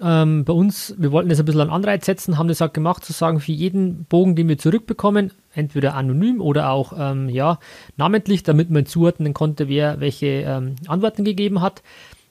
Ähm, 0.03 0.45
bei 0.45 0.53
uns, 0.53 0.93
wir 0.99 1.13
wollten 1.13 1.29
das 1.29 1.39
ein 1.39 1.45
bisschen 1.45 1.61
an 1.61 1.71
Anreiz 1.71 2.05
setzen, 2.05 2.37
haben 2.37 2.49
das 2.49 2.61
auch 2.61 2.73
gemacht, 2.73 3.05
zu 3.05 3.13
sagen, 3.13 3.39
für 3.39 3.53
jeden 3.53 4.05
Bogen, 4.07 4.35
den 4.35 4.49
wir 4.49 4.59
zurückbekommen, 4.59 5.31
entweder 5.55 5.95
anonym 5.95 6.41
oder 6.41 6.71
auch 6.71 6.93
ähm, 6.99 7.29
ja, 7.29 7.59
namentlich, 7.97 8.43
damit 8.43 8.71
man 8.71 8.87
zuordnen 8.87 9.35
konnte, 9.35 9.69
wer 9.69 10.01
welche 10.01 10.27
ähm, 10.27 10.77
Antworten 10.87 11.25
gegeben 11.25 11.61
hat. 11.61 11.83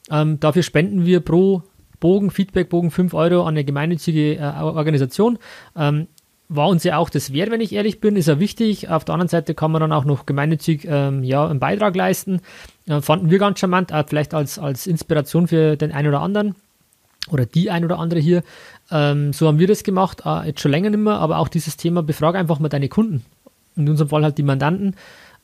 Ähm, 0.10 0.39
dafür 0.39 0.63
spenden 0.63 1.05
wir 1.05 1.19
pro 1.19 1.63
Bogen, 1.99 2.31
Feedbackbogen 2.31 2.91
5 2.91 3.13
Euro 3.13 3.41
an 3.43 3.49
eine 3.49 3.63
gemeinnützige 3.63 4.38
äh, 4.38 4.62
Organisation. 4.62 5.38
Ähm, 5.75 6.07
war 6.49 6.67
uns 6.67 6.84
ja 6.84 6.97
auch 6.97 7.10
das 7.10 7.31
wert, 7.31 7.49
wenn 7.49 7.62
ich 7.62 7.71
ehrlich 7.71 8.01
bin, 8.01 8.17
ist 8.17 8.27
ja 8.27 8.39
wichtig. 8.39 8.89
Auf 8.89 9.05
der 9.05 9.13
anderen 9.13 9.29
Seite 9.29 9.55
kann 9.55 9.71
man 9.71 9.79
dann 9.79 9.93
auch 9.93 10.03
noch 10.03 10.25
gemeinnützig 10.25 10.86
ähm, 10.86 11.23
ja, 11.23 11.47
einen 11.47 11.60
Beitrag 11.60 11.95
leisten. 11.95 12.41
Äh, 12.88 13.01
fanden 13.01 13.29
wir 13.29 13.39
ganz 13.39 13.60
charmant, 13.60 13.91
äh, 13.91 14.03
vielleicht 14.05 14.34
als, 14.34 14.60
als 14.60 14.86
Inspiration 14.86 15.47
für 15.47 15.77
den 15.77 15.93
einen 15.93 16.10
oder 16.10 16.19
anderen 16.19 16.55
oder 17.29 17.45
die 17.45 17.69
ein 17.69 17.86
oder 17.86 17.99
andere 17.99 18.19
hier. 18.19 18.43
Ähm, 18.89 19.34
so 19.34 19.47
haben 19.47 19.60
wir 19.60 19.67
das 19.67 19.84
gemacht, 19.84 20.23
äh, 20.25 20.47
jetzt 20.47 20.62
schon 20.62 20.71
länger 20.71 20.89
nicht 20.89 20.99
mehr, 20.99 21.19
aber 21.19 21.38
auch 21.38 21.47
dieses 21.47 21.77
Thema, 21.77 22.03
befrage 22.03 22.38
einfach 22.38 22.60
mal 22.60 22.69
deine 22.69 22.89
Kunden. 22.89 23.23
In 23.75 23.88
unserem 23.88 24.10
Fall 24.10 24.23
halt 24.23 24.38
die 24.38 24.43
Mandanten. 24.43 24.95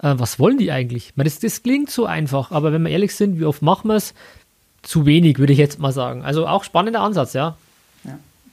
Äh, 0.01 0.15
was 0.17 0.39
wollen 0.39 0.57
die 0.57 0.71
eigentlich? 0.71 1.13
Das, 1.15 1.39
das 1.39 1.63
klingt 1.63 1.89
so 1.89 2.05
einfach, 2.05 2.51
aber 2.51 2.73
wenn 2.73 2.83
wir 2.83 2.89
ehrlich 2.89 3.15
sind, 3.15 3.39
wie 3.39 3.45
oft 3.45 3.61
machen 3.61 3.89
wir 3.89 3.95
es? 3.95 4.13
zu 4.87 5.05
wenig, 5.05 5.37
würde 5.39 5.53
ich 5.53 5.59
jetzt 5.59 5.79
mal 5.79 5.91
sagen. 5.91 6.23
Also 6.23 6.47
auch 6.47 6.63
spannender 6.63 7.01
Ansatz, 7.01 7.33
ja. 7.33 7.57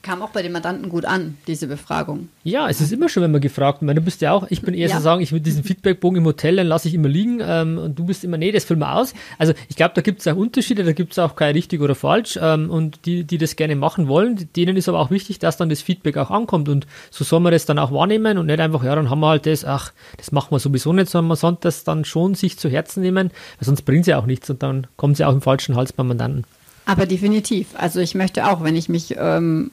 Kam 0.04 0.20
auch 0.20 0.28
bei 0.28 0.42
den 0.42 0.52
Mandanten 0.52 0.90
gut 0.90 1.06
an, 1.06 1.38
diese 1.46 1.66
Befragung. 1.66 2.28
Ja, 2.42 2.68
es 2.68 2.82
ist 2.82 2.92
immer 2.92 3.08
schon, 3.08 3.22
wenn 3.22 3.30
man 3.30 3.40
gefragt 3.40 3.80
wird. 3.80 3.96
Du 3.96 4.02
bist 4.02 4.20
ja 4.20 4.32
auch, 4.32 4.46
ich 4.50 4.60
bin 4.60 4.74
eher 4.74 4.88
ja. 4.88 4.96
so 4.96 5.02
sagen, 5.02 5.22
ich 5.22 5.32
will 5.32 5.40
diesen 5.40 5.64
Feedbackbogen 5.64 6.18
im 6.18 6.26
Hotel, 6.26 6.56
dann 6.56 6.66
lasse 6.66 6.88
ich 6.88 6.94
immer 6.94 7.08
liegen 7.08 7.40
ähm, 7.42 7.78
und 7.78 7.98
du 7.98 8.04
bist 8.04 8.22
immer, 8.22 8.36
nee, 8.36 8.52
das 8.52 8.64
füllen 8.64 8.80
wir 8.80 8.94
aus. 8.94 9.14
Also 9.38 9.54
ich 9.70 9.76
glaube, 9.76 9.92
da 9.94 10.02
gibt 10.02 10.20
es 10.20 10.26
auch 10.26 10.36
Unterschiede, 10.36 10.84
da 10.84 10.92
gibt 10.92 11.12
es 11.12 11.18
auch 11.18 11.36
kein 11.36 11.54
richtig 11.54 11.80
oder 11.80 11.94
falsch 11.94 12.38
ähm, 12.40 12.68
und 12.68 13.06
die, 13.06 13.24
die 13.24 13.38
das 13.38 13.56
gerne 13.56 13.76
machen 13.76 14.06
wollen, 14.06 14.46
denen 14.54 14.76
ist 14.76 14.90
aber 14.90 15.00
auch 15.00 15.10
wichtig, 15.10 15.38
dass 15.38 15.56
dann 15.56 15.70
das 15.70 15.80
Feedback 15.80 16.18
auch 16.18 16.30
ankommt 16.30 16.68
und 16.68 16.86
so 17.10 17.24
soll 17.24 17.40
man 17.40 17.52
das 17.52 17.64
dann 17.64 17.78
auch 17.78 17.90
wahrnehmen 17.90 18.36
und 18.36 18.44
nicht 18.44 18.60
einfach, 18.60 18.84
ja, 18.84 18.94
dann 18.94 19.08
haben 19.08 19.20
wir 19.20 19.28
halt 19.28 19.46
das, 19.46 19.64
ach, 19.64 19.94
das 20.18 20.32
machen 20.32 20.50
wir 20.50 20.58
sowieso 20.58 20.92
nicht, 20.92 21.08
sondern 21.08 21.28
man 21.28 21.38
sollte 21.38 21.60
das 21.62 21.82
dann 21.82 22.04
schon 22.04 22.34
sich 22.34 22.58
zu 22.58 22.68
Herzen 22.68 23.02
nehmen, 23.02 23.30
weil 23.58 23.64
sonst 23.64 23.82
bringt 23.82 24.02
es 24.02 24.08
ja 24.08 24.18
auch 24.18 24.26
nichts 24.26 24.50
und 24.50 24.62
dann 24.62 24.86
kommen 24.96 25.14
sie 25.14 25.24
auch 25.24 25.32
im 25.32 25.40
falschen 25.40 25.76
Hals 25.76 25.94
beim 25.94 26.08
Mandanten. 26.08 26.44
Aber 26.86 27.06
definitiv. 27.06 27.68
Also 27.78 28.00
ich 28.00 28.14
möchte 28.14 28.46
auch, 28.46 28.62
wenn 28.62 28.76
ich 28.76 28.88
mich 28.88 29.14
ähm, 29.18 29.70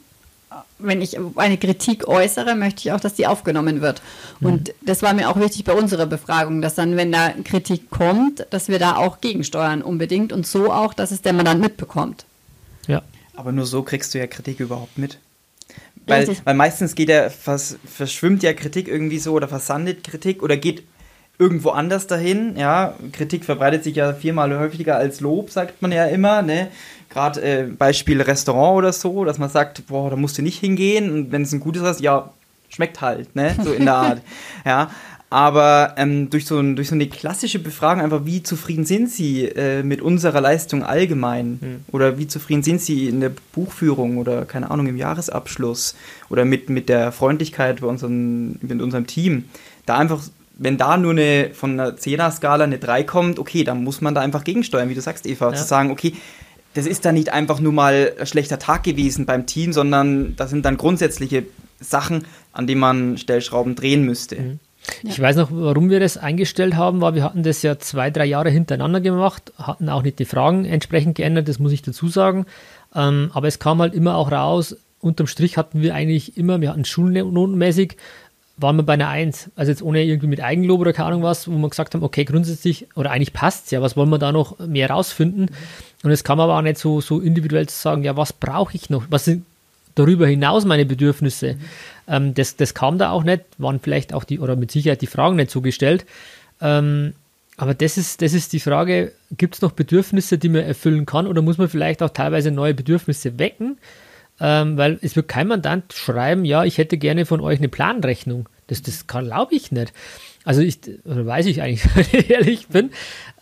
wenn 0.80 1.02
ich 1.02 1.18
eine 1.36 1.58
Kritik 1.58 2.08
äußere, 2.08 2.56
möchte 2.56 2.82
ich 2.82 2.92
auch, 2.92 3.00
dass 3.00 3.14
die 3.14 3.28
aufgenommen 3.28 3.82
wird. 3.82 4.02
Mhm. 4.40 4.48
Und 4.48 4.74
das 4.82 5.02
war 5.02 5.14
mir 5.14 5.30
auch 5.30 5.40
wichtig 5.40 5.64
bei 5.64 5.74
unserer 5.74 6.06
Befragung, 6.06 6.62
dass 6.62 6.76
dann, 6.76 6.98
wenn 6.98 7.12
da 7.12 7.34
Kritik 7.44 7.90
kommt, 7.90 8.46
dass 8.50 8.68
wir 8.68 8.80
da 8.80 8.96
auch 8.96 9.22
gegensteuern 9.22 9.82
unbedingt 9.82 10.34
und 10.34 10.46
so 10.46 10.72
auch, 10.72 10.94
dass 10.94 11.12
es 11.12 11.22
der 11.22 11.34
Mandant 11.34 11.62
mitbekommt. 11.62 12.26
Ja. 12.88 13.02
Aber 13.36 13.52
nur 13.52 13.66
so 13.66 13.84
kriegst 13.84 14.14
du 14.14 14.20
ja 14.20 14.28
Kritik 14.28 14.60
überhaupt 14.60 14.98
mit. 14.98 15.18
Weil, 16.08 16.28
weil 16.44 16.56
meistens 16.56 16.96
geht 16.96 17.10
ja, 17.10 17.30
vers, 17.30 17.78
verschwimmt 17.86 18.44
ja 18.44 18.54
Kritik 18.54 18.88
irgendwie 18.88 19.20
so 19.20 19.34
oder 19.34 19.48
versandet 19.48 20.04
Kritik 20.04 20.44
oder 20.44 20.58
geht 20.58 20.84
irgendwo 21.40 21.70
anders 21.70 22.08
dahin. 22.08 22.56
Ja, 22.58 22.96
Kritik 23.14 23.46
verbreitet 23.46 23.84
sich 23.84 23.96
ja 23.96 24.14
viermal 24.14 24.58
häufiger 24.60 24.98
als 24.98 25.22
Lob, 25.22 25.50
sagt 25.50 25.82
man 25.82 25.92
ja 25.92 26.06
immer. 26.06 26.42
Ne? 26.42 26.68
Gerade 27.12 27.41
äh, 27.41 27.63
Beispiel 27.63 28.21
Restaurant 28.21 28.78
oder 28.78 28.93
so, 28.93 29.24
dass 29.26 29.38
man 29.38 29.50
sagt, 29.50 29.88
boah, 29.88 30.10
da 30.10 30.15
musst 30.15 30.38
du 30.38 30.41
nicht 30.41 30.60
hingehen 30.60 31.12
und 31.12 31.32
wenn 31.32 31.43
es 31.43 31.52
ein 31.52 31.60
gutes 31.60 31.84
ist, 31.84 32.02
ja, 32.02 32.32
schmeckt 32.69 33.02
halt, 33.02 33.36
ne, 33.36 33.56
so 33.63 33.71
in 33.71 33.86
der 33.86 33.95
Art, 33.95 34.21
ja. 34.65 34.89
Aber 35.30 35.93
ähm, 35.95 36.30
durch, 36.30 36.45
so 36.45 36.60
ein, 36.60 36.76
durch 36.76 36.89
so 36.89 36.95
eine 36.95 37.08
klassische 37.08 37.58
Befragung 37.58 38.04
einfach, 38.04 38.26
wie 38.26 38.43
zufrieden 38.43 38.84
sind 38.84 39.10
Sie 39.10 39.45
äh, 39.45 39.82
mit 39.82 40.02
unserer 40.02 40.41
Leistung 40.41 40.84
allgemein? 40.84 41.58
Mhm. 41.62 41.86
Oder 41.93 42.17
wie 42.17 42.28
zufrieden 42.28 42.63
sind 42.63 42.82
Sie 42.82 43.08
in 43.08 43.21
der 43.21 43.32
Buchführung 43.54 44.17
oder, 44.17 44.43
keine 44.43 44.69
Ahnung, 44.69 44.88
im 44.88 44.97
Jahresabschluss? 44.97 45.95
Oder 46.30 46.43
mit, 46.43 46.69
mit 46.69 46.89
der 46.89 47.13
Freundlichkeit 47.13 47.80
bei 47.80 47.88
unseren, 47.88 48.60
mit 48.62 48.82
unserem 48.82 49.08
Team? 49.08 49.45
Da 49.86 49.97
einfach, 49.97 50.21
wenn 50.58 50.78
da 50.78 50.97
nur 50.97 51.12
eine 51.12 51.52
von 51.54 51.80
einer 51.80 51.95
10er-Skala 51.95 52.65
eine 52.65 52.78
3 52.78 53.06
kommt, 53.06 53.39
okay, 53.39 53.63
dann 53.63 53.86
muss 53.86 54.02
man 54.02 54.13
da 54.13 54.19
einfach 54.19 54.43
gegensteuern, 54.43 54.89
wie 54.89 54.95
du 54.95 55.02
sagst, 55.02 55.26
Eva. 55.26 55.52
Ja. 55.52 55.56
Zu 55.56 55.63
sagen, 55.63 55.91
okay, 55.91 56.12
das 56.74 56.86
ist 56.86 57.06
dann 57.06 57.16
nicht 57.16 57.30
einfach 57.30 57.60
nur 57.60 57.74
mal 57.74 58.14
ein 58.20 58.26
schlechter 58.26 58.60
Tag 58.60 58.84
gewesen 58.84 59.26
beim 59.26 59.46
Team, 59.46 59.74
sondern 59.74 60.36
das 60.36 60.50
sind 60.50 60.66
dann 60.66 60.78
grundsätzliche 60.78 61.44
Sachen, 61.80 62.26
an 62.54 62.68
denen 62.68 62.82
man 62.82 63.18
Stellschrauben 63.18 63.76
drehen 63.76 64.04
müsste. 64.04 64.36
Mhm. 64.36 64.60
Ich 65.04 65.20
weiß 65.20 65.36
noch, 65.36 65.50
warum 65.52 65.90
wir 65.90 66.00
das 66.00 66.18
eingestellt 66.18 66.76
haben, 66.76 67.02
weil 67.02 67.14
wir 67.14 67.24
hatten 67.24 67.44
das 67.44 67.62
ja 67.62 67.78
zwei, 67.78 68.10
drei 68.10 68.26
Jahre 68.26 68.50
hintereinander 68.50 69.00
gemacht, 69.00 69.54
hatten 69.58 69.90
auch 69.90 70.02
nicht 70.02 70.18
die 70.18 70.26
Fragen 70.26 70.66
entsprechend 70.66 71.16
geändert, 71.16 71.48
das 71.48 71.60
muss 71.60 71.72
ich 71.72 71.84
dazu 71.84 72.08
sagen. 72.08 72.46
Ähm, 72.96 73.30
aber 73.34 73.48
es 73.48 73.60
kam 73.60 73.80
halt 73.80 73.94
immer 73.94 74.16
auch 74.16 74.32
raus, 74.32 74.76
unterm 75.00 75.28
Strich 75.28 75.58
hatten 75.58 75.82
wir 75.82 75.94
eigentlich 75.94 76.36
immer, 76.38 76.62
wir 76.62 76.70
hatten 76.70 76.86
schulnotenmäßig 76.86 77.98
waren 78.62 78.76
wir 78.76 78.84
bei 78.84 78.94
einer 78.94 79.10
1. 79.10 79.52
Also 79.56 79.72
jetzt 79.72 79.82
ohne 79.82 80.04
irgendwie 80.04 80.28
mit 80.28 80.42
Eigenlob 80.42 80.82
oder 80.82 80.94
keine 80.94 81.08
Ahnung 81.08 81.24
was, 81.24 81.48
wo 81.48 81.58
wir 81.58 81.70
gesagt 81.70 81.94
haben, 81.94 82.04
okay, 82.04 82.26
grundsätzlich, 82.26 82.88
oder 82.96 83.12
eigentlich 83.12 83.34
passt 83.34 83.66
es 83.66 83.72
ja, 83.72 83.82
was 83.82 83.98
wollen 83.98 84.10
wir 84.10 84.20
da 84.20 84.32
noch 84.32 84.60
mehr 84.60 84.90
rausfinden? 84.90 85.50
Und 86.04 86.12
es 86.12 86.24
kam 86.24 86.40
aber 86.40 86.58
auch 86.58 86.62
nicht 86.62 86.78
so, 86.78 87.02
so 87.02 87.20
individuell 87.20 87.68
zu 87.68 87.76
sagen, 87.76 88.04
ja, 88.04 88.18
was 88.18 88.34
brauche 88.34 88.76
ich 88.76 88.90
noch? 88.90 89.06
Was 89.10 89.26
sind 89.26 89.46
darüber 89.96 90.28
hinaus 90.28 90.66
meine 90.66 90.86
Bedürfnisse? 90.86 91.54
Mhm. 91.54 91.60
Ähm, 92.08 92.34
das, 92.34 92.56
das 92.56 92.74
kam 92.74 92.98
da 92.98 93.12
auch 93.12 93.24
nicht, 93.24 93.44
waren 93.58 93.80
vielleicht 93.80 94.14
auch 94.14 94.24
die, 94.24 94.40
oder 94.40 94.56
mit 94.56 94.72
Sicherheit 94.72 95.02
die 95.02 95.08
Fragen 95.08 95.36
nicht 95.36 95.52
so 95.52 95.62
gestellt. 95.62 96.06
Ähm, 96.60 97.14
aber 97.58 97.74
das 97.74 97.98
ist, 97.98 98.22
das 98.22 98.34
ist 98.34 98.54
die 98.54 98.60
Frage, 98.60 99.12
gibt 99.38 99.56
es 99.56 99.62
noch 99.62 99.72
Bedürfnisse, 99.72 100.38
die 100.38 100.50
man 100.50 100.64
erfüllen 100.64 101.06
kann 101.06 101.28
oder 101.28 101.42
muss 101.42 101.58
man 101.58 101.70
vielleicht 101.70 102.02
auch 102.02 102.10
teilweise 102.10 102.50
neue 102.50 102.74
Bedürfnisse 102.74 103.38
wecken? 103.38 103.78
ähm, 104.42 104.76
weil 104.76 104.98
es 105.02 105.16
wird 105.16 105.28
kein 105.28 105.48
Mandant 105.48 105.94
schreiben, 105.94 106.44
ja, 106.46 106.66
ich 106.66 106.80
hätte 106.80 106.98
gerne 106.98 107.26
von 107.26 107.42
euch 107.42 107.60
eine 107.60 107.70
Planrechnung. 107.70 108.50
Das, 108.68 108.82
das 108.82 109.06
glaube 109.06 109.54
ich 109.54 109.72
nicht. 109.72 109.94
Also 110.44 110.62
ich, 110.62 110.80
weiß 111.04 111.46
ich 111.46 111.62
eigentlich, 111.62 111.84
wenn 111.96 112.20
ich 112.20 112.30
ehrlich 112.30 112.68
bin. 112.68 112.92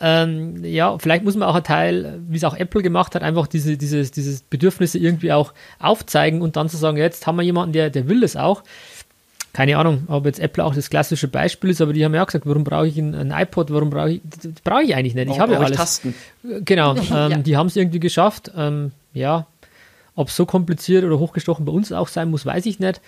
Ähm, 0.01 0.63
ja, 0.63 0.97
vielleicht 0.97 1.23
muss 1.23 1.35
man 1.35 1.47
auch 1.47 1.55
ein 1.55 1.63
Teil, 1.63 2.19
wie 2.27 2.37
es 2.37 2.43
auch 2.43 2.55
Apple 2.55 2.81
gemacht 2.81 3.15
hat, 3.15 3.23
einfach 3.23 3.47
diese, 3.47 3.77
dieses, 3.77 4.11
dieses 4.11 4.41
Bedürfnisse 4.41 4.97
irgendwie 4.97 5.31
auch 5.31 5.53
aufzeigen 5.79 6.41
und 6.41 6.55
dann 6.55 6.69
zu 6.69 6.77
sagen, 6.77 6.97
jetzt 6.97 7.25
haben 7.27 7.37
wir 7.37 7.43
jemanden, 7.43 7.73
der, 7.73 7.89
der 7.89 8.07
will 8.07 8.21
das 8.21 8.35
auch. 8.35 8.63
Keine 9.51 9.77
Ahnung, 9.77 10.03
ob 10.07 10.25
jetzt 10.25 10.39
Apple 10.39 10.63
auch 10.63 10.75
das 10.75 10.89
klassische 10.89 11.27
Beispiel 11.27 11.71
ist, 11.71 11.81
aber 11.81 11.91
die 11.91 12.05
haben 12.05 12.13
ja 12.13 12.21
auch 12.21 12.27
gesagt, 12.27 12.45
warum 12.45 12.63
brauche 12.63 12.87
ich 12.87 12.97
ein, 12.97 13.15
ein 13.15 13.31
iPod, 13.31 13.71
warum 13.71 13.89
brauche 13.89 14.11
ich, 14.11 14.21
das 14.23 14.61
brauche 14.63 14.83
ich 14.83 14.95
eigentlich 14.95 15.15
nicht. 15.15 15.31
Ich 15.31 15.39
habe 15.39 15.53
ja 15.53 15.59
alles. 15.59 15.77
Tasten. 15.77 16.13
Genau, 16.43 16.95
ähm, 16.95 17.01
ja. 17.11 17.37
die 17.37 17.57
haben 17.57 17.67
es 17.67 17.75
irgendwie 17.75 17.99
geschafft. 17.99 18.51
Ähm, 18.55 18.91
ja, 19.13 19.47
ob 20.15 20.27
es 20.27 20.35
so 20.35 20.45
kompliziert 20.45 21.03
oder 21.03 21.17
hochgestochen 21.17 21.65
bei 21.65 21.71
uns 21.71 21.91
auch 21.91 22.09
sein 22.09 22.29
muss, 22.29 22.45
weiß 22.45 22.67
ich 22.67 22.79
nicht. 22.79 23.01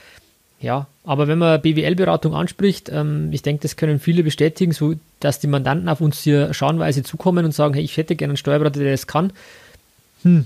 Ja, 0.62 0.88
aber 1.04 1.28
wenn 1.28 1.40
man 1.40 1.62
BWL-Beratung 1.62 2.36
anspricht, 2.36 2.90
ähm, 2.90 3.30
ich 3.32 3.42
denke, 3.42 3.64
das 3.64 3.76
können 3.76 4.00
viele 4.00 4.24
bestätigen, 4.24 4.72
so 4.72 4.94
dass 5.20 5.40
die 5.40 5.48
Mandanten 5.48 5.90
auf 5.90 6.02
uns 6.02 6.22
hier 6.22 6.54
scharenweise 6.54 7.04
zukommen 7.04 7.46
und 7.46 7.52
sagen, 7.52 7.74
hey, 7.74 7.84
ich 7.84 7.98
hätte 7.98 8.16
gerne 8.16 8.32
einen 8.32 8.38
Steuerberater, 8.38 8.80
der 8.80 8.92
das 8.92 9.08
kann. 9.08 9.34
Hm, 10.24 10.46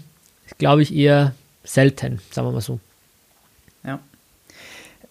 glaube 0.58 0.82
ich 0.82 0.96
eher 0.96 1.36
selten, 1.66 2.20
sagen 2.32 2.48
wir 2.48 2.54
mal 2.54 2.62
so. 2.62 2.80
Ja. 3.84 4.00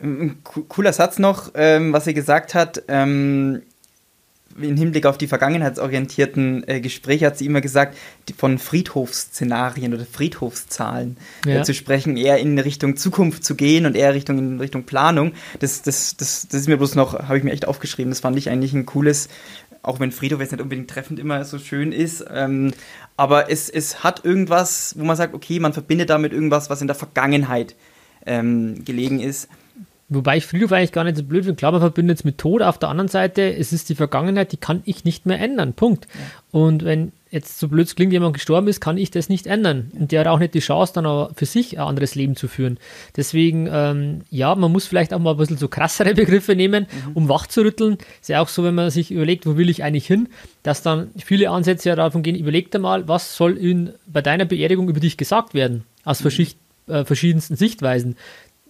Ein 0.00 0.38
cooler 0.42 0.92
Satz 0.92 1.18
noch, 1.18 1.52
ähm, 1.54 1.92
was 1.92 2.04
sie 2.04 2.14
gesagt 2.14 2.54
hat. 2.54 2.82
Ähm, 2.88 3.62
im 4.60 4.76
Hinblick 4.76 5.06
auf 5.06 5.18
die 5.18 5.26
vergangenheitsorientierten 5.26 6.66
äh, 6.66 6.80
Gespräche 6.80 7.26
hat 7.26 7.38
sie 7.38 7.46
immer 7.46 7.60
gesagt, 7.60 7.96
die, 8.28 8.32
von 8.32 8.58
Friedhofsszenarien 8.58 9.94
oder 9.94 10.04
Friedhofszahlen 10.04 11.16
äh, 11.46 11.54
ja. 11.54 11.60
äh, 11.60 11.64
zu 11.64 11.74
sprechen, 11.74 12.16
eher 12.16 12.38
in 12.38 12.58
Richtung 12.58 12.96
Zukunft 12.96 13.44
zu 13.44 13.54
gehen 13.54 13.86
und 13.86 13.96
eher 13.96 14.14
Richtung 14.14 14.38
in 14.38 14.60
Richtung 14.60 14.84
Planung. 14.84 15.32
Das, 15.58 15.82
das, 15.82 16.16
das, 16.16 16.46
das 16.48 16.60
ist 16.62 16.68
mir 16.68 16.76
bloß 16.76 16.94
noch, 16.94 17.14
habe 17.14 17.38
ich 17.38 17.44
mir 17.44 17.52
echt 17.52 17.66
aufgeschrieben. 17.66 18.10
Das 18.10 18.20
fand 18.20 18.38
ich 18.38 18.50
eigentlich 18.50 18.72
ein 18.72 18.86
cooles, 18.86 19.28
auch 19.82 20.00
wenn 20.00 20.12
Friedhof 20.12 20.40
jetzt 20.40 20.52
nicht 20.52 20.62
unbedingt 20.62 20.90
treffend 20.90 21.18
immer 21.18 21.44
so 21.44 21.58
schön 21.58 21.92
ist. 21.92 22.24
Ähm, 22.30 22.72
aber 23.16 23.50
es, 23.50 23.68
es 23.68 24.02
hat 24.02 24.24
irgendwas, 24.24 24.94
wo 24.98 25.04
man 25.04 25.16
sagt, 25.16 25.34
okay, 25.34 25.60
man 25.60 25.72
verbindet 25.72 26.10
damit 26.10 26.32
irgendwas, 26.32 26.70
was 26.70 26.80
in 26.80 26.86
der 26.86 26.96
Vergangenheit 26.96 27.74
ähm, 28.26 28.84
gelegen 28.84 29.20
ist. 29.20 29.48
Wobei 30.08 30.36
ich 30.36 30.46
Friedhof 30.46 30.72
eigentlich 30.72 30.92
gar 30.92 31.04
nicht 31.04 31.16
so 31.16 31.24
blöd 31.24 31.44
finde. 31.44 31.56
Klar, 31.56 31.72
man 31.72 31.80
verbindet 31.80 32.18
es 32.18 32.24
mit 32.24 32.38
Tod. 32.38 32.62
Auf 32.62 32.78
der 32.78 32.90
anderen 32.90 33.08
Seite, 33.08 33.54
es 33.54 33.72
ist 33.72 33.88
die 33.88 33.94
Vergangenheit, 33.94 34.52
die 34.52 34.58
kann 34.58 34.82
ich 34.84 35.04
nicht 35.04 35.24
mehr 35.24 35.40
ändern. 35.40 35.72
Punkt. 35.72 36.06
Ja. 36.12 36.60
Und 36.60 36.84
wenn 36.84 37.12
jetzt 37.34 37.58
so 37.58 37.68
blöd 37.68 37.94
klingt, 37.94 38.12
jemand 38.12 38.34
gestorben 38.34 38.68
ist, 38.68 38.80
kann 38.80 38.96
ich 38.96 39.10
das 39.10 39.28
nicht 39.28 39.46
ändern. 39.46 39.90
Und 39.98 40.12
der 40.12 40.20
hat 40.20 40.26
auch 40.28 40.38
nicht 40.38 40.54
die 40.54 40.60
Chance, 40.60 40.92
dann 40.94 41.04
aber 41.04 41.32
für 41.34 41.46
sich 41.46 41.78
ein 41.78 41.84
anderes 41.84 42.14
Leben 42.14 42.36
zu 42.36 42.48
führen. 42.48 42.78
Deswegen, 43.16 43.68
ähm, 43.70 44.20
ja, 44.30 44.54
man 44.54 44.70
muss 44.70 44.86
vielleicht 44.86 45.12
auch 45.12 45.18
mal 45.18 45.32
ein 45.32 45.36
bisschen 45.36 45.58
so 45.58 45.68
krassere 45.68 46.14
Begriffe 46.14 46.54
nehmen, 46.54 46.86
mhm. 47.06 47.12
um 47.14 47.28
wach 47.28 47.46
zu 47.46 47.62
rütteln. 47.62 47.98
Ist 48.20 48.28
ja 48.28 48.40
auch 48.40 48.48
so, 48.48 48.62
wenn 48.62 48.74
man 48.74 48.90
sich 48.90 49.10
überlegt, 49.10 49.46
wo 49.46 49.56
will 49.56 49.68
ich 49.68 49.82
eigentlich 49.82 50.06
hin, 50.06 50.28
dass 50.62 50.82
dann 50.82 51.10
viele 51.16 51.50
Ansätze 51.50 51.88
ja 51.88 51.96
davon 51.96 52.22
gehen, 52.22 52.36
überleg 52.36 52.70
dir 52.70 52.78
mal, 52.78 53.08
was 53.08 53.36
soll 53.36 53.56
in, 53.58 53.90
bei 54.06 54.22
deiner 54.22 54.44
Beerdigung 54.44 54.88
über 54.88 55.00
dich 55.00 55.16
gesagt 55.16 55.54
werden? 55.54 55.84
Aus 56.04 56.22
mhm. 56.22 56.46
äh, 56.86 57.04
verschiedensten 57.04 57.56
Sichtweisen 57.56 58.16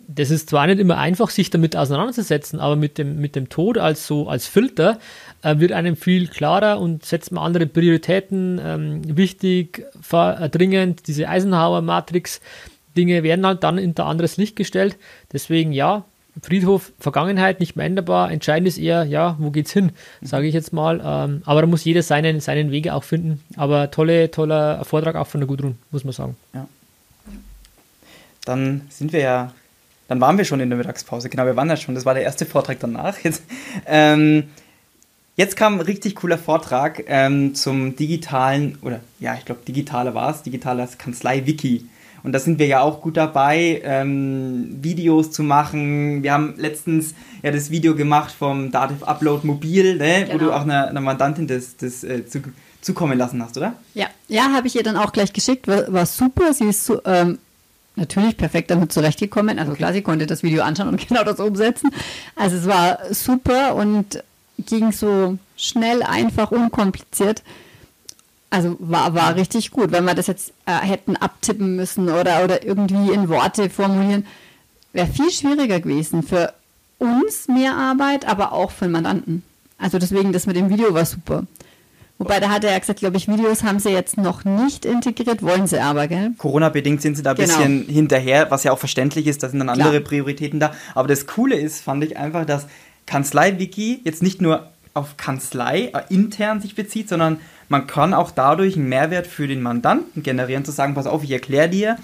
das 0.08 0.30
ist 0.30 0.50
zwar 0.50 0.66
nicht 0.66 0.78
immer 0.78 0.98
einfach, 0.98 1.30
sich 1.30 1.50
damit 1.50 1.76
auseinanderzusetzen, 1.76 2.60
aber 2.60 2.76
mit 2.76 2.98
dem, 2.98 3.20
mit 3.20 3.36
dem 3.36 3.48
Tod 3.48 3.78
als 3.78 4.06
so 4.06 4.28
als 4.28 4.46
Filter 4.46 4.98
äh, 5.42 5.58
wird 5.58 5.72
einem 5.72 5.96
viel 5.96 6.28
klarer 6.28 6.80
und 6.80 7.04
setzt 7.04 7.32
man 7.32 7.44
andere 7.44 7.66
Prioritäten 7.66 8.60
ähm, 8.62 9.16
wichtig, 9.16 9.84
äh, 10.12 10.48
dringend. 10.48 11.06
Diese 11.06 11.28
Eisenhower-Matrix-Dinge 11.28 13.22
werden 13.22 13.46
halt 13.46 13.62
dann 13.62 13.78
ein 13.78 13.96
anderes 13.96 14.36
Licht 14.36 14.56
gestellt. 14.56 14.96
Deswegen 15.32 15.72
ja, 15.72 16.04
Friedhof, 16.42 16.92
Vergangenheit 16.98 17.60
nicht 17.60 17.76
mehr 17.76 17.86
änderbar. 17.86 18.30
Entscheidend 18.30 18.68
ist 18.68 18.78
eher, 18.78 19.04
ja, 19.04 19.36
wo 19.38 19.50
geht's 19.50 19.72
hin, 19.72 19.92
sage 20.20 20.46
ich 20.46 20.54
jetzt 20.54 20.72
mal. 20.72 21.00
Ähm, 21.04 21.42
aber 21.44 21.60
da 21.60 21.66
muss 21.66 21.84
jeder 21.84 22.02
seinen, 22.02 22.40
seinen 22.40 22.70
Wege 22.70 22.94
auch 22.94 23.04
finden. 23.04 23.42
Aber 23.56 23.90
tolle, 23.90 24.30
toller 24.30 24.84
Vortrag 24.84 25.14
auch 25.16 25.26
von 25.26 25.40
der 25.40 25.48
Gudrun, 25.48 25.78
muss 25.90 26.04
man 26.04 26.12
sagen. 26.12 26.36
Ja. 26.52 26.66
Dann 28.44 28.82
sind 28.90 29.12
wir 29.12 29.20
ja 29.20 29.52
dann 30.08 30.20
waren 30.20 30.38
wir 30.38 30.44
schon 30.44 30.60
in 30.60 30.68
der 30.68 30.76
Mittagspause. 30.76 31.28
Genau, 31.28 31.46
wir 31.46 31.56
waren 31.56 31.68
ja 31.68 31.76
schon. 31.76 31.94
Das 31.94 32.04
war 32.04 32.14
der 32.14 32.22
erste 32.22 32.46
Vortrag 32.46 32.78
danach. 32.80 33.18
Jetzt, 33.20 33.42
ähm, 33.86 34.44
jetzt 35.36 35.56
kam 35.56 35.74
ein 35.74 35.80
richtig 35.80 36.16
cooler 36.16 36.38
Vortrag 36.38 37.04
ähm, 37.06 37.54
zum 37.54 37.96
digitalen, 37.96 38.78
oder 38.82 39.00
ja, 39.20 39.34
ich 39.34 39.44
glaube, 39.44 39.62
digitaler 39.66 40.14
war 40.14 40.30
es, 40.30 40.42
digitales 40.42 40.98
Kanzlei-Wiki. 40.98 41.88
Und 42.22 42.32
da 42.32 42.38
sind 42.38 42.58
wir 42.58 42.66
ja 42.66 42.80
auch 42.80 43.02
gut 43.02 43.18
dabei, 43.18 43.82
ähm, 43.84 44.78
Videos 44.80 45.30
zu 45.30 45.42
machen. 45.42 46.22
Wir 46.22 46.32
haben 46.32 46.54
letztens 46.56 47.14
ja 47.42 47.50
das 47.50 47.70
Video 47.70 47.94
gemacht 47.94 48.34
vom 48.36 48.70
Dativ 48.70 49.02
Upload 49.02 49.46
Mobil, 49.46 49.96
ne, 49.98 50.20
genau. 50.20 50.34
wo 50.34 50.38
du 50.38 50.44
genau. 50.46 50.56
auch 50.56 50.62
einer, 50.62 50.88
einer 50.88 51.02
Mandantin 51.02 51.46
das, 51.46 51.76
das 51.76 52.02
äh, 52.02 52.26
zu, 52.26 52.40
zukommen 52.80 53.18
lassen 53.18 53.42
hast, 53.42 53.58
oder? 53.58 53.74
Ja, 53.92 54.06
ja, 54.28 54.52
habe 54.54 54.66
ich 54.66 54.74
ihr 54.74 54.82
dann 54.82 54.96
auch 54.96 55.12
gleich 55.12 55.34
geschickt. 55.34 55.68
War, 55.68 55.92
war 55.92 56.06
super. 56.06 56.54
Sie 56.54 56.64
ist 56.64 56.86
so, 56.86 57.02
ähm, 57.04 57.38
natürlich 57.96 58.36
perfekt 58.36 58.70
damit 58.70 58.92
zurechtgekommen. 58.92 59.58
Also 59.58 59.72
okay. 59.72 59.78
klar, 59.78 59.92
sie 59.92 60.02
konnte 60.02 60.26
das 60.26 60.42
Video 60.42 60.62
anschauen 60.62 60.88
und 60.88 61.08
genau 61.08 61.24
das 61.24 61.40
umsetzen. 61.40 61.90
Also 62.36 62.56
es 62.56 62.66
war 62.66 62.98
super 63.12 63.74
und 63.74 64.22
ging 64.58 64.92
so 64.92 65.38
schnell, 65.56 66.02
einfach, 66.02 66.50
unkompliziert. 66.50 67.42
Also 68.50 68.76
war, 68.78 69.14
war 69.14 69.34
richtig 69.34 69.70
gut. 69.70 69.90
Wenn 69.90 70.04
wir 70.04 70.14
das 70.14 70.28
jetzt 70.28 70.52
äh, 70.66 70.72
hätten 70.72 71.16
abtippen 71.16 71.76
müssen 71.76 72.08
oder, 72.08 72.44
oder 72.44 72.64
irgendwie 72.64 73.12
in 73.12 73.28
Worte 73.28 73.68
formulieren, 73.68 74.26
wäre 74.92 75.08
viel 75.08 75.30
schwieriger 75.30 75.80
gewesen. 75.80 76.22
Für 76.22 76.54
uns 76.98 77.48
mehr 77.48 77.76
Arbeit, 77.76 78.26
aber 78.26 78.52
auch 78.52 78.70
für 78.70 78.84
den 78.84 78.92
Mandanten. 78.92 79.42
Also 79.78 79.98
deswegen, 79.98 80.32
das 80.32 80.46
mit 80.46 80.56
dem 80.56 80.70
Video 80.70 80.94
war 80.94 81.04
super. 81.04 81.44
Wobei, 82.18 82.38
da 82.38 82.48
hat 82.48 82.62
er 82.62 82.72
ja 82.72 82.78
gesagt, 82.78 83.00
glaube 83.00 83.16
ich, 83.16 83.26
Videos 83.26 83.64
haben 83.64 83.80
sie 83.80 83.90
jetzt 83.90 84.16
noch 84.16 84.44
nicht 84.44 84.84
integriert, 84.84 85.42
wollen 85.42 85.66
sie 85.66 85.80
aber, 85.80 86.06
gell? 86.06 86.30
Corona-bedingt 86.38 87.02
sind 87.02 87.16
sie 87.16 87.22
da 87.24 87.30
ein 87.30 87.36
genau. 87.36 87.56
bisschen 87.56 87.86
hinterher, 87.86 88.50
was 88.50 88.62
ja 88.62 88.72
auch 88.72 88.78
verständlich 88.78 89.26
ist, 89.26 89.42
da 89.42 89.48
sind 89.48 89.58
dann 89.58 89.68
andere 89.68 89.90
Klar. 89.90 90.00
Prioritäten 90.02 90.60
da. 90.60 90.72
Aber 90.94 91.08
das 91.08 91.26
Coole 91.26 91.56
ist, 91.56 91.82
fand 91.82 92.04
ich 92.04 92.16
einfach, 92.16 92.44
dass 92.46 92.66
Kanzlei-Wiki 93.06 94.00
jetzt 94.04 94.22
nicht 94.22 94.40
nur 94.40 94.70
auf 94.94 95.16
Kanzlei 95.16 95.90
äh, 95.92 96.02
intern 96.08 96.60
sich 96.60 96.76
bezieht, 96.76 97.08
sondern 97.08 97.40
man 97.68 97.86
kann 97.86 98.14
auch 98.14 98.30
dadurch 98.30 98.76
einen 98.76 98.88
Mehrwert 98.88 99.26
für 99.26 99.48
den 99.48 99.60
Mandanten 99.60 100.22
generieren, 100.22 100.64
zu 100.64 100.70
sagen, 100.70 100.94
pass 100.94 101.06
auf, 101.06 101.24
ich 101.24 101.30
erkläre 101.32 101.68
dir, 101.68 101.96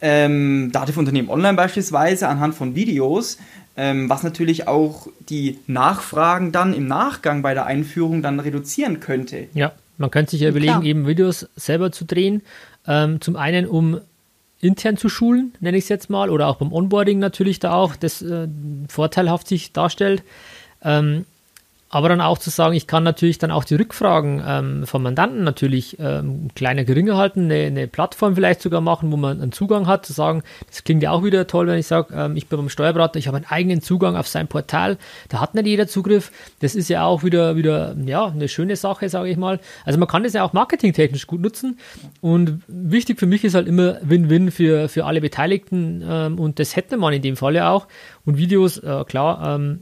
ähm, 0.00 0.70
Dativ-Unternehmen 0.72 1.28
online 1.28 1.54
beispielsweise 1.54 2.28
anhand 2.28 2.54
von 2.54 2.74
Videos, 2.74 3.38
ähm, 3.76 4.10
was 4.10 4.22
natürlich 4.22 4.68
auch 4.68 5.08
die 5.28 5.58
Nachfragen 5.66 6.52
dann 6.52 6.74
im 6.74 6.86
Nachgang 6.86 7.42
bei 7.42 7.54
der 7.54 7.66
Einführung 7.66 8.22
dann 8.22 8.40
reduzieren 8.40 9.00
könnte. 9.00 9.48
Ja, 9.54 9.72
man 9.98 10.10
könnte 10.10 10.32
sich 10.32 10.40
ja 10.40 10.48
überlegen, 10.48 10.72
Klar. 10.72 10.84
eben 10.84 11.06
Videos 11.06 11.48
selber 11.56 11.92
zu 11.92 12.04
drehen. 12.04 12.42
Ähm, 12.86 13.20
zum 13.20 13.36
einen, 13.36 13.66
um 13.66 14.00
intern 14.60 14.96
zu 14.96 15.08
schulen, 15.08 15.52
nenne 15.60 15.76
ich 15.76 15.84
es 15.84 15.88
jetzt 15.88 16.10
mal, 16.10 16.30
oder 16.30 16.48
auch 16.48 16.56
beim 16.56 16.72
Onboarding 16.72 17.18
natürlich 17.18 17.58
da 17.58 17.72
auch, 17.72 17.96
das 17.96 18.22
äh, 18.22 18.48
vorteilhaft 18.88 19.46
sich 19.48 19.72
darstellt. 19.72 20.22
Ähm, 20.82 21.24
aber 21.92 22.08
dann 22.08 22.20
auch 22.20 22.38
zu 22.38 22.50
sagen, 22.50 22.74
ich 22.74 22.86
kann 22.86 23.02
natürlich 23.02 23.38
dann 23.38 23.50
auch 23.50 23.64
die 23.64 23.74
Rückfragen 23.74 24.40
ähm, 24.46 24.86
vom 24.86 25.02
Mandanten 25.02 25.42
natürlich 25.42 25.98
ähm, 25.98 26.48
kleiner, 26.54 26.84
geringer 26.84 27.16
halten, 27.16 27.46
eine, 27.46 27.66
eine, 27.66 27.88
Plattform 27.88 28.36
vielleicht 28.36 28.62
sogar 28.62 28.80
machen, 28.80 29.10
wo 29.10 29.16
man 29.16 29.42
einen 29.42 29.50
Zugang 29.50 29.88
hat, 29.88 30.06
zu 30.06 30.12
sagen, 30.12 30.44
das 30.68 30.84
klingt 30.84 31.02
ja 31.02 31.10
auch 31.10 31.24
wieder 31.24 31.48
toll, 31.48 31.66
wenn 31.66 31.80
ich 31.80 31.88
sage, 31.88 32.14
ähm, 32.14 32.36
ich 32.36 32.46
bin 32.46 32.58
beim 32.58 32.68
Steuerberater, 32.68 33.18
ich 33.18 33.26
habe 33.26 33.38
einen 33.38 33.46
eigenen 33.46 33.82
Zugang 33.82 34.16
auf 34.16 34.28
sein 34.28 34.46
Portal, 34.46 34.98
da 35.28 35.40
hat 35.40 35.54
nicht 35.54 35.66
jeder 35.66 35.88
Zugriff. 35.88 36.30
Das 36.60 36.76
ist 36.76 36.88
ja 36.88 37.04
auch 37.04 37.24
wieder, 37.24 37.56
wieder 37.56 37.96
ja, 38.06 38.26
eine 38.26 38.46
schöne 38.46 38.76
Sache, 38.76 39.08
sage 39.08 39.28
ich 39.28 39.36
mal. 39.36 39.58
Also 39.84 39.98
man 39.98 40.06
kann 40.06 40.22
das 40.22 40.32
ja 40.32 40.44
auch 40.44 40.52
marketingtechnisch 40.52 41.26
gut 41.26 41.40
nutzen. 41.40 41.80
Und 42.20 42.62
wichtig 42.68 43.18
für 43.18 43.26
mich 43.26 43.42
ist 43.42 43.54
halt 43.54 43.66
immer 43.66 43.98
Win-Win 44.02 44.52
für, 44.52 44.88
für 44.88 45.06
alle 45.06 45.20
Beteiligten 45.20 46.04
ähm, 46.08 46.38
und 46.38 46.60
das 46.60 46.76
hätte 46.76 46.96
man 46.96 47.12
in 47.12 47.22
dem 47.22 47.36
Fall 47.36 47.56
ja 47.56 47.70
auch. 47.70 47.88
Und 48.24 48.38
Videos, 48.38 48.78
äh, 48.78 49.04
klar, 49.04 49.56
ähm, 49.56 49.80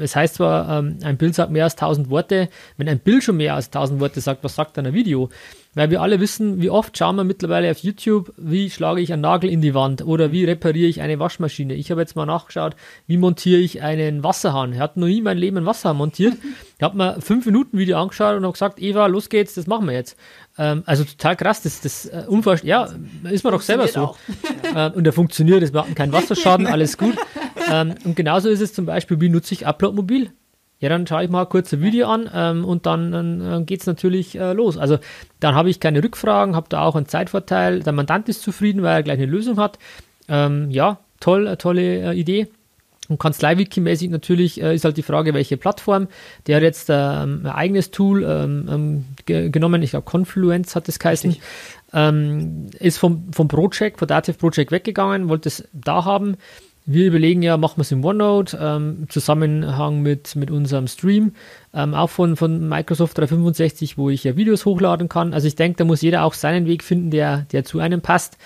es 0.00 0.16
heißt 0.16 0.36
zwar, 0.36 0.78
ähm, 0.78 0.98
ein 1.02 1.18
Bild 1.18 1.34
sagt 1.34 1.50
mehr 1.50 1.64
als 1.64 1.76
1000 1.76 2.08
Worte. 2.08 2.48
Wenn 2.76 2.88
ein 2.88 2.98
Bild 2.98 3.22
schon 3.22 3.36
mehr 3.36 3.54
als 3.54 3.66
1000 3.66 4.00
Worte 4.00 4.20
sagt, 4.20 4.42
was 4.42 4.54
sagt 4.54 4.76
dann 4.78 4.86
ein 4.86 4.94
Video? 4.94 5.28
Weil 5.74 5.90
wir 5.90 6.00
alle 6.00 6.20
wissen, 6.20 6.62
wie 6.62 6.70
oft 6.70 6.96
schauen 6.96 7.16
wir 7.16 7.24
mittlerweile 7.24 7.70
auf 7.70 7.78
YouTube, 7.78 8.32
wie 8.36 8.70
schlage 8.70 9.00
ich 9.00 9.12
einen 9.12 9.22
Nagel 9.22 9.50
in 9.50 9.60
die 9.60 9.74
Wand 9.74 10.06
oder 10.06 10.32
wie 10.32 10.44
repariere 10.44 10.88
ich 10.88 11.02
eine 11.02 11.18
Waschmaschine. 11.18 11.74
Ich 11.74 11.90
habe 11.90 12.00
jetzt 12.00 12.16
mal 12.16 12.26
nachgeschaut, 12.26 12.76
wie 13.06 13.16
montiere 13.16 13.60
ich 13.60 13.82
einen 13.82 14.22
Wasserhahn. 14.22 14.72
Er 14.72 14.78
hat 14.78 14.96
noch 14.96 15.08
nie 15.08 15.20
mein 15.20 15.36
Leben 15.36 15.58
einen 15.58 15.66
Wasserhahn 15.66 15.96
montiert. 15.96 16.34
Ich 16.78 16.82
habe 16.82 16.96
mir 16.96 17.20
fünf 17.20 17.44
Minuten 17.44 17.76
Video 17.76 17.98
angeschaut 17.98 18.36
und 18.36 18.44
habe 18.44 18.52
gesagt, 18.52 18.80
Eva, 18.80 19.06
los 19.06 19.28
geht's, 19.28 19.54
das 19.54 19.66
machen 19.66 19.86
wir 19.86 19.94
jetzt. 19.94 20.16
Ähm, 20.56 20.82
also 20.86 21.04
total 21.04 21.36
krass, 21.36 21.62
das, 21.62 21.80
das 21.80 22.06
äh, 22.06 22.24
unvorstellbar. 22.28 22.90
Ja, 23.24 23.30
ist 23.30 23.44
man 23.44 23.52
doch 23.52 23.62
selber 23.62 23.88
so. 23.88 24.16
ähm, 24.76 24.92
und 24.92 25.04
der 25.04 25.12
funktioniert, 25.12 25.62
es 25.62 25.72
macht 25.72 25.94
keinen 25.96 26.12
Wasserschaden, 26.12 26.66
alles 26.66 26.98
gut. 26.98 27.16
Ähm, 27.72 27.94
und 28.04 28.14
genauso 28.14 28.50
ist 28.50 28.60
es 28.60 28.74
zum 28.74 28.84
Beispiel, 28.84 29.22
wie 29.22 29.30
nutze 29.30 29.54
ich 29.54 29.66
Upload 29.66 29.96
mobil? 29.96 30.30
Ja, 30.80 30.90
dann 30.90 31.06
schaue 31.06 31.24
ich 31.24 31.30
mal 31.30 31.46
kurz 31.46 31.72
ein 31.72 31.80
Video 31.80 32.08
an 32.08 32.28
ähm, 32.34 32.64
und 32.66 32.84
dann, 32.84 33.10
dann 33.10 33.64
geht 33.64 33.80
es 33.80 33.86
natürlich 33.86 34.38
äh, 34.38 34.52
los. 34.52 34.76
Also 34.76 34.98
dann 35.40 35.54
habe 35.54 35.70
ich 35.70 35.80
keine 35.80 36.04
Rückfragen, 36.04 36.54
habe 36.54 36.66
da 36.68 36.82
auch 36.82 36.94
einen 36.94 37.06
Zeitvorteil. 37.06 37.80
Der 37.80 37.94
Mandant 37.94 38.28
ist 38.28 38.42
zufrieden, 38.42 38.82
weil 38.82 38.96
er 38.96 39.02
gleich 39.02 39.16
eine 39.16 39.24
Lösung 39.24 39.56
hat. 39.56 39.78
Ähm, 40.28 40.70
ja, 40.70 40.98
toll, 41.20 41.46
äh, 41.46 41.56
tolle 41.56 42.12
äh, 42.12 42.18
Idee. 42.18 42.48
Und 43.08 43.18
Kanzlei-Wiki-mäßig 43.18 44.10
natürlich 44.10 44.62
äh, 44.62 44.74
ist 44.74 44.84
halt 44.84 44.96
die 44.96 45.02
Frage, 45.02 45.34
welche 45.34 45.56
Plattform. 45.56 46.08
Der 46.46 46.56
hat 46.56 46.62
jetzt 46.62 46.88
ähm, 46.88 47.40
ein 47.44 47.46
eigenes 47.46 47.90
Tool 47.90 48.24
ähm, 48.24 48.68
ähm 48.70 49.04
ge 49.26 49.50
genommen, 49.50 49.82
ich 49.82 49.90
glaube 49.90 50.10
Confluence 50.10 50.74
hat 50.74 50.88
es 50.88 50.98
geheißen. 50.98 51.36
Ähm, 51.92 52.66
ist 52.78 52.98
vom, 52.98 53.32
vom 53.32 53.48
Project, 53.48 53.98
von 53.98 54.08
Dativ 54.08 54.38
Project 54.38 54.72
weggegangen, 54.72 55.28
wollte 55.28 55.48
es 55.48 55.68
da 55.72 56.04
haben. 56.04 56.36
Wir 56.86 57.06
überlegen 57.06 57.42
ja, 57.42 57.56
machen 57.56 57.78
wir 57.78 57.82
es 57.82 57.92
in 57.92 58.04
OneNote, 58.04 58.58
ähm, 58.60 59.06
Zusammenhang 59.08 60.02
mit, 60.02 60.36
mit 60.36 60.50
unserem 60.50 60.86
Stream, 60.86 61.32
ähm, 61.72 61.94
auch 61.94 62.10
von, 62.10 62.36
von 62.36 62.68
Microsoft 62.68 63.16
365, 63.16 63.96
wo 63.96 64.10
ich 64.10 64.24
ja 64.24 64.36
Videos 64.36 64.66
hochladen 64.66 65.08
kann. 65.08 65.32
Also 65.32 65.46
ich 65.46 65.56
denke, 65.56 65.78
da 65.78 65.84
muss 65.84 66.02
jeder 66.02 66.24
auch 66.24 66.34
seinen 66.34 66.66
Weg 66.66 66.84
finden, 66.84 67.10
der, 67.10 67.46
der 67.52 67.64
zu 67.64 67.78
einem 67.78 68.02
passt. 68.02 68.36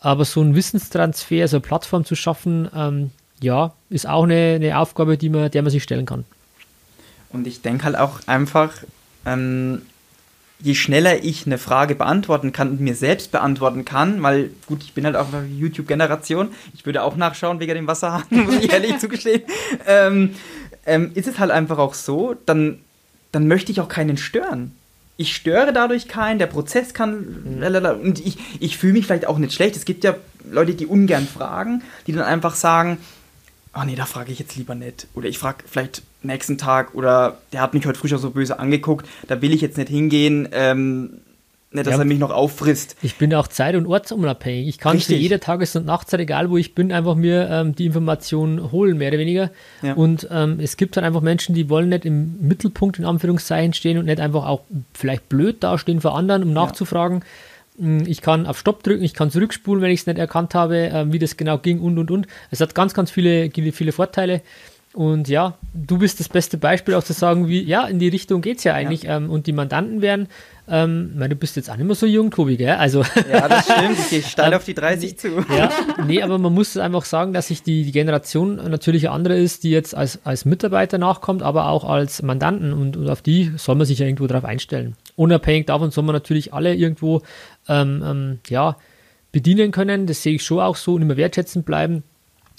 Aber 0.00 0.24
so 0.24 0.40
ein 0.40 0.56
Wissenstransfer, 0.56 1.46
so 1.46 1.58
eine 1.58 1.62
Plattform 1.62 2.04
zu 2.04 2.16
schaffen, 2.16 2.68
ähm, 2.74 3.10
ja, 3.44 3.72
ist 3.90 4.08
auch 4.08 4.24
eine, 4.24 4.54
eine 4.56 4.78
Aufgabe, 4.78 5.16
die 5.16 5.28
man, 5.28 5.50
der 5.50 5.62
man 5.62 5.70
sich 5.70 5.82
stellen 5.82 6.06
kann. 6.06 6.24
Und 7.30 7.46
ich 7.46 7.62
denke 7.62 7.84
halt 7.84 7.96
auch 7.96 8.20
einfach, 8.26 8.72
ähm, 9.26 9.82
je 10.60 10.74
schneller 10.74 11.22
ich 11.22 11.46
eine 11.46 11.58
Frage 11.58 11.94
beantworten 11.94 12.52
kann 12.52 12.70
und 12.70 12.80
mir 12.80 12.94
selbst 12.94 13.32
beantworten 13.32 13.84
kann, 13.84 14.22
weil 14.22 14.50
gut, 14.66 14.82
ich 14.82 14.94
bin 14.94 15.04
halt 15.04 15.16
auch 15.16 15.32
eine 15.32 15.46
YouTube-Generation, 15.46 16.48
ich 16.74 16.86
würde 16.86 17.02
auch 17.02 17.16
nachschauen 17.16 17.60
wegen 17.60 17.74
dem 17.74 17.86
Wasserhahn, 17.86 18.24
muss 18.30 18.56
ich 18.56 18.72
ehrlich 18.72 18.98
zugestehen, 18.98 19.42
ähm, 19.86 20.34
ähm, 20.86 21.10
ist 21.14 21.28
es 21.28 21.38
halt 21.38 21.50
einfach 21.50 21.78
auch 21.78 21.94
so, 21.94 22.34
dann, 22.46 22.78
dann 23.32 23.48
möchte 23.48 23.72
ich 23.72 23.80
auch 23.80 23.88
keinen 23.88 24.16
stören. 24.16 24.72
Ich 25.16 25.36
störe 25.36 25.72
dadurch 25.72 26.08
keinen, 26.08 26.40
der 26.40 26.48
Prozess 26.48 26.92
kann. 26.92 27.60
Lalala, 27.60 27.92
und 27.92 28.18
ich, 28.18 28.36
ich 28.58 28.78
fühle 28.78 28.94
mich 28.94 29.06
vielleicht 29.06 29.28
auch 29.28 29.38
nicht 29.38 29.52
schlecht. 29.52 29.76
Es 29.76 29.84
gibt 29.84 30.02
ja 30.02 30.16
Leute, 30.50 30.74
die 30.74 30.86
ungern 30.86 31.26
fragen, 31.28 31.82
die 32.06 32.12
dann 32.12 32.24
einfach 32.24 32.56
sagen, 32.56 32.98
oh 33.76 33.84
nee, 33.84 33.94
da 33.94 34.06
frage 34.06 34.32
ich 34.32 34.38
jetzt 34.38 34.56
lieber 34.56 34.74
nicht. 34.74 35.06
Oder 35.14 35.28
ich 35.28 35.38
frage 35.38 35.64
vielleicht 35.66 36.02
nächsten 36.22 36.58
Tag 36.58 36.94
oder 36.94 37.38
der 37.52 37.60
hat 37.60 37.74
mich 37.74 37.86
heute 37.86 37.98
früh 37.98 38.08
schon 38.08 38.18
so 38.18 38.30
böse 38.30 38.58
angeguckt, 38.58 39.06
da 39.28 39.40
will 39.42 39.52
ich 39.52 39.60
jetzt 39.60 39.76
nicht 39.76 39.88
hingehen, 39.90 40.48
ähm, 40.52 41.20
nicht, 41.70 41.86
dass 41.86 41.94
Ja. 41.94 41.98
er 41.98 42.04
mich 42.04 42.20
noch 42.20 42.30
auffrisst. 42.30 42.94
Ich 43.02 43.16
bin 43.16 43.34
auch 43.34 43.48
zeit- 43.48 43.74
und 43.74 43.86
ortsunabhängig. 43.88 44.68
Ich 44.68 44.78
kann 44.78 44.92
zu 44.92 44.98
Richtig. 44.98 45.20
jeder 45.22 45.40
Tages- 45.40 45.74
und 45.74 45.86
Nachtzeit, 45.86 46.20
egal 46.20 46.48
wo 46.48 46.56
ich 46.56 46.72
bin, 46.76 46.92
einfach 46.92 47.16
mir 47.16 47.48
ähm, 47.50 47.74
die 47.74 47.86
Information 47.86 48.70
holen, 48.70 48.96
mehr 48.96 49.08
oder 49.08 49.18
weniger. 49.18 49.50
Ja. 49.82 49.94
Und 49.94 50.28
ähm, 50.30 50.60
es 50.60 50.76
gibt 50.76 50.96
halt 50.96 51.04
einfach 51.04 51.20
Menschen, 51.20 51.52
die 51.54 51.68
wollen 51.68 51.88
nicht 51.88 52.04
im 52.04 52.36
Mittelpunkt 52.46 53.00
in 53.00 53.04
Anführungszeichen 53.04 53.72
stehen 53.74 53.98
und 53.98 54.04
nicht 54.04 54.20
einfach 54.20 54.46
auch 54.46 54.60
vielleicht 54.94 55.28
blöd 55.28 55.64
dastehen 55.64 56.00
für 56.00 56.12
anderen, 56.12 56.44
um 56.44 56.52
nachzufragen. 56.52 57.18
Mm, 57.18 57.22
Ich 57.76 58.20
kann 58.20 58.46
auf 58.46 58.58
Stopp 58.58 58.84
drücken, 58.84 59.02
ich 59.02 59.14
kann 59.14 59.30
zurückspulen, 59.30 59.82
wenn 59.82 59.90
ich 59.90 60.00
es 60.00 60.06
nicht 60.06 60.18
erkannt 60.18 60.54
habe, 60.54 60.76
ähm, 60.76 61.12
wie 61.12 61.18
das 61.18 61.36
genau 61.36 61.58
ging 61.58 61.80
und 61.80 61.98
und 61.98 62.10
und. 62.10 62.26
Es 62.50 62.60
hat 62.60 62.74
ganz, 62.74 62.94
ganz 62.94 63.10
viele, 63.10 63.50
viele 63.50 63.92
Vorteile. 63.92 64.42
Und 64.94 65.28
ja, 65.28 65.58
du 65.72 65.98
bist 65.98 66.20
das 66.20 66.28
beste 66.28 66.56
Beispiel 66.56 66.94
auch 66.94 67.02
zu 67.02 67.12
sagen, 67.12 67.48
wie, 67.48 67.60
ja, 67.64 67.84
in 67.84 67.98
die 67.98 68.06
Richtung 68.06 68.42
geht 68.42 68.58
es 68.58 68.64
ja 68.64 68.74
eigentlich. 68.74 69.06
Ähm, 69.08 69.28
und 69.28 69.48
die 69.48 69.52
Mandanten 69.52 70.02
werden, 70.02 70.28
ähm, 70.68 71.18
meine, 71.18 71.30
du 71.30 71.36
bist 71.36 71.56
jetzt 71.56 71.68
auch 71.68 71.76
nicht 71.76 71.86
mehr 71.86 71.96
so 71.96 72.06
jung, 72.06 72.30
Tobi, 72.30 72.56
gell? 72.56 72.76
Also, 72.76 73.02
Ja, 73.30 73.48
das 73.48 73.64
stimmt. 73.64 73.98
Ich 73.98 74.10
gehe 74.10 74.22
steil 74.22 74.54
auf 74.54 74.64
die 74.64 74.74
30 74.74 75.18
zu. 75.18 75.44
ja, 75.56 75.68
nee, 76.06 76.22
aber 76.22 76.38
man 76.38 76.54
muss 76.54 76.76
einfach 76.76 77.04
sagen, 77.04 77.32
dass 77.32 77.48
sich 77.48 77.64
die, 77.64 77.82
die 77.82 77.90
Generation 77.90 78.54
natürlich 78.70 79.08
eine 79.08 79.16
andere 79.16 79.36
ist, 79.36 79.64
die 79.64 79.70
jetzt 79.70 79.96
als, 79.96 80.24
als 80.24 80.44
Mitarbeiter 80.44 80.98
nachkommt, 80.98 81.42
aber 81.42 81.70
auch 81.70 81.82
als 81.82 82.22
Mandanten 82.22 82.72
und, 82.72 82.96
und 82.96 83.10
auf 83.10 83.20
die 83.20 83.50
soll 83.56 83.74
man 83.74 83.86
sich 83.88 83.98
ja 83.98 84.06
irgendwo 84.06 84.28
drauf 84.28 84.44
einstellen. 84.44 84.94
Unabhängig 85.16 85.66
davon 85.66 85.90
soll 85.90 86.04
man 86.04 86.14
natürlich 86.14 86.52
alle 86.52 86.74
irgendwo 86.74 87.22
ähm, 87.68 88.02
ähm, 88.04 88.38
ja, 88.48 88.76
bedienen 89.32 89.70
können, 89.70 90.06
das 90.06 90.22
sehe 90.22 90.34
ich 90.34 90.44
schon 90.44 90.60
auch 90.60 90.76
so 90.76 90.94
und 90.94 91.02
immer 91.02 91.16
wertschätzend 91.16 91.64
bleiben. 91.64 92.02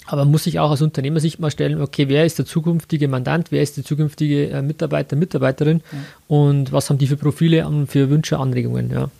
Aber 0.06 0.24
man 0.24 0.30
muss 0.30 0.44
sich 0.44 0.60
auch 0.60 0.70
aus 0.70 0.82
Unternehmersicht 0.82 1.40
mal 1.40 1.50
stellen, 1.50 1.80
okay, 1.80 2.08
wer 2.08 2.24
ist 2.24 2.38
der 2.38 2.46
zukünftige 2.46 3.08
Mandant, 3.08 3.50
wer 3.50 3.62
ist 3.62 3.76
der 3.76 3.84
zukünftige 3.84 4.50
äh, 4.50 4.62
Mitarbeiter, 4.62 5.16
Mitarbeiterin 5.16 5.82
und 6.28 6.72
was 6.72 6.88
haben 6.88 6.98
die 6.98 7.08
für 7.08 7.16
Profile 7.16 7.66
und 7.66 7.88
für 7.88 8.08
Wünsche, 8.08 8.38
Anregungen, 8.38 8.90
ja. 8.90 9.10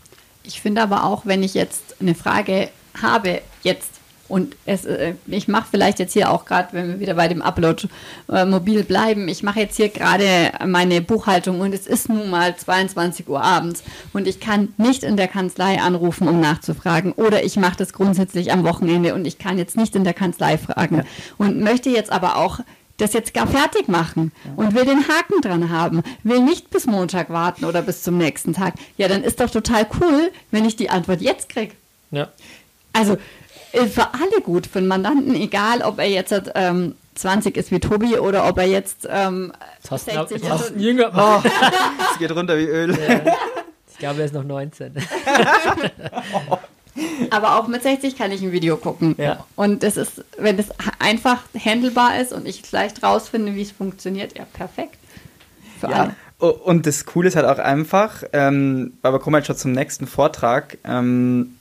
Ich 0.45 0.61
finde 0.61 0.83
aber 0.83 1.05
auch, 1.05 1.27
wenn 1.27 1.43
ich 1.43 1.55
jetzt 1.55 1.97
eine 2.01 2.15
Frage 2.15 2.69
habe, 3.03 3.41
jetzt, 3.65 3.96
und 4.29 4.57
es, 4.65 4.85
äh, 4.85 5.15
ich 5.27 5.49
mache 5.49 5.67
vielleicht 5.71 5.99
jetzt 5.99 6.13
hier 6.13 6.31
auch 6.31 6.45
gerade, 6.45 6.69
wenn 6.73 6.89
wir 6.89 7.01
wieder 7.01 7.15
bei 7.15 7.29
dem 7.29 7.43
Upload 7.43 7.89
äh, 8.31 8.45
mobil 8.45 8.85
bleiben, 8.85 9.29
ich 9.29 9.43
mache 9.43 9.61
jetzt 9.61 9.77
hier 9.77 9.89
gerade 9.89 10.53
meine 10.67 11.01
Buchhaltung 11.01 11.61
und 11.61 11.73
es 11.73 11.87
ist 11.87 12.09
nun 12.09 12.31
mal 12.31 12.57
22 12.57 13.29
Uhr 13.29 13.43
abends 13.43 13.83
und 14.13 14.27
ich 14.27 14.41
kann 14.41 14.75
nicht 14.77 15.03
in 15.03 15.17
der 15.17 15.29
Kanzlei 15.29 15.81
anrufen, 15.81 16.29
um 16.29 16.41
nachzufragen 16.41 17.13
oder 17.13 17.45
ich 17.45 17.57
mache 17.57 17.77
das 17.77 17.93
grundsätzlich 17.93 18.53
am 18.53 18.65
Wochenende 18.65 19.15
und 19.15 19.27
ich 19.27 19.39
kann 19.39 19.59
jetzt 19.59 19.77
nicht 19.77 19.95
in 19.95 20.05
der 20.05 20.15
Kanzlei 20.15 20.59
fragen 20.59 21.05
und 21.39 21.61
möchte 21.61 21.91
jetzt 21.91 22.11
aber 22.11 22.37
auch 22.37 22.61
das 22.97 23.13
jetzt 23.13 23.35
gar 23.35 23.47
fertig 23.47 23.89
machen 23.89 24.33
und 24.57 24.75
will 24.75 24.85
den 24.85 25.07
Haken 25.07 25.41
dran 25.43 25.71
haben, 25.71 26.03
will 26.23 26.41
nicht 26.41 26.71
bis 26.71 26.87
Montag 26.87 27.31
warten 27.31 27.65
oder 27.65 27.83
bis 27.83 28.03
zum 28.03 28.17
nächsten 28.17 28.55
Tag. 28.55 28.75
Ja, 28.97 29.09
dann 29.09 29.23
ist 29.23 29.41
doch 29.41 29.51
total 29.51 29.87
cool, 30.01 30.33
wenn 30.51 30.65
ich 30.65 30.77
die 30.77 30.91
Antwort 30.91 31.21
jetzt 31.21 31.49
kriege. 31.49 31.75
ja. 32.11 32.29
Also 32.93 33.19
für 33.73 34.07
alle 34.15 34.41
gut, 34.43 34.67
für 34.67 34.79
den 34.81 34.89
Mandanten, 34.89 35.35
egal 35.35 35.83
ob 35.83 35.99
er 35.99 36.09
jetzt 36.09 36.35
ähm, 36.55 36.95
20 37.15 37.57
ist 37.57 37.71
wie 37.71 37.81
Tobi 37.81 38.17
oder 38.19 38.47
ob 38.49 38.59
er 38.59 38.67
jetzt 38.67 39.07
ähm, 39.11 39.53
Jetzt 39.79 39.91
hast 39.91 40.07
du, 40.09 40.13
60 40.13 40.37
jetzt 40.43 40.51
hast 40.51 40.61
ist. 40.61 40.69
du 40.71 40.75
und- 40.75 40.81
einen 40.81 40.85
Jünger. 40.85 41.43
Es 42.13 42.19
geht 42.19 42.31
runter 42.33 42.57
wie 42.59 42.65
Öl. 42.67 42.97
Ich 43.93 43.99
glaube, 43.99 44.21
er 44.21 44.27
ist 44.27 44.35
noch 44.35 44.45
19. 44.45 44.93
Aber 47.31 47.57
auch 47.59 47.67
mit 47.69 47.83
60 47.83 48.17
kann 48.17 48.31
ich 48.33 48.43
ein 48.43 48.53
Video 48.53 48.77
gucken. 48.79 49.15
Ja. 49.19 49.45
Und 49.55 49.83
das 49.83 49.97
ist, 49.99 50.25
wenn 50.39 50.57
das 50.57 50.69
einfach 50.99 51.43
handelbar 51.63 52.19
ist 52.21 52.33
und 52.33 52.47
ich 52.47 52.71
leicht 52.73 53.03
rausfinde, 53.03 53.55
wie 53.55 53.63
es 53.63 53.71
funktioniert, 53.73 54.37
ja, 54.39 54.45
perfekt. 54.51 54.97
Für 55.79 55.91
Ja, 55.91 55.97
alle. 56.05 56.15
o- 56.41 56.49
und 56.65 56.87
das 56.87 57.05
Coole 57.05 57.29
ist 57.29 57.37
halt 57.37 57.45
auch 57.47 57.59
einfach, 57.59 58.23
ähm, 58.33 58.95
weil 59.03 59.13
wir 59.13 59.19
kommen 59.19 59.37
jetzt 59.37 59.47
schon 59.49 59.57
zum 59.57 59.73
nächsten 59.73 60.07
Vortrag, 60.07 60.79
ähm, 60.85 61.56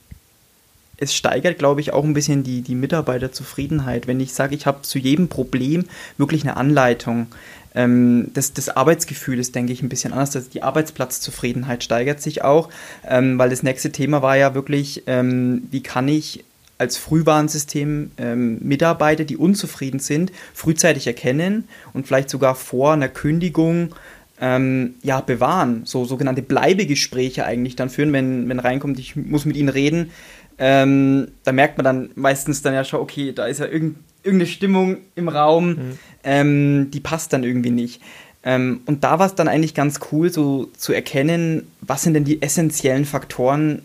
es 0.98 1.14
steigert, 1.14 1.58
glaube 1.58 1.80
ich, 1.80 1.92
auch 1.92 2.04
ein 2.04 2.14
bisschen 2.14 2.42
die, 2.42 2.62
die 2.62 2.74
Mitarbeiterzufriedenheit. 2.74 4.06
Wenn 4.06 4.20
ich 4.20 4.32
sage, 4.32 4.54
ich 4.54 4.66
habe 4.66 4.82
zu 4.82 4.98
jedem 4.98 5.28
Problem 5.28 5.84
wirklich 6.16 6.42
eine 6.42 6.56
Anleitung. 6.56 7.26
Ähm, 7.74 8.30
das, 8.32 8.54
das 8.54 8.70
Arbeitsgefühl 8.70 9.38
ist, 9.38 9.54
denke 9.54 9.72
ich, 9.72 9.82
ein 9.82 9.88
bisschen 9.88 10.12
anders. 10.12 10.34
Also 10.34 10.48
die 10.50 10.62
Arbeitsplatzzufriedenheit 10.62 11.84
steigert 11.84 12.22
sich 12.22 12.42
auch, 12.42 12.70
ähm, 13.06 13.38
weil 13.38 13.50
das 13.50 13.62
nächste 13.62 13.92
Thema 13.92 14.22
war 14.22 14.36
ja 14.36 14.54
wirklich, 14.54 15.02
ähm, 15.06 15.68
wie 15.70 15.82
kann 15.82 16.08
ich 16.08 16.44
als 16.78 16.96
Frühwarnsystem 16.96 18.10
ähm, 18.18 18.58
Mitarbeiter, 18.60 19.24
die 19.24 19.36
unzufrieden 19.36 19.98
sind, 19.98 20.32
frühzeitig 20.52 21.06
erkennen 21.06 21.64
und 21.94 22.06
vielleicht 22.06 22.28
sogar 22.28 22.54
vor 22.54 22.92
einer 22.92 23.08
Kündigung 23.08 23.94
ähm, 24.40 24.94
ja, 25.02 25.20
bewahren. 25.20 25.82
So 25.84 26.04
sogenannte 26.04 26.42
Bleibegespräche 26.42 27.44
eigentlich 27.44 27.76
dann 27.76 27.88
führen, 27.88 28.12
wenn, 28.12 28.48
wenn 28.48 28.58
reinkommt, 28.58 28.98
ich 28.98 29.16
muss 29.16 29.46
mit 29.46 29.56
ihnen 29.56 29.70
reden. 29.70 30.10
Ähm, 30.58 31.28
da 31.44 31.52
merkt 31.52 31.76
man 31.78 31.84
dann 31.84 32.10
meistens 32.14 32.62
dann 32.62 32.74
ja 32.74 32.84
schon, 32.84 33.00
okay, 33.00 33.32
da 33.32 33.46
ist 33.46 33.60
ja 33.60 33.66
irgend, 33.66 33.98
irgendeine 34.22 34.50
Stimmung 34.50 34.98
im 35.14 35.28
Raum, 35.28 35.98
ähm, 36.24 36.90
die 36.90 37.00
passt 37.00 37.32
dann 37.32 37.44
irgendwie 37.44 37.70
nicht. 37.70 38.00
Ähm, 38.42 38.80
und 38.86 39.04
da 39.04 39.18
war 39.18 39.26
es 39.26 39.34
dann 39.34 39.48
eigentlich 39.48 39.74
ganz 39.74 40.00
cool, 40.12 40.32
so 40.32 40.70
zu 40.76 40.92
erkennen, 40.92 41.66
was 41.80 42.02
sind 42.02 42.14
denn 42.14 42.24
die 42.24 42.42
essentiellen 42.42 43.04
Faktoren, 43.04 43.82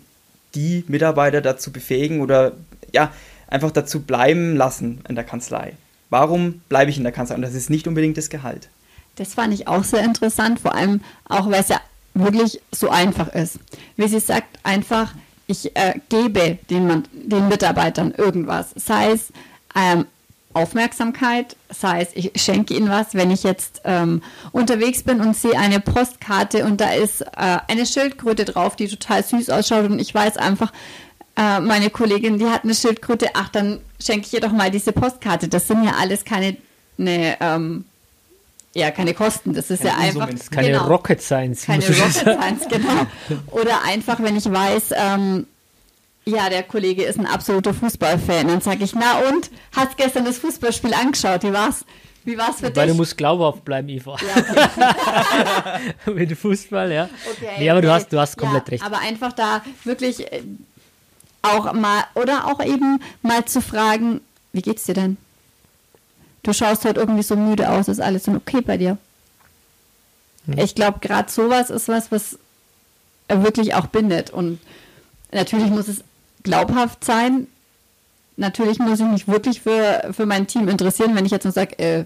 die 0.56 0.84
Mitarbeiter 0.88 1.42
dazu 1.42 1.72
befähigen 1.72 2.22
oder 2.22 2.54
ja, 2.94 3.12
einfach 3.48 3.72
dazu 3.72 4.02
bleiben 4.02 4.56
lassen 4.56 5.02
in 5.08 5.16
der 5.16 5.24
Kanzlei. 5.24 5.74
Warum 6.10 6.62
bleibe 6.70 6.92
ich 6.92 6.98
in 6.98 7.04
der 7.04 7.12
Kanzlei? 7.12 7.36
Und 7.36 7.42
das 7.42 7.54
ist 7.54 7.70
nicht 7.70 7.88
unbedingt 7.88 8.18
das 8.18 8.30
Gehalt. 8.30 8.70
Das 9.16 9.34
fand 9.34 9.54
ich 9.54 9.68
auch 9.68 9.84
sehr 9.84 10.04
interessant, 10.04 10.60
vor 10.60 10.76
allem 10.76 11.02
auch, 11.28 11.50
weil 11.50 11.62
es 11.62 11.70
ja 11.70 11.82
wirklich 12.14 12.62
so 12.72 12.90
einfach 12.90 13.34
ist. 13.34 13.60
Wie 13.96 14.08
sie 14.08 14.20
sagt, 14.20 14.60
einfach, 14.64 15.14
ich 15.52 15.76
äh, 15.76 16.00
gebe 16.10 16.58
den, 16.70 17.04
den 17.12 17.48
Mitarbeitern 17.48 18.14
irgendwas, 18.18 18.72
sei 18.76 19.12
es 19.12 19.32
ähm, 19.76 20.06
Aufmerksamkeit, 20.54 21.56
sei 21.70 22.02
es, 22.02 22.10
ich 22.14 22.32
schenke 22.42 22.74
ihnen 22.74 22.90
was, 22.90 23.14
wenn 23.14 23.32
ich 23.32 23.44
jetzt 23.44 23.82
ähm, 23.86 24.22
unterwegs 24.52 25.04
bin 25.04 25.22
und 25.22 25.36
sehe 25.36 25.58
eine 25.58 25.80
Postkarte 25.80 26.66
und 26.66 26.82
da 26.82 26.92
ist 26.92 27.22
äh, 27.22 27.58
eine 27.68 27.86
Schildkröte 27.86 28.46
drauf, 28.46 28.76
die 28.76 28.88
total 28.88 29.24
süß 29.24 29.50
ausschaut 29.50 29.90
und 29.90 30.00
ich 30.00 30.14
weiß 30.14 30.38
einfach, 30.38 30.72
äh, 31.38 31.60
meine 31.60 31.90
Kollegin, 31.90 32.38
die 32.38 32.48
hat 32.48 32.64
eine 32.64 32.76
Schildkröte, 32.76 33.30
ach, 33.34 33.50
dann 33.50 33.80
schenke 34.00 34.28
ich 34.28 34.34
ihr 34.34 34.42
doch 34.42 34.52
mal 34.52 34.72
diese 34.72 34.92
Postkarte. 34.92 35.48
Das 35.48 35.68
sind 35.68 35.84
ja 35.84 35.94
alles 36.00 36.26
keine, 36.26 36.58
ne, 36.98 37.38
ähm, 37.40 37.86
ja, 38.74 38.92
keine 38.92 39.14
Kosten. 39.14 39.54
Das 39.54 39.70
ist 39.70 39.84
Keine 39.84 39.90
ja 39.90 39.98
einfach. 40.00 40.30
Unsummen. 40.30 40.50
Keine 40.52 40.68
genau, 40.70 40.88
Rocket 40.88 41.22
Science. 41.22 41.66
keine 41.66 41.86
Rocket. 41.86 42.12
Science, 42.14 42.68
genau. 42.70 43.06
Oder 43.52 43.84
einfach, 43.84 44.22
wenn 44.22 44.38
ich 44.38 44.50
weiß, 44.50 44.94
ähm, 44.96 45.46
ja, 46.26 46.50
der 46.50 46.64
Kollege 46.64 47.04
ist 47.04 47.20
ein 47.20 47.26
absoluter 47.26 47.74
Fußballfan, 47.74 48.48
dann 48.48 48.62
sage 48.62 48.84
ich, 48.84 48.94
na 48.94 49.20
und, 49.30 49.50
hast 49.76 49.98
gestern 49.98 50.24
das 50.24 50.38
Fußballspiel 50.38 50.94
angeschaut, 50.94 51.44
wie 51.44 51.52
war's? 51.52 51.84
Wie 52.24 52.38
war's 52.38 52.58
für 52.58 52.74
Weil 52.76 52.86
du 52.86 52.94
dich? 52.94 52.98
musst 52.98 53.18
glaubhaft 53.18 53.66
bleiben, 53.66 53.90
Eva. 53.90 54.16
ja, 54.22 55.82
okay. 56.06 56.12
Mit 56.14 56.38
Fußball, 56.38 56.92
ja. 56.92 57.10
Okay, 57.32 57.50
nee, 57.58 57.70
aber 57.70 57.82
du 57.82 57.88
okay. 57.88 57.96
hast, 57.96 58.14
du 58.14 58.20
hast 58.20 58.38
komplett 58.38 58.68
ja, 58.68 58.72
recht. 58.72 58.86
Aber 58.86 59.00
einfach 59.00 59.34
da 59.34 59.64
wirklich 59.84 60.32
äh, 60.32 60.44
auch 61.42 61.74
mal, 61.74 62.04
oder 62.14 62.48
auch 62.48 62.64
eben 62.64 63.02
mal 63.24 63.44
zu 63.46 63.60
fragen, 63.60 64.22
wie 64.54 64.62
geht's 64.62 64.84
dir 64.84 64.94
denn? 64.94 65.18
Du 66.44 66.54
schaust 66.54 66.86
heute 66.86 67.00
irgendwie 67.00 67.24
so 67.24 67.36
müde 67.36 67.70
aus, 67.70 67.88
ist 67.88 68.02
alles 68.02 68.26
so 68.26 68.32
okay 68.32 68.62
bei 68.62 68.78
dir? 68.78 68.98
Hm. 70.46 70.58
Ich 70.58 70.76
glaube, 70.76 71.00
gerade 71.00 71.32
sowas 71.32 71.70
ist 71.70 71.88
was, 71.88 72.12
was 72.12 72.38
wirklich 73.28 73.74
auch 73.76 73.88
bindet. 73.88 74.32
Und 74.32 74.60
natürlich 75.32 75.70
muss 75.70 75.88
es 75.88 76.04
glaubhaft 76.44 77.04
sein. 77.04 77.48
Natürlich 78.38 78.80
muss 78.80 79.00
ich 79.00 79.06
mich 79.06 79.28
wirklich 79.28 79.62
für, 79.62 80.10
für 80.12 80.26
mein 80.26 80.48
Team 80.48 80.68
interessieren, 80.68 81.16
wenn 81.16 81.26
ich 81.26 81.32
jetzt 81.32 81.44
nur 81.44 81.54
sage, 81.54 81.78
äh, 81.78 82.06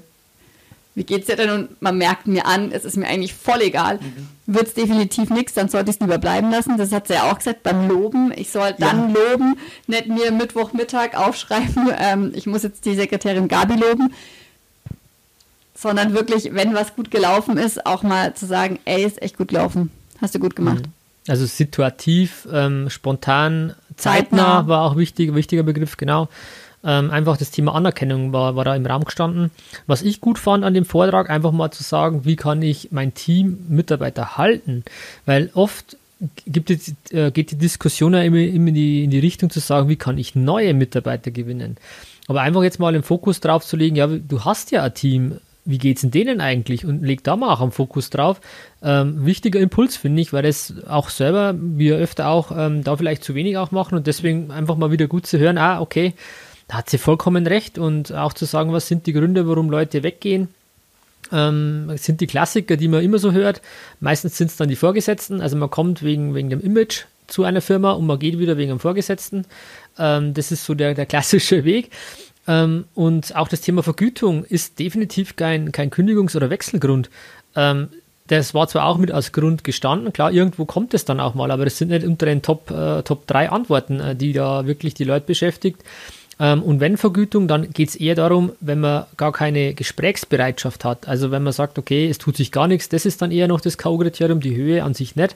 wie 0.96 1.04
geht's 1.04 1.28
dir 1.28 1.36
denn? 1.36 1.50
Und 1.50 1.82
man 1.82 1.98
merkt 1.98 2.26
mir 2.26 2.46
an, 2.46 2.72
es 2.72 2.86
ist 2.86 2.96
mir 2.96 3.08
eigentlich 3.08 3.34
voll 3.34 3.62
egal. 3.62 3.98
Mhm. 3.98 4.30
Wird 4.48 4.68
es 4.68 4.74
definitiv 4.74 5.30
nichts, 5.30 5.54
dann 5.54 5.68
sollte 5.68 5.90
ich 5.90 5.98
es 5.98 6.00
lieber 6.00 6.18
bleiben 6.18 6.50
lassen. 6.50 6.78
Das 6.78 6.92
hat 6.92 7.08
sie 7.08 7.16
ja 7.16 7.30
auch 7.30 7.38
gesagt 7.38 7.64
beim 7.64 7.90
Loben. 7.90 8.32
Ich 8.36 8.50
soll 8.52 8.74
dann 8.78 9.14
ja. 9.14 9.22
loben, 9.32 9.58
nicht 9.88 10.08
mir 10.08 10.32
Mittwochmittag 10.32 11.16
aufschreiben, 11.16 11.90
ähm, 12.00 12.32
ich 12.34 12.48
muss 12.48 12.64
jetzt 12.64 12.86
die 12.86 12.96
Sekretärin 12.96 13.48
Gabi 13.48 13.76
loben. 13.76 14.14
Sondern 15.78 16.14
wirklich, 16.14 16.54
wenn 16.54 16.74
was 16.74 16.96
gut 16.96 17.12
gelaufen 17.12 17.58
ist, 17.58 17.86
auch 17.86 18.02
mal 18.02 18.34
zu 18.34 18.46
sagen, 18.46 18.80
ey, 18.86 19.04
ist 19.04 19.22
echt 19.22 19.38
gut 19.38 19.50
gelaufen. 19.50 19.92
Hast 20.22 20.34
du 20.34 20.40
gut 20.40 20.56
gemacht. 20.56 20.86
Mhm. 20.86 20.94
Also 21.28 21.46
situativ, 21.46 22.48
ähm, 22.54 22.90
spontan, 22.90 23.74
zeitnah, 23.98 24.38
zeitnah, 24.38 24.68
war 24.68 24.82
auch 24.84 24.96
wichtig, 24.96 25.34
wichtiger 25.36 25.64
Begriff, 25.64 25.98
genau. 25.98 26.30
Ähm, 26.86 27.10
einfach 27.10 27.38
das 27.38 27.52
Thema 27.52 27.74
Anerkennung 27.74 28.32
war, 28.32 28.56
war 28.56 28.64
da 28.64 28.76
im 28.76 28.86
Raum 28.86 29.04
gestanden. 29.04 29.50
Was 29.88 30.04
ich 30.04 30.22
gut 30.22 30.38
fand 30.38 30.64
an 30.64 30.76
dem 30.76 30.86
Vortrag, 30.86 31.30
einfach 31.30 31.52
mal 31.52 31.72
zu 31.72 31.84
sagen, 31.84 32.26
wie 32.26 32.36
kann 32.36 32.62
ich 32.62 32.90
mein 32.92 33.14
Team 33.14 33.66
Mitarbeiter 33.68 34.38
halten? 34.38 34.84
Weil 35.26 35.50
oft 35.56 35.98
gibt 36.46 36.70
es, 36.70 36.94
äh, 37.12 37.32
geht 37.32 37.52
die 37.52 37.58
Diskussion 37.58 38.14
ja 38.14 38.22
immer, 38.22 38.38
immer 38.38 38.70
in, 38.70 38.76
die, 38.76 39.04
in 39.04 39.10
die 39.10 39.20
Richtung 39.20 39.50
zu 39.50 39.60
sagen, 39.60 39.90
wie 39.90 39.96
kann 39.96 40.18
ich 40.18 40.36
neue 40.36 40.74
Mitarbeiter 40.74 41.32
gewinnen? 41.32 41.78
Aber 42.28 42.42
einfach 42.42 42.64
jetzt 42.64 42.80
mal 42.80 42.94
den 42.94 43.04
Fokus 43.04 43.40
drauf 43.40 43.66
zu 43.66 43.78
legen, 43.78 43.96
ja, 43.96 44.08
du 44.08 44.46
hast 44.46 44.72
ja 44.72 44.84
ein 44.84 44.94
Team, 44.94 45.40
wie 45.66 45.80
geht 45.80 45.98
es 45.98 46.04
in 46.04 46.12
denen 46.12 46.42
eigentlich? 46.42 46.86
Und 46.86 47.04
leg 47.04 47.24
da 47.24 47.36
mal 47.36 47.52
auch 47.52 47.62
am 47.62 47.72
Fokus 47.72 48.12
drauf. 48.12 48.40
Ähm, 48.84 49.26
wichtiger 49.26 49.60
Impuls, 49.60 49.98
finde 49.98 50.22
ich, 50.22 50.32
weil 50.32 50.44
das 50.44 50.74
auch 50.88 51.10
selber, 51.10 51.56
wir 51.58 51.98
öfter 51.98 52.28
auch 52.28 52.52
ähm, 52.56 52.84
da 52.84 52.96
vielleicht 52.96 53.24
zu 53.24 53.34
wenig 53.34 53.58
auch 53.58 53.72
machen 53.72 53.96
und 53.96 54.08
deswegen 54.08 54.52
einfach 54.52 54.78
mal 54.78 54.92
wieder 54.92 55.08
gut 55.08 55.26
zu 55.26 55.40
hören, 55.40 55.58
ah, 55.58 55.82
okay, 55.82 56.14
da 56.68 56.78
hat 56.78 56.90
sie 56.90 56.98
vollkommen 56.98 57.46
recht 57.48 57.78
und 57.78 58.12
auch 58.12 58.34
zu 58.34 58.46
sagen, 58.46 58.74
was 58.74 58.88
sind 58.88 59.06
die 59.06 59.14
Gründe, 59.14 59.48
warum 59.48 59.70
Leute 59.70 60.04
weggehen. 60.04 60.48
Ähm, 61.32 61.92
sind 61.98 62.22
die 62.22 62.28
Klassiker, 62.28 62.78
die 62.78 62.88
man 62.88 63.04
immer 63.04 63.18
so 63.18 63.32
hört. 63.32 63.62
Meistens 64.00 64.38
sind 64.38 64.52
es 64.52 64.58
dann 64.58 64.70
die 64.70 64.76
Vorgesetzten, 64.76 65.42
also 65.42 65.58
man 65.58 65.70
kommt 65.70 66.04
wegen, 66.04 66.36
wegen 66.36 66.50
dem 66.50 66.62
Image 66.62 67.06
zu 67.28 67.44
einer 67.44 67.62
Firma 67.62 67.92
und 67.92 68.06
man 68.06 68.20
geht 68.20 68.38
wieder 68.38 68.58
wegen 68.58 68.70
dem 68.70 68.80
Vorgesetzten. 68.80 69.46
Ähm, 69.98 70.34
das 70.34 70.52
ist 70.52 70.66
so 70.66 70.76
der, 70.76 70.94
der 70.94 71.06
klassische 71.06 71.64
Weg. 71.66 71.92
Ähm, 72.48 72.86
und 72.94 73.36
auch 73.36 73.48
das 73.48 73.62
Thema 73.62 73.82
Vergütung 73.82 74.46
ist 74.46 74.78
definitiv 74.78 75.36
kein, 75.36 75.72
kein 75.72 75.90
Kündigungs- 75.90 76.36
oder 76.36 76.50
Wechselgrund. 76.50 77.10
Ähm, 77.56 77.90
das 78.28 78.54
war 78.54 78.68
zwar 78.68 78.86
auch 78.86 78.98
mit 78.98 79.12
als 79.12 79.32
Grund 79.32 79.64
gestanden, 79.64 80.12
klar, 80.12 80.32
irgendwo 80.32 80.66
kommt 80.66 80.96
es 80.96 81.06
dann 81.06 81.20
auch 81.20 81.36
mal, 81.36 81.52
aber 81.52 81.64
das 81.64 81.78
sind 81.78 81.90
nicht 81.90 82.06
unter 82.06 82.26
den 82.26 82.42
Top, 82.42 82.72
äh, 82.72 83.04
Top 83.04 83.28
3 83.28 83.52
Antworten, 83.52 84.00
äh, 84.00 84.16
die 84.16 84.34
da 84.34 84.66
wirklich 84.66 84.96
die 84.96 85.04
Leute 85.04 85.28
beschäftigt. 85.28 85.84
Ähm, 86.40 86.64
und 86.64 86.80
wenn 86.80 86.98
Vergütung, 86.98 87.48
dann 87.48 87.72
geht 87.72 87.90
es 87.90 87.96
eher 87.96 88.16
darum, 88.16 88.52
wenn 88.60 88.80
man 88.80 89.06
gar 89.18 89.32
keine 89.32 89.74
Gesprächsbereitschaft 89.74 90.84
hat. 90.84 91.08
Also 91.08 91.32
wenn 91.32 91.44
man 91.44 91.54
sagt, 91.54 91.78
okay, 91.78 92.10
es 92.10 92.18
tut 92.18 92.36
sich 92.36 92.52
gar 92.52 92.68
nichts, 92.68 92.90
das 92.90 93.06
ist 93.06 93.22
dann 93.22 93.32
eher 93.32 93.48
noch 93.48 93.62
das 93.62 93.78
K.O.-Kriterium, 93.78 94.40
die 94.40 94.56
Höhe 94.56 94.84
an 94.84 94.94
sich 94.94 95.16
nicht. 95.16 95.36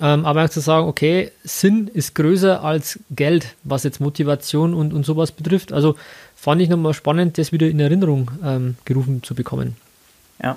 Ähm, 0.00 0.24
aber 0.24 0.48
zu 0.48 0.60
sagen, 0.60 0.86
okay, 0.86 1.32
Sinn 1.42 1.90
ist 1.92 2.14
größer 2.14 2.62
als 2.62 3.00
Geld, 3.10 3.56
was 3.64 3.82
jetzt 3.84 4.00
Motivation 4.00 4.74
und, 4.74 4.92
und 4.92 5.04
sowas 5.04 5.32
betrifft. 5.32 5.72
Also 5.72 5.96
fand 6.36 6.62
ich 6.62 6.68
nochmal 6.68 6.94
spannend, 6.94 7.38
das 7.38 7.50
wieder 7.52 7.68
in 7.68 7.80
Erinnerung 7.80 8.30
ähm, 8.44 8.76
gerufen 8.84 9.22
zu 9.22 9.34
bekommen. 9.34 9.76
Ja. 10.42 10.56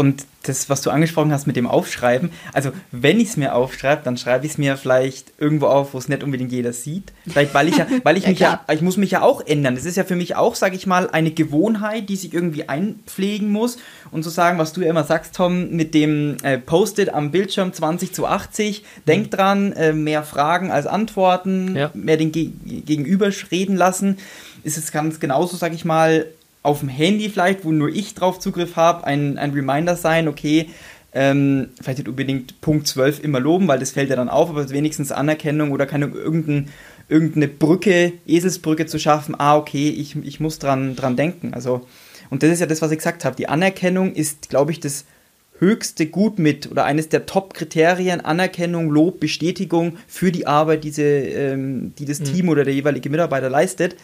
Und 0.00 0.24
das, 0.44 0.70
was 0.70 0.80
du 0.80 0.88
angesprochen 0.88 1.30
hast 1.30 1.46
mit 1.46 1.56
dem 1.56 1.66
Aufschreiben, 1.66 2.30
also 2.54 2.72
wenn 2.90 3.20
ich 3.20 3.28
es 3.28 3.36
mir 3.36 3.54
aufschreibe, 3.54 4.00
dann 4.02 4.16
schreibe 4.16 4.46
ich 4.46 4.52
es 4.52 4.56
mir 4.56 4.78
vielleicht 4.78 5.34
irgendwo 5.36 5.66
auf, 5.66 5.92
wo 5.92 5.98
es 5.98 6.08
nicht 6.08 6.22
unbedingt 6.22 6.52
jeder 6.52 6.72
sieht. 6.72 7.12
Vielleicht, 7.28 7.52
weil 7.52 7.68
ich 7.68 7.76
ja, 7.76 7.86
weil 8.02 8.16
ich 8.16 8.22
ja, 8.22 8.28
mich 8.30 8.38
klar. 8.38 8.64
ja, 8.66 8.74
ich 8.74 8.80
muss 8.80 8.96
mich 8.96 9.10
ja 9.10 9.20
auch 9.20 9.46
ändern. 9.46 9.74
Das 9.74 9.84
ist 9.84 9.98
ja 9.98 10.04
für 10.04 10.16
mich 10.16 10.36
auch, 10.36 10.54
sage 10.54 10.74
ich 10.74 10.86
mal, 10.86 11.10
eine 11.10 11.32
Gewohnheit, 11.32 12.08
die 12.08 12.16
sich 12.16 12.32
irgendwie 12.32 12.66
einpflegen 12.66 13.52
muss. 13.52 13.76
Und 14.10 14.22
zu 14.22 14.30
sagen, 14.30 14.56
was 14.56 14.72
du 14.72 14.80
ja 14.80 14.88
immer 14.88 15.04
sagst, 15.04 15.34
Tom, 15.34 15.68
mit 15.68 15.92
dem 15.92 16.38
äh, 16.44 16.56
Post-it 16.56 17.12
am 17.12 17.30
Bildschirm 17.30 17.74
20 17.74 18.14
zu 18.14 18.26
80, 18.26 18.80
mhm. 18.80 19.04
denk 19.06 19.30
dran, 19.32 19.72
äh, 19.72 19.92
mehr 19.92 20.22
Fragen 20.22 20.70
als 20.70 20.86
Antworten, 20.86 21.76
ja. 21.76 21.90
mehr 21.92 22.16
den 22.16 22.32
Ge 22.32 22.52
Gegenüber 22.64 23.30
reden 23.50 23.76
lassen, 23.76 24.16
ist 24.62 24.78
es 24.78 24.92
ganz 24.92 25.20
genauso, 25.20 25.58
sage 25.58 25.74
ich 25.74 25.84
mal, 25.84 26.24
auf 26.62 26.80
dem 26.80 26.88
Handy 26.88 27.28
vielleicht, 27.28 27.64
wo 27.64 27.72
nur 27.72 27.88
ich 27.88 28.14
drauf 28.14 28.38
Zugriff 28.38 28.76
habe, 28.76 29.06
ein, 29.06 29.38
ein 29.38 29.52
Reminder 29.52 29.96
sein, 29.96 30.28
okay, 30.28 30.68
ähm, 31.12 31.70
vielleicht 31.80 31.98
nicht 31.98 32.08
unbedingt 32.08 32.60
Punkt 32.60 32.86
12 32.86 33.24
immer 33.24 33.40
loben, 33.40 33.66
weil 33.66 33.78
das 33.78 33.92
fällt 33.92 34.10
ja 34.10 34.16
dann 34.16 34.28
auf, 34.28 34.50
aber 34.50 34.68
wenigstens 34.70 35.10
Anerkennung 35.10 35.72
oder 35.72 35.86
keine 35.86 36.06
irgendein, 36.06 36.68
irgendeine 37.08 37.48
Brücke, 37.48 38.12
Eselsbrücke 38.26 38.86
zu 38.86 38.98
schaffen, 38.98 39.34
ah, 39.38 39.56
okay, 39.56 39.88
ich, 39.88 40.16
ich 40.16 40.38
muss 40.38 40.58
dran, 40.58 40.94
dran 40.94 41.16
denken. 41.16 41.52
Also, 41.52 41.86
und 42.28 42.42
das 42.42 42.50
ist 42.50 42.60
ja 42.60 42.66
das, 42.66 42.80
was 42.80 42.92
ich 42.92 42.98
gesagt 42.98 43.24
habe. 43.24 43.34
Die 43.34 43.48
Anerkennung 43.48 44.14
ist, 44.14 44.50
glaube 44.50 44.70
ich, 44.70 44.78
das 44.78 45.04
höchste 45.58 46.06
Gut 46.06 46.38
mit 46.38 46.70
oder 46.70 46.84
eines 46.84 47.08
der 47.08 47.26
Top-Kriterien, 47.26 48.20
Anerkennung, 48.20 48.90
Lob, 48.90 49.20
Bestätigung 49.20 49.98
für 50.06 50.32
die 50.32 50.46
Arbeit, 50.46 50.84
diese, 50.84 51.02
ähm, 51.02 51.92
die 51.98 52.06
das 52.06 52.20
mhm. 52.20 52.24
Team 52.24 52.48
oder 52.48 52.64
der 52.64 52.74
jeweilige 52.74 53.10
Mitarbeiter 53.10 53.50
leistet. 53.50 53.96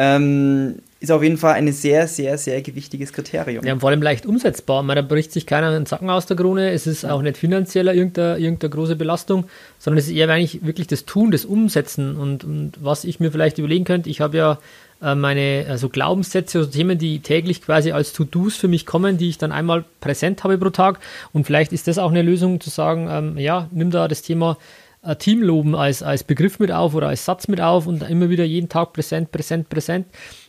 Ähm, 0.00 0.76
ist 1.00 1.10
auf 1.10 1.24
jeden 1.24 1.38
Fall 1.38 1.54
ein 1.54 1.72
sehr, 1.72 2.06
sehr, 2.06 2.38
sehr 2.38 2.62
gewichtiges 2.62 3.12
Kriterium. 3.12 3.64
Ja, 3.64 3.72
und 3.72 3.80
vor 3.80 3.90
allem 3.90 4.02
leicht 4.02 4.26
umsetzbar. 4.26 4.84
Man, 4.84 4.94
da 4.94 5.02
bricht 5.02 5.32
sich 5.32 5.44
keiner 5.44 5.68
einen 5.68 5.86
Zacken 5.86 6.08
aus 6.08 6.26
der 6.26 6.36
Krone. 6.36 6.70
Es 6.70 6.86
ist 6.86 7.04
auch 7.04 7.20
nicht 7.20 7.36
finanzieller 7.36 7.94
irgendeine, 7.94 8.38
irgendeine 8.38 8.70
große 8.70 8.94
Belastung, 8.94 9.46
sondern 9.80 9.98
es 9.98 10.06
ist 10.06 10.14
eher 10.14 10.28
eigentlich 10.28 10.64
wirklich 10.64 10.86
das 10.86 11.04
Tun, 11.04 11.32
das 11.32 11.44
Umsetzen. 11.44 12.16
Und, 12.16 12.44
und 12.44 12.72
was 12.80 13.02
ich 13.04 13.18
mir 13.18 13.32
vielleicht 13.32 13.58
überlegen 13.58 13.84
könnte, 13.84 14.08
ich 14.08 14.20
habe 14.20 14.36
ja 14.36 14.58
äh, 15.02 15.16
meine 15.16 15.66
also 15.68 15.88
Glaubenssätze, 15.88 16.58
also 16.58 16.70
Themen, 16.70 16.96
die 16.96 17.18
täglich 17.18 17.62
quasi 17.62 17.90
als 17.90 18.12
To-Dos 18.12 18.56
für 18.56 18.68
mich 18.68 18.86
kommen, 18.86 19.18
die 19.18 19.28
ich 19.28 19.38
dann 19.38 19.50
einmal 19.50 19.84
präsent 20.00 20.44
habe 20.44 20.58
pro 20.58 20.70
Tag. 20.70 21.00
Und 21.32 21.44
vielleicht 21.44 21.72
ist 21.72 21.88
das 21.88 21.98
auch 21.98 22.10
eine 22.10 22.22
Lösung 22.22 22.60
zu 22.60 22.70
sagen, 22.70 23.08
ähm, 23.10 23.38
ja, 23.38 23.68
nimm 23.72 23.90
da 23.90 24.06
das 24.06 24.22
Thema 24.22 24.58
Teamloben 25.18 25.74
als, 25.74 26.02
als 26.02 26.24
Begriff 26.24 26.58
mit 26.58 26.72
auf 26.72 26.94
oder 26.94 27.08
als 27.08 27.24
Satz 27.24 27.48
mit 27.48 27.60
auf 27.60 27.86
und 27.86 28.02
immer 28.02 28.30
wieder 28.30 28.44
jeden 28.44 28.68
Tag 28.68 28.92
präsent, 28.92 29.30
präsent, 29.30 29.68
präsent 29.68 30.06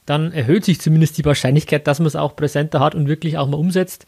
dann 0.09 0.31
erhöht 0.31 0.65
sich 0.65 0.81
zumindest 0.81 1.19
die 1.19 1.25
Wahrscheinlichkeit, 1.25 1.85
dass 1.85 1.99
man 1.99 2.07
es 2.07 2.15
auch 2.15 2.35
präsenter 2.35 2.79
hat 2.79 2.95
und 2.95 3.07
wirklich 3.07 3.37
auch 3.37 3.47
mal 3.47 3.57
umsetzt. 3.57 4.07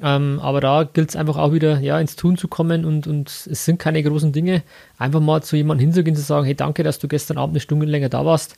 Ähm, 0.00 0.38
aber 0.40 0.60
da 0.60 0.84
gilt 0.84 1.08
es 1.08 1.16
einfach 1.16 1.36
auch 1.36 1.52
wieder 1.52 1.80
ja, 1.80 1.98
ins 1.98 2.14
Tun 2.14 2.36
zu 2.36 2.46
kommen 2.46 2.84
und, 2.84 3.08
und 3.08 3.28
es 3.28 3.64
sind 3.64 3.80
keine 3.80 4.00
großen 4.00 4.30
Dinge. 4.30 4.62
Einfach 4.96 5.18
mal 5.18 5.42
zu 5.42 5.56
jemandem 5.56 5.88
hinzugehen 5.88 6.14
und 6.14 6.20
zu 6.20 6.26
sagen, 6.26 6.46
hey, 6.46 6.54
danke, 6.54 6.84
dass 6.84 7.00
du 7.00 7.08
gestern 7.08 7.36
Abend 7.36 7.54
eine 7.54 7.60
Stunde 7.60 7.86
länger 7.86 8.08
da 8.08 8.24
warst. 8.24 8.54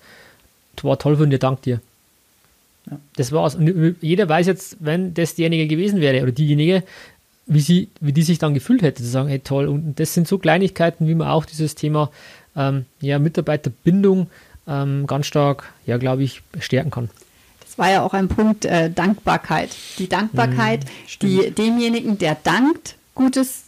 Das 0.77 0.85
war 0.85 0.99
toll 0.99 1.17
von 1.17 1.31
dir, 1.31 1.39
dank 1.39 1.63
dir. 1.63 1.81
Ja. 2.91 2.99
Das 3.17 3.33
war's. 3.33 3.55
Und 3.55 3.97
jeder 4.03 4.29
weiß 4.29 4.47
jetzt, 4.47 4.77
wenn 4.81 5.15
das 5.15 5.35
diejenige 5.35 5.69
gewesen 5.69 6.03
wäre 6.03 6.23
oder 6.23 6.33
diejenige, 6.33 6.83
wie, 7.53 7.61
sie, 7.61 7.89
wie 8.01 8.13
die 8.13 8.23
sich 8.23 8.39
dann 8.39 8.55
gefühlt 8.55 8.83
hätte, 8.83 9.03
zu 9.03 9.09
sagen, 9.09 9.29
hey 9.29 9.39
toll. 9.39 9.67
Und 9.69 9.99
das 10.01 10.15
sind 10.15 10.27
so 10.27 10.39
Kleinigkeiten, 10.39 11.07
wie 11.07 11.15
man 11.15 11.29
auch 11.29 11.45
dieses 11.45 11.75
Thema 11.75 12.11
ähm, 12.57 12.87
ja, 13.01 13.19
Mitarbeiterbindung 13.19 14.29
ähm, 14.67 15.07
ganz 15.07 15.27
stark, 15.27 15.73
ja, 15.87 15.97
glaube 15.97 16.23
ich, 16.23 16.43
stärken 16.61 16.91
kann. 16.91 17.11
Das 17.65 17.79
war 17.79 17.91
ja 17.91 18.03
auch 18.03 18.15
ein 18.15 18.29
Punkt 18.29 18.65
äh, 18.65 18.91
Dankbarkeit. 18.91 19.71
Die 19.99 20.09
Dankbarkeit, 20.09 20.85
mhm, 20.85 20.89
die 21.23 21.51
demjenigen, 21.51 22.19
der 22.19 22.37
dankt, 22.43 22.97
Gutes, 23.15 23.65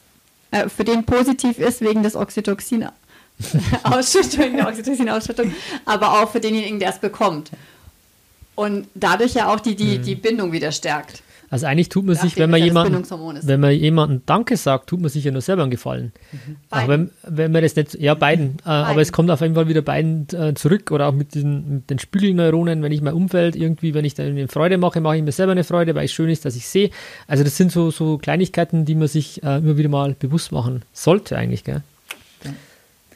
äh, 0.51 0.69
für 0.69 0.85
den 0.85 1.05
positiv 1.05 1.59
ist 1.59 1.81
wegen 1.81 2.03
des 2.03 2.17
Oxytocin. 2.17 2.89
Ausschüttung, 3.83 4.57
der 4.57 4.69
Oxytocin-Ausschüttung, 4.69 5.53
aber 5.85 6.23
auch 6.23 6.31
für 6.31 6.41
denjenigen, 6.41 6.79
der 6.79 6.91
es 6.91 6.99
bekommt. 6.99 7.51
Und 8.55 8.87
dadurch 8.95 9.35
ja 9.35 9.53
auch 9.53 9.59
die, 9.59 9.75
die, 9.75 9.99
mhm. 9.99 10.03
die 10.03 10.15
Bindung 10.15 10.53
wieder 10.53 10.71
stärkt. 10.71 11.24
Also 11.55 11.67
eigentlich 11.67 11.89
tut 11.89 12.05
man 12.05 12.17
sich, 12.17 12.37
wenn 12.37 12.51
man, 12.51 12.61
jemanden, 12.61 13.05
wenn 13.47 13.61
man 13.61 13.71
jemanden 13.71 14.23
Danke 14.27 14.57
sagt, 14.57 14.89
tut 14.89 15.01
man 15.01 15.09
sich 15.09 15.23
ja 15.23 15.31
nur 15.31 15.41
selber 15.41 15.63
einen 15.63 15.71
Gefallen. 15.71 16.13
Mhm. 16.33 16.57
Auch 16.69 16.89
wenn, 16.89 17.11
wenn 17.23 17.53
man 17.53 17.63
das 17.63 17.77
nicht, 17.77 17.95
ja 17.95 18.15
beiden, 18.15 18.57
äh, 18.67 18.71
aber 18.71 19.01
es 19.01 19.13
kommt 19.13 19.31
auf 19.31 19.41
jeden 19.41 19.55
Fall 19.55 19.69
wieder 19.69 19.81
beiden 19.81 20.27
äh, 20.33 20.55
zurück 20.55 20.91
oder 20.91 21.07
auch 21.07 21.13
mit, 21.13 21.37
diesen, 21.37 21.77
mit 21.77 21.91
den 21.91 22.01
Spiegelneuronen, 22.01 22.83
wenn 22.83 22.91
ich 22.91 23.03
mein 23.03 23.15
Umfeld 23.15 23.55
irgendwie, 23.55 23.95
wenn 23.95 24.05
ich 24.05 24.15
da 24.15 24.25
eine 24.25 24.49
Freude 24.49 24.79
mache, 24.79 25.01
mache 25.01 25.19
ich 25.19 25.23
mir 25.23 25.31
selber 25.31 25.53
eine 25.53 25.63
Freude, 25.63 25.95
weil 25.95 26.07
es 26.07 26.13
schön 26.13 26.29
ist, 26.29 26.45
dass 26.45 26.57
ich 26.57 26.67
sehe. 26.67 26.91
Also 27.29 27.45
das 27.45 27.57
sind 27.57 27.71
so, 27.71 27.93
so 27.93 28.19
Kleinigkeiten, 28.19 28.85
die 28.85 28.97
man 28.97 29.07
sich 29.07 29.41
äh, 29.45 29.59
immer 29.59 29.77
wieder 29.77 29.89
mal 29.89 30.17
bewusst 30.19 30.51
machen 30.51 30.83
sollte 30.93 31.37
eigentlich, 31.37 31.63
gell? 31.63 31.83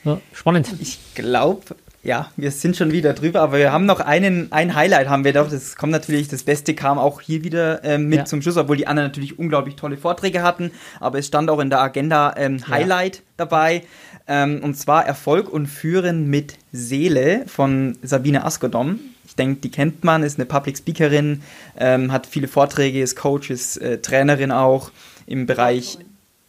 Ja, 0.05 0.20
spannend. 0.32 0.68
Ich 0.78 1.01
glaube, 1.16 1.74
ja, 2.03 2.30
wir 2.36 2.51
sind 2.53 2.76
schon 2.76 2.92
wieder 2.92 3.12
drüber, 3.12 3.40
aber 3.40 3.59
wir 3.59 3.72
haben 3.72 3.84
noch 3.84 4.01
einen, 4.01 4.53
ein 4.53 4.74
Highlight 4.74 5.09
haben 5.09 5.24
wir 5.24 5.32
doch. 5.32 5.51
Das 5.51 5.76
kommt 5.76 5.92
natürlich, 5.92 6.28
das 6.28 6.44
Beste 6.44 6.74
kam 6.74 6.96
auch 6.99 7.20
hier 7.20 7.42
wieder 7.42 7.84
ähm, 7.84 8.09
mit 8.09 8.18
ja. 8.18 8.24
zum 8.24 8.40
Schluss, 8.40 8.57
obwohl 8.57 8.76
die 8.76 8.86
anderen 8.86 9.09
natürlich 9.09 9.38
unglaublich 9.38 9.74
tolle 9.74 9.96
Vorträge 9.96 10.42
hatten. 10.42 10.70
Aber 11.01 11.18
es 11.18 11.26
stand 11.26 11.51
auch 11.51 11.59
in 11.59 11.70
der 11.70 11.80
Agenda 11.80 12.34
ähm, 12.36 12.66
Highlight 12.68 13.16
ja. 13.16 13.22
dabei. 13.36 13.82
Ähm, 14.28 14.61
und 14.62 14.76
zwar 14.76 15.07
Erfolg 15.07 15.53
und 15.53 15.66
Führen 15.66 16.28
mit 16.28 16.55
Seele 16.70 17.44
von 17.46 17.99
Sabine 18.03 18.44
Askodom. 18.44 19.01
Ich 19.26 19.34
denke, 19.34 19.61
die 19.61 19.70
kennt 19.70 20.05
man, 20.05 20.22
ist 20.22 20.38
eine 20.38 20.46
Public 20.46 20.78
Speakerin, 20.78 21.42
ähm, 21.78 22.12
hat 22.12 22.26
viele 22.26 22.49
Vorträge, 22.49 23.03
ist 23.03 23.16
Coach, 23.16 23.51
ist 23.51 23.76
äh, 23.78 23.99
Trainerin 23.99 24.53
auch 24.53 24.92
im 25.26 25.46
Bereich 25.46 25.99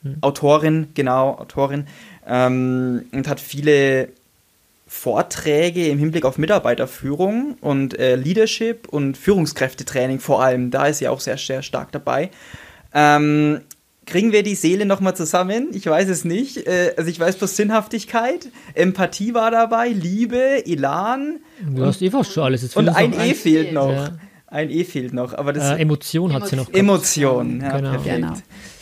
Autorin, 0.03 0.17
Autorin 0.21 0.87
genau, 0.93 1.37
Autorin. 1.37 1.87
Ähm, 2.27 3.05
und 3.11 3.27
hat 3.27 3.39
viele 3.39 4.09
Vorträge 4.91 5.87
im 5.87 5.99
Hinblick 5.99 6.25
auf 6.25 6.39
Mitarbeiterführung 6.39 7.55
und 7.61 7.97
äh, 7.99 8.15
Leadership 8.15 8.87
und 8.89 9.17
Führungskräftetraining 9.17 10.19
vor 10.19 10.41
allem. 10.41 10.71
Da 10.71 10.87
ist 10.87 10.97
sie 10.97 11.07
auch 11.07 11.19
sehr, 11.19 11.37
sehr 11.37 11.61
stark 11.61 11.91
dabei. 11.91 12.31
Ähm, 12.91 13.61
kriegen 14.07 14.31
wir 14.31 14.41
die 14.41 14.55
Seele 14.55 14.87
nochmal 14.87 15.15
zusammen? 15.15 15.67
Ich 15.73 15.85
weiß 15.85 16.09
es 16.09 16.25
nicht. 16.25 16.65
Äh, 16.65 16.95
also 16.97 17.07
ich 17.07 17.19
weiß 17.19 17.35
bloß 17.35 17.55
Sinnhaftigkeit, 17.55 18.49
Empathie 18.73 19.35
war 19.35 19.51
dabei, 19.51 19.89
Liebe, 19.89 20.65
Elan. 20.65 21.37
Du 21.61 21.85
hast 21.85 22.01
eh 22.01 22.09
fast 22.09 22.33
schon 22.33 22.43
alles. 22.45 22.63
Jetzt 22.63 22.75
Und 22.75 22.89
ein 22.89 23.13
E 23.13 23.35
fehlt 23.35 23.71
noch. 23.73 23.91
Ja. 23.91 24.17
Ein 24.51 24.71
E 24.71 24.83
fehlt 24.83 25.13
noch, 25.13 25.33
aber 25.37 25.53
das 25.53 25.77
Äh, 25.77 25.81
Emotion 25.81 26.33
hat 26.33 26.47
sie 26.47 26.55
noch. 26.55 26.65
gehabt. 26.65 26.77
Emotion. 26.77 27.61
Ja, 27.61 27.77
Genau. 27.77 27.91
perfekt. 27.91 28.15
Genau. 28.15 28.33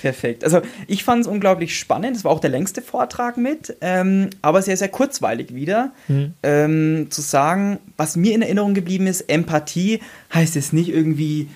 Perfekt. 0.01 0.43
Also 0.43 0.61
ich 0.87 1.03
fand 1.03 1.21
es 1.21 1.27
unglaublich 1.27 1.77
spannend. 1.77 2.15
Es 2.15 2.23
war 2.23 2.31
auch 2.31 2.39
der 2.39 2.49
längste 2.51 2.81
Vortrag 2.81 3.35
mit, 3.37 3.75
ähm, 3.81 4.29
aber 4.41 4.61
sehr, 4.61 4.77
sehr 4.77 4.87
kurzweilig 4.89 5.53
wieder. 5.53 5.91
Mhm. 6.07 6.33
Ähm, 6.43 7.07
zu 7.09 7.21
sagen, 7.21 7.79
was 7.97 8.15
mir 8.15 8.33
in 8.33 8.41
Erinnerung 8.43 8.73
geblieben 8.75 9.07
ist, 9.07 9.21
Empathie 9.29 9.99
heißt 10.33 10.55
es 10.55 10.71
nicht 10.71 10.89
irgendwie 10.89 11.47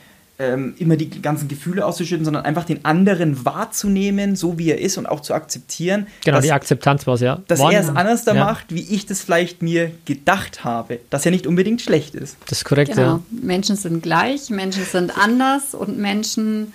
ähm, 0.41 0.73
immer 0.79 0.95
die 0.97 1.09
ganzen 1.21 1.47
Gefühle 1.47 1.85
auszuschütten, 1.85 2.25
sondern 2.25 2.43
einfach 2.45 2.65
den 2.65 2.83
anderen 2.85 3.45
wahrzunehmen, 3.45 4.35
so 4.35 4.57
wie 4.57 4.69
er 4.71 4.79
ist 4.79 4.97
und 4.97 5.05
auch 5.05 5.19
zu 5.19 5.33
akzeptieren, 5.33 6.07
Genau, 6.25 6.37
dass, 6.37 6.45
die 6.45 6.51
Akzeptanz 6.51 7.05
war 7.07 7.13
es, 7.13 7.21
ja. 7.21 7.41
dass 7.47 7.59
Waren- 7.59 7.73
er 7.73 7.81
es 7.81 7.89
anders 7.89 8.23
da 8.25 8.33
ja, 8.33 8.43
macht, 8.43 8.73
wie 8.73 8.81
ich 8.93 9.05
das 9.05 9.21
vielleicht 9.21 9.61
mir 9.61 9.91
gedacht 10.05 10.63
habe. 10.63 10.99
Dass 11.09 11.25
er 11.25 11.31
nicht 11.31 11.45
unbedingt 11.47 11.81
schlecht 11.81 12.15
ist. 12.15 12.37
Das 12.47 12.59
ist 12.59 12.65
korrekt, 12.65 12.91
Genau. 12.95 13.01
ja. 13.01 13.19
Menschen 13.29 13.75
sind 13.75 14.01
gleich, 14.03 14.49
Menschen 14.49 14.83
sind 14.83 15.17
anders 15.17 15.73
und 15.75 15.97
Menschen 15.97 16.73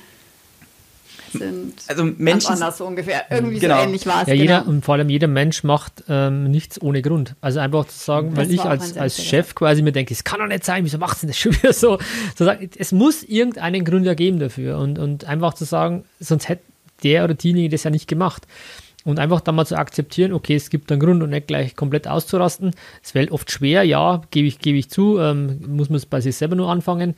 sind 1.39 1.73
Also 1.89 2.05
ganz 2.05 2.19
Menschen- 2.19 2.53
anders 2.53 2.79
so 2.79 2.87
ungefähr. 2.87 3.25
Irgendwie 3.31 3.59
Genau. 3.59 3.77
so 3.79 3.83
ähnlich 3.85 4.07
war 4.07 4.23
es. 4.23 4.29
Ja, 4.29 4.35
jeder, 4.35 4.59
genau. 4.61 4.71
und 4.71 4.85
vor 4.85 4.95
allem 4.95 5.09
jeder 5.09 5.29
Mensch 5.29 5.65
macht 5.65 6.05
ähm, 6.09 6.51
nichts 6.51 6.81
ohne 6.81 7.03
Grund. 7.03 7.35
Also 7.41 7.61
einfach 7.61 7.87
zu 7.87 7.99
sagen, 7.99 8.31
Das 8.35 8.39
weil 8.47 8.55
ich 8.55 8.61
als, 8.63 8.97
als 8.97 9.23
Chef 9.25 9.55
quasi 9.55 9.83
mir 9.83 9.93
denke, 9.93 10.15
es 10.15 10.25
kann 10.25 10.41
doch 10.41 10.47
nicht 10.47 10.65
sein, 10.65 10.85
wieso 10.85 10.99
macht 10.99 11.23
denn 11.23 11.29
das 11.29 11.39
schon 11.39 11.53
wieder 11.55 11.73
so? 11.73 11.99
Zu 12.35 12.45
sagen, 12.45 12.71
es 12.79 12.93
muss 12.93 13.23
irgendeinen 13.23 13.85
Grund 13.85 14.07
ja 14.07 14.15
geben 14.15 14.39
dafür. 14.39 14.79
Und, 14.79 14.99
und 14.99 15.25
einfach 15.25 15.55
zu 15.55 15.65
sagen, 15.65 16.05
sonst 16.21 16.49
hätte 16.49 16.63
der 17.03 17.25
oder 17.25 17.35
diejenige 17.35 17.69
das 17.71 17.85
ja 17.85 17.91
nicht 17.91 18.09
gemacht. 18.09 18.47
Und 19.05 19.21
einfach 19.21 19.41
dann 19.41 19.55
mal 19.55 19.65
zu 19.67 19.77
akzeptieren, 19.79 20.33
okay, 20.33 20.57
es 20.57 20.69
gibt 20.69 20.91
einen 20.91 21.01
Grund 21.01 21.23
und 21.23 21.31
nicht 21.31 21.47
gleich 21.47 21.77
komplett 21.77 22.09
auszurasten. 22.09 22.73
Es 23.05 23.13
fällt 23.13 23.31
oft 23.31 23.53
schwer, 23.53 23.85
ja, 23.85 24.23
gebe 24.33 24.49
ich, 24.49 24.59
gebe 24.59 24.79
ich 24.79 24.91
zu, 24.91 25.21
ähm, 25.21 25.61
muss 25.69 25.89
man 25.91 25.99
es 25.99 26.07
bei 26.07 26.21
sich 26.21 26.35
selber 26.35 26.57
nur 26.57 26.69
anfangen. 26.69 27.15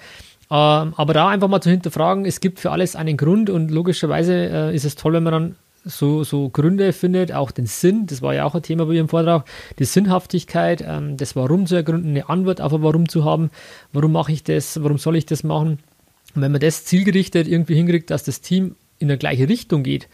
Ähm, 0.50 0.94
aber 0.96 1.12
da 1.12 1.28
einfach 1.28 1.48
mal 1.48 1.60
zu 1.60 1.70
hinterfragen, 1.70 2.24
es 2.24 2.40
gibt 2.40 2.58
für 2.60 2.70
alles 2.70 2.96
einen 2.96 3.16
Grund 3.16 3.50
und 3.50 3.70
logischerweise 3.70 4.34
äh, 4.34 4.74
ist 4.74 4.84
es 4.84 4.94
toll, 4.94 5.12
wenn 5.12 5.22
man 5.22 5.32
dann 5.32 5.56
so, 5.84 6.24
so 6.24 6.48
Gründe 6.48 6.92
findet, 6.92 7.32
auch 7.32 7.50
den 7.50 7.66
Sinn, 7.66 8.06
das 8.06 8.22
war 8.22 8.34
ja 8.34 8.44
auch 8.44 8.54
ein 8.54 8.62
Thema 8.62 8.86
bei 8.86 8.94
Ihrem 8.94 9.08
Vortrag, 9.08 9.44
die 9.78 9.84
Sinnhaftigkeit, 9.84 10.84
ähm, 10.86 11.16
das 11.16 11.36
Warum 11.36 11.66
zu 11.66 11.76
ergründen, 11.76 12.10
eine 12.10 12.28
Antwort 12.28 12.60
auf 12.60 12.72
ein 12.72 12.82
Warum 12.82 13.08
zu 13.08 13.24
haben, 13.24 13.50
warum 13.92 14.12
mache 14.12 14.32
ich 14.32 14.42
das, 14.42 14.82
warum 14.82 14.98
soll 14.98 15.16
ich 15.16 15.26
das 15.26 15.44
machen. 15.44 15.78
Und 16.34 16.42
wenn 16.42 16.52
man 16.52 16.60
das 16.60 16.84
zielgerichtet 16.84 17.48
irgendwie 17.48 17.74
hinkriegt, 17.74 18.10
dass 18.10 18.24
das 18.24 18.40
Team 18.40 18.76
in 18.98 19.08
eine 19.08 19.18
gleiche 19.18 19.48
Richtung 19.48 19.82
geht, 19.82 20.08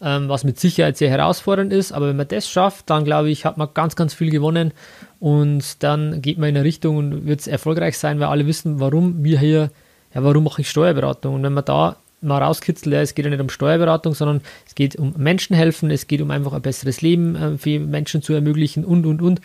ähm, 0.00 0.28
was 0.28 0.44
mit 0.44 0.60
Sicherheit 0.60 0.96
sehr 0.96 1.10
herausfordernd 1.10 1.72
ist, 1.72 1.92
aber 1.92 2.08
wenn 2.08 2.16
man 2.16 2.28
das 2.28 2.48
schafft, 2.48 2.90
dann 2.90 3.04
glaube 3.04 3.30
ich, 3.30 3.44
hat 3.44 3.56
man 3.56 3.68
ganz, 3.72 3.96
ganz 3.96 4.14
viel 4.14 4.30
gewonnen 4.30 4.72
und 5.20 5.82
dann 5.82 6.20
geht 6.20 6.38
man 6.38 6.50
in 6.50 6.56
eine 6.56 6.64
Richtung 6.64 6.96
und 6.96 7.26
wird 7.26 7.40
es 7.40 7.46
erfolgreich 7.46 7.98
sein, 7.98 8.20
weil 8.20 8.26
alle 8.26 8.46
wissen, 8.46 8.80
warum 8.80 9.24
wir 9.24 9.38
hier, 9.38 9.70
ja, 10.14 10.24
warum 10.24 10.44
mache 10.44 10.62
ich 10.62 10.70
Steuerberatung? 10.70 11.36
Und 11.36 11.42
wenn 11.42 11.54
man 11.54 11.64
da 11.64 11.96
mal 12.20 12.42
rauskitzelt, 12.42 12.94
ja, 12.94 13.00
es 13.00 13.14
geht 13.14 13.24
ja 13.24 13.30
nicht 13.30 13.40
um 13.40 13.48
Steuerberatung, 13.48 14.14
sondern 14.14 14.40
es 14.66 14.74
geht 14.74 14.96
um 14.96 15.14
Menschen 15.16 15.56
helfen, 15.56 15.90
es 15.90 16.06
geht 16.06 16.20
um 16.20 16.30
einfach 16.30 16.52
ein 16.52 16.62
besseres 16.62 17.00
Leben 17.00 17.36
äh, 17.36 17.58
für 17.58 17.78
Menschen 17.78 18.22
zu 18.22 18.34
ermöglichen 18.34 18.84
und, 18.84 19.06
und, 19.06 19.22
und. 19.22 19.40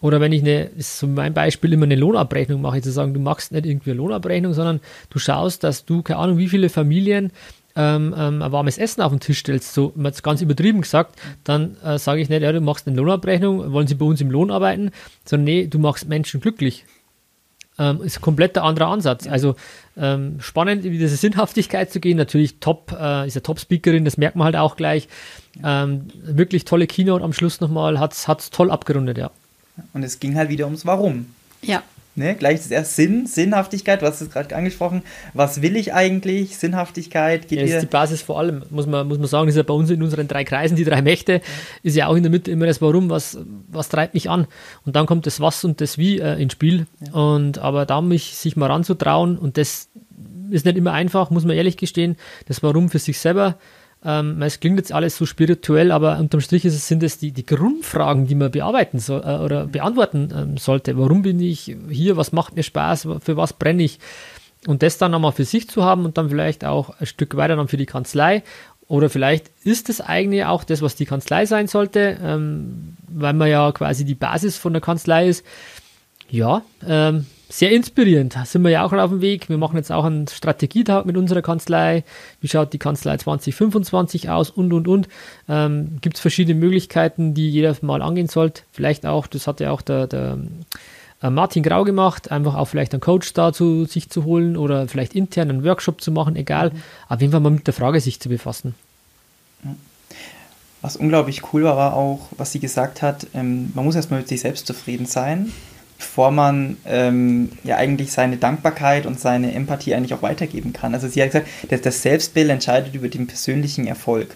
Oder 0.00 0.20
wenn 0.20 0.32
ich 0.32 0.42
eine, 0.42 0.64
ist 0.64 0.98
so 0.98 1.06
mein 1.06 1.32
Beispiel, 1.32 1.72
immer 1.72 1.84
eine 1.84 1.94
Lohnabrechnung 1.94 2.60
mache, 2.60 2.82
zu 2.82 2.90
sagen, 2.90 3.14
du 3.14 3.20
machst 3.20 3.52
nicht 3.52 3.66
irgendwie 3.66 3.92
eine 3.92 3.98
Lohnabrechnung, 3.98 4.52
sondern 4.52 4.80
du 5.10 5.20
schaust, 5.20 5.62
dass 5.62 5.84
du, 5.84 6.02
keine 6.02 6.18
Ahnung, 6.18 6.38
wie 6.38 6.48
viele 6.48 6.70
Familien 6.70 7.30
ähm, 7.76 8.14
ähm, 8.16 8.42
ein 8.42 8.52
warmes 8.52 8.78
Essen 8.78 9.02
auf 9.02 9.12
den 9.12 9.20
Tisch 9.20 9.38
stellst, 9.40 9.72
so 9.72 9.92
man 9.94 10.06
hat's 10.06 10.22
ganz 10.22 10.40
übertrieben 10.40 10.82
gesagt, 10.82 11.18
dann 11.44 11.76
äh, 11.82 11.98
sage 11.98 12.20
ich 12.20 12.28
nicht, 12.28 12.42
ja, 12.42 12.52
du 12.52 12.60
machst 12.60 12.86
eine 12.86 12.96
Lohnabrechnung, 12.96 13.72
wollen 13.72 13.86
sie 13.86 13.94
bei 13.94 14.04
uns 14.04 14.20
im 14.20 14.30
Lohn 14.30 14.50
arbeiten, 14.50 14.90
sondern 15.24 15.44
nee, 15.44 15.66
du 15.66 15.78
machst 15.78 16.08
Menschen 16.08 16.40
glücklich. 16.40 16.84
Ähm, 17.78 18.02
ist 18.02 18.18
ein 18.18 18.22
komplett 18.22 18.58
anderer 18.58 18.88
Ansatz. 18.88 19.26
Also 19.26 19.56
ähm, 19.96 20.40
spannend, 20.40 20.84
wie 20.84 20.98
diese 20.98 21.16
Sinnhaftigkeit 21.16 21.90
zu 21.90 22.00
gehen. 22.00 22.18
Natürlich 22.18 22.56
top, 22.60 22.94
äh, 22.98 23.26
ist 23.26 23.34
ja 23.34 23.40
Top-Speakerin, 23.40 24.04
das 24.04 24.18
merkt 24.18 24.36
man 24.36 24.44
halt 24.44 24.56
auch 24.56 24.76
gleich. 24.76 25.08
Ähm, 25.64 26.08
wirklich 26.22 26.66
tolle 26.66 26.86
Keynote 26.86 27.24
am 27.24 27.32
Schluss 27.32 27.60
nochmal, 27.60 27.98
hat's, 27.98 28.28
hat's 28.28 28.50
toll 28.50 28.70
abgerundet, 28.70 29.16
ja. 29.16 29.30
Und 29.94 30.02
es 30.02 30.20
ging 30.20 30.36
halt 30.36 30.50
wieder 30.50 30.66
ums 30.66 30.84
Warum. 30.84 31.26
Ja, 31.62 31.82
Ne, 32.14 32.34
gleich 32.34 32.56
ist 32.56 32.70
erst 32.70 32.94
Sinn, 32.94 33.26
Sinnhaftigkeit, 33.26 34.02
du 34.02 34.06
hast 34.06 34.20
es 34.20 34.28
gerade 34.28 34.54
angesprochen. 34.54 35.02
Was 35.32 35.62
will 35.62 35.76
ich 35.76 35.94
eigentlich? 35.94 36.58
Sinnhaftigkeit 36.58 37.48
geht 37.48 37.58
Ja, 37.58 37.64
das 37.64 37.74
ist 37.76 37.82
die 37.82 37.86
Basis 37.86 38.20
vor 38.20 38.38
allem, 38.38 38.64
muss 38.68 38.86
man, 38.86 39.08
muss 39.08 39.16
man 39.16 39.28
sagen, 39.28 39.48
ist 39.48 39.56
ja 39.56 39.62
bei 39.62 39.72
uns 39.72 39.88
in 39.88 40.02
unseren 40.02 40.28
drei 40.28 40.44
Kreisen, 40.44 40.76
die 40.76 40.84
drei 40.84 41.00
Mächte, 41.00 41.40
ist 41.82 41.96
ja 41.96 42.08
auch 42.08 42.14
in 42.14 42.22
der 42.22 42.30
Mitte 42.30 42.50
immer 42.50 42.66
das 42.66 42.82
Warum, 42.82 43.08
was, 43.08 43.38
was 43.68 43.88
treibt 43.88 44.12
mich 44.12 44.28
an. 44.28 44.46
Und 44.84 44.94
dann 44.94 45.06
kommt 45.06 45.26
das 45.26 45.40
Was 45.40 45.64
und 45.64 45.80
das 45.80 45.96
Wie 45.96 46.18
äh, 46.18 46.40
ins 46.40 46.52
Spiel. 46.52 46.86
Und 47.12 47.58
aber 47.58 47.86
da 47.86 48.02
mich 48.02 48.36
sich 48.36 48.56
mal 48.56 48.70
ranzutrauen 48.70 49.38
und 49.38 49.56
das 49.56 49.88
ist 50.50 50.66
nicht 50.66 50.76
immer 50.76 50.92
einfach, 50.92 51.30
muss 51.30 51.46
man 51.46 51.56
ehrlich 51.56 51.78
gestehen, 51.78 52.16
das 52.46 52.62
Warum 52.62 52.90
für 52.90 52.98
sich 52.98 53.18
selber. 53.18 53.56
Ähm, 54.04 54.42
es 54.42 54.58
klingt 54.58 54.78
jetzt 54.78 54.92
alles 54.92 55.16
so 55.16 55.26
spirituell, 55.26 55.92
aber 55.92 56.18
unterm 56.18 56.40
Strich 56.40 56.64
es, 56.64 56.88
sind 56.88 57.02
es 57.02 57.18
die, 57.18 57.30
die 57.30 57.46
Grundfragen, 57.46 58.26
die 58.26 58.34
man 58.34 58.50
bearbeiten 58.50 58.98
soll 58.98 59.22
äh, 59.24 59.38
oder 59.38 59.66
beantworten 59.66 60.32
ähm, 60.36 60.56
sollte. 60.56 60.98
Warum 60.98 61.22
bin 61.22 61.40
ich 61.40 61.76
hier? 61.88 62.16
Was 62.16 62.32
macht 62.32 62.56
mir 62.56 62.64
Spaß? 62.64 63.08
Für 63.20 63.36
was 63.36 63.52
brenne 63.52 63.82
ich? 63.84 64.00
Und 64.66 64.82
das 64.82 64.98
dann 64.98 65.14
einmal 65.14 65.32
für 65.32 65.44
sich 65.44 65.68
zu 65.68 65.84
haben 65.84 66.04
und 66.04 66.18
dann 66.18 66.30
vielleicht 66.30 66.64
auch 66.64 66.98
ein 67.00 67.06
Stück 67.06 67.36
weiter 67.36 67.56
dann 67.56 67.68
für 67.68 67.76
die 67.76 67.86
Kanzlei. 67.86 68.42
Oder 68.88 69.08
vielleicht 69.08 69.50
ist 69.64 69.88
das 69.88 70.00
eigene 70.00 70.48
auch 70.50 70.64
das, 70.64 70.82
was 70.82 70.96
die 70.96 71.06
Kanzlei 71.06 71.46
sein 71.46 71.66
sollte, 71.66 72.18
ähm, 72.22 72.96
weil 73.08 73.32
man 73.32 73.48
ja 73.48 73.72
quasi 73.72 74.04
die 74.04 74.14
Basis 74.14 74.58
von 74.58 74.72
der 74.72 74.82
Kanzlei 74.82 75.28
ist. 75.28 75.44
Ja, 76.28 76.62
ähm, 76.86 77.26
sehr 77.52 77.70
inspirierend. 77.70 78.34
Da 78.34 78.46
sind 78.46 78.62
wir 78.62 78.70
ja 78.70 78.82
auch 78.82 78.92
auf 78.92 79.10
dem 79.10 79.20
Weg. 79.20 79.50
Wir 79.50 79.58
machen 79.58 79.76
jetzt 79.76 79.92
auch 79.92 80.04
einen 80.04 80.26
Strategietag 80.26 81.04
mit 81.04 81.18
unserer 81.18 81.42
Kanzlei. 81.42 82.02
Wie 82.40 82.48
schaut 82.48 82.72
die 82.72 82.78
Kanzlei 82.78 83.18
2025 83.18 84.30
aus 84.30 84.48
und, 84.48 84.72
und, 84.72 84.88
und. 84.88 85.08
Ähm, 85.50 85.98
Gibt 86.00 86.16
es 86.16 86.22
verschiedene 86.22 86.58
Möglichkeiten, 86.58 87.34
die 87.34 87.50
jeder 87.50 87.76
mal 87.82 88.00
angehen 88.00 88.28
sollte. 88.28 88.62
Vielleicht 88.72 89.04
auch, 89.04 89.26
das 89.26 89.46
hat 89.46 89.60
ja 89.60 89.70
auch 89.70 89.82
der, 89.82 90.06
der 90.06 90.38
äh, 91.22 91.28
Martin 91.28 91.62
Grau 91.62 91.84
gemacht, 91.84 92.30
einfach 92.30 92.54
auch 92.54 92.66
vielleicht 92.66 92.94
einen 92.94 93.02
Coach 93.02 93.34
dazu 93.34 93.84
sich 93.84 94.08
zu 94.08 94.24
holen 94.24 94.56
oder 94.56 94.88
vielleicht 94.88 95.14
intern 95.14 95.50
einen 95.50 95.64
Workshop 95.64 96.00
zu 96.00 96.10
machen, 96.10 96.36
egal. 96.36 96.72
Auf 97.10 97.20
jeden 97.20 97.32
Fall 97.32 97.40
mal 97.40 97.50
mit 97.50 97.66
der 97.66 97.74
Frage 97.74 98.00
sich 98.00 98.18
zu 98.18 98.30
befassen. 98.30 98.74
Was 100.80 100.96
unglaublich 100.96 101.52
cool 101.52 101.64
war, 101.64 101.76
war 101.76 101.94
auch, 101.94 102.28
was 102.38 102.50
sie 102.50 102.60
gesagt 102.60 103.02
hat, 103.02 103.26
ähm, 103.34 103.72
man 103.74 103.84
muss 103.84 103.94
erstmal 103.94 104.20
mit 104.20 104.28
sich 104.28 104.40
selbst 104.40 104.66
zufrieden 104.66 105.04
sein, 105.04 105.52
bevor 106.02 106.32
man 106.32 106.76
ähm, 106.84 107.50
ja 107.62 107.76
eigentlich 107.76 108.10
seine 108.10 108.36
Dankbarkeit 108.36 109.06
und 109.06 109.20
seine 109.20 109.54
Empathie 109.54 109.94
eigentlich 109.94 110.12
auch 110.14 110.22
weitergeben 110.22 110.72
kann. 110.72 110.94
Also 110.94 111.06
sie 111.06 111.22
hat 111.22 111.28
gesagt, 111.30 111.46
dass 111.70 111.80
das 111.80 112.02
Selbstbild 112.02 112.50
entscheidet 112.50 112.92
über 112.94 113.08
den 113.08 113.28
persönlichen 113.28 113.86
Erfolg. 113.86 114.34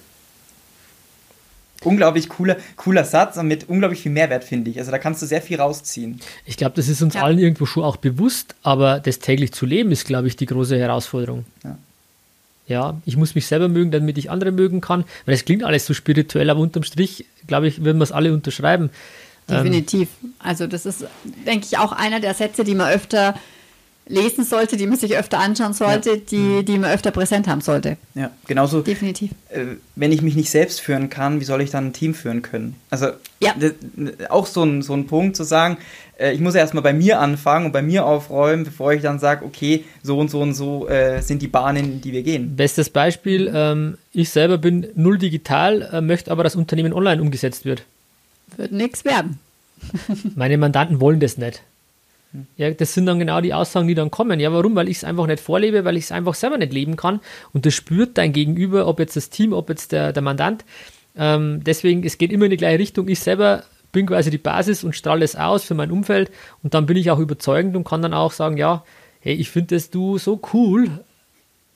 Unglaublich 1.82 2.28
cooler, 2.28 2.56
cooler 2.76 3.04
Satz 3.04 3.36
und 3.36 3.48
mit 3.48 3.68
unglaublich 3.68 4.00
viel 4.00 4.12
Mehrwert, 4.12 4.44
finde 4.44 4.70
ich. 4.70 4.78
Also 4.78 4.90
da 4.92 4.98
kannst 4.98 5.20
du 5.22 5.26
sehr 5.26 5.42
viel 5.42 5.60
rausziehen. 5.60 6.20
Ich 6.44 6.56
glaube, 6.56 6.74
das 6.76 6.88
ist 6.88 7.02
uns 7.02 7.14
Ja. 7.14 7.22
allen 7.22 7.38
irgendwo 7.38 7.66
schon 7.66 7.82
auch 7.82 7.96
bewusst, 7.96 8.54
aber 8.62 9.00
das 9.00 9.18
täglich 9.18 9.52
zu 9.52 9.66
leben 9.66 9.90
ist, 9.90 10.06
glaube 10.06 10.28
ich, 10.28 10.36
die 10.36 10.46
große 10.46 10.78
Herausforderung. 10.78 11.44
Ja. 11.64 11.76
Ja, 12.68 13.00
ich 13.04 13.16
muss 13.16 13.34
mich 13.36 13.46
selber 13.46 13.68
mögen, 13.68 13.90
damit 13.90 14.18
ich 14.18 14.30
andere 14.30 14.50
mögen 14.52 14.80
kann. 14.80 15.04
Weil 15.24 15.34
es 15.34 15.44
klingt 15.44 15.62
alles 15.62 15.86
so 15.86 15.94
spirituell, 15.94 16.48
aber 16.50 16.60
unterm 16.60 16.82
Strich, 16.82 17.26
glaube 17.46 17.68
ich, 17.68 17.84
würden 17.84 17.98
wir 17.98 18.04
es 18.04 18.10
alle 18.12 18.32
unterschreiben. 18.32 18.90
Ähm, 19.48 19.56
definitiv. 19.64 20.08
Also 20.38 20.66
das 20.66 20.86
ist, 20.86 21.04
denke 21.46 21.66
ich, 21.70 21.78
auch 21.78 21.92
einer 21.92 22.20
der 22.20 22.34
Sätze, 22.34 22.64
die 22.64 22.74
man 22.74 22.90
öfter 22.92 23.34
lesen 24.08 24.44
sollte, 24.44 24.76
die 24.76 24.86
man 24.86 24.96
sich 24.96 25.16
öfter 25.16 25.40
anschauen 25.40 25.72
sollte, 25.72 26.18
die, 26.18 26.64
die 26.64 26.78
man 26.78 26.92
öfter 26.92 27.10
präsent 27.10 27.48
haben 27.48 27.60
sollte. 27.60 27.96
Ja, 28.14 28.30
genauso. 28.46 28.80
Definitiv. 28.82 29.32
äh, 29.50 29.64
wenn 29.96 30.12
ich 30.12 30.22
mich 30.22 30.36
nicht 30.36 30.48
selbst 30.48 30.80
führen 30.80 31.10
kann, 31.10 31.40
wie 31.40 31.44
soll 31.44 31.60
ich 31.60 31.70
dann 31.70 31.86
ein 31.88 31.92
Team 31.92 32.14
führen 32.14 32.40
können? 32.42 32.76
Also 32.88 33.08
Ja. 33.40 33.52
das, 33.58 33.72
auch 34.30 34.46
so 34.46 34.62
ein, 34.62 34.82
so 34.82 34.94
ein 34.94 35.08
Punkt 35.08 35.34
zu 35.36 35.42
sagen, 35.42 35.78
äh, 36.20 36.32
ich 36.32 36.38
muss 36.40 36.54
ja 36.54 36.60
erstmal 36.60 36.84
bei 36.84 36.92
mir 36.92 37.18
anfangen 37.18 37.66
und 37.66 37.72
bei 37.72 37.82
mir 37.82 38.06
aufräumen, 38.06 38.62
bevor 38.64 38.92
ich 38.92 39.02
dann 39.02 39.18
sage, 39.18 39.44
okay, 39.44 39.84
so 40.04 40.20
und 40.20 40.30
so 40.30 40.40
und 40.40 40.54
so 40.54 40.86
äh, 40.88 41.20
sind 41.20 41.42
die 41.42 41.48
Bahnen, 41.48 42.00
die 42.00 42.12
wir 42.12 42.22
gehen. 42.22 42.54
Bestes 42.54 42.90
Beispiel, 42.90 43.50
ähm, 43.52 43.98
ich 44.12 44.30
selber 44.30 44.58
bin 44.58 44.86
null 44.94 45.18
digital, 45.18 45.82
äh, 45.92 46.00
möchte 46.00 46.30
aber, 46.30 46.44
dass 46.44 46.54
Unternehmen 46.54 46.92
online 46.92 47.20
umgesetzt 47.20 47.64
wird. 47.64 47.82
Wird 48.56 48.72
nichts 48.72 49.04
werden. 49.04 49.38
Meine 50.36 50.58
Mandanten 50.58 51.00
wollen 51.00 51.20
das 51.20 51.38
nicht. 51.38 51.62
Ja, 52.56 52.70
das 52.70 52.92
sind 52.92 53.06
dann 53.06 53.18
genau 53.18 53.40
die 53.40 53.54
Aussagen, 53.54 53.88
die 53.88 53.94
dann 53.94 54.10
kommen. 54.10 54.40
Ja, 54.40 54.52
warum? 54.52 54.74
Weil 54.74 54.88
ich 54.88 54.98
es 54.98 55.04
einfach 55.04 55.26
nicht 55.26 55.40
vorlebe, 55.40 55.84
weil 55.84 55.96
ich 55.96 56.04
es 56.04 56.12
einfach 56.12 56.34
selber 56.34 56.58
nicht 56.58 56.72
leben 56.72 56.96
kann. 56.96 57.20
Und 57.52 57.66
das 57.66 57.74
spürt 57.74 58.18
dein 58.18 58.32
Gegenüber, 58.32 58.86
ob 58.86 58.98
jetzt 58.98 59.16
das 59.16 59.30
Team, 59.30 59.52
ob 59.52 59.68
jetzt 59.68 59.92
der, 59.92 60.12
der 60.12 60.22
Mandant. 60.22 60.64
Ähm, 61.16 61.62
deswegen, 61.64 62.04
es 62.04 62.18
geht 62.18 62.32
immer 62.32 62.44
in 62.44 62.50
die 62.50 62.56
gleiche 62.56 62.78
Richtung. 62.78 63.08
Ich 63.08 63.20
selber 63.20 63.64
bin 63.92 64.06
quasi 64.06 64.30
die 64.30 64.38
Basis 64.38 64.84
und 64.84 64.94
strahle 64.94 65.24
es 65.24 65.36
aus 65.36 65.64
für 65.64 65.74
mein 65.74 65.90
Umfeld 65.90 66.30
und 66.62 66.74
dann 66.74 66.84
bin 66.84 66.98
ich 66.98 67.10
auch 67.10 67.18
überzeugend 67.18 67.76
und 67.76 67.84
kann 67.84 68.02
dann 68.02 68.12
auch 68.12 68.32
sagen, 68.32 68.58
ja, 68.58 68.84
hey, 69.20 69.34
ich 69.34 69.48
finde 69.48 69.74
das 69.74 69.88
du 69.88 70.18
so 70.18 70.40
cool. 70.52 70.90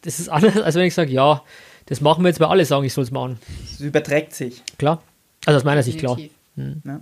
Das 0.03 0.21
ist 0.21 0.29
anders, 0.29 0.59
als 0.59 0.75
wenn 0.75 0.85
ich 0.85 0.95
sage, 0.95 1.13
ja, 1.13 1.43
das 1.87 2.03
machen 2.03 2.23
wir 2.23 2.29
jetzt, 2.29 2.39
weil 2.39 2.49
alle 2.49 2.65
sagen, 2.67 2.85
ich 2.85 2.93
soll 2.93 3.05
es 3.05 3.11
machen. 3.11 3.39
Es 3.65 3.81
überträgt 3.81 4.35
sich. 4.35 4.63
Klar. 4.79 5.03
Also 5.47 5.57
aus 5.57 5.65
meiner 5.65 5.83
Sicht 5.83 5.99
klar. 5.99 6.19
Definitiv. 6.61 6.85
Ja. 6.85 7.01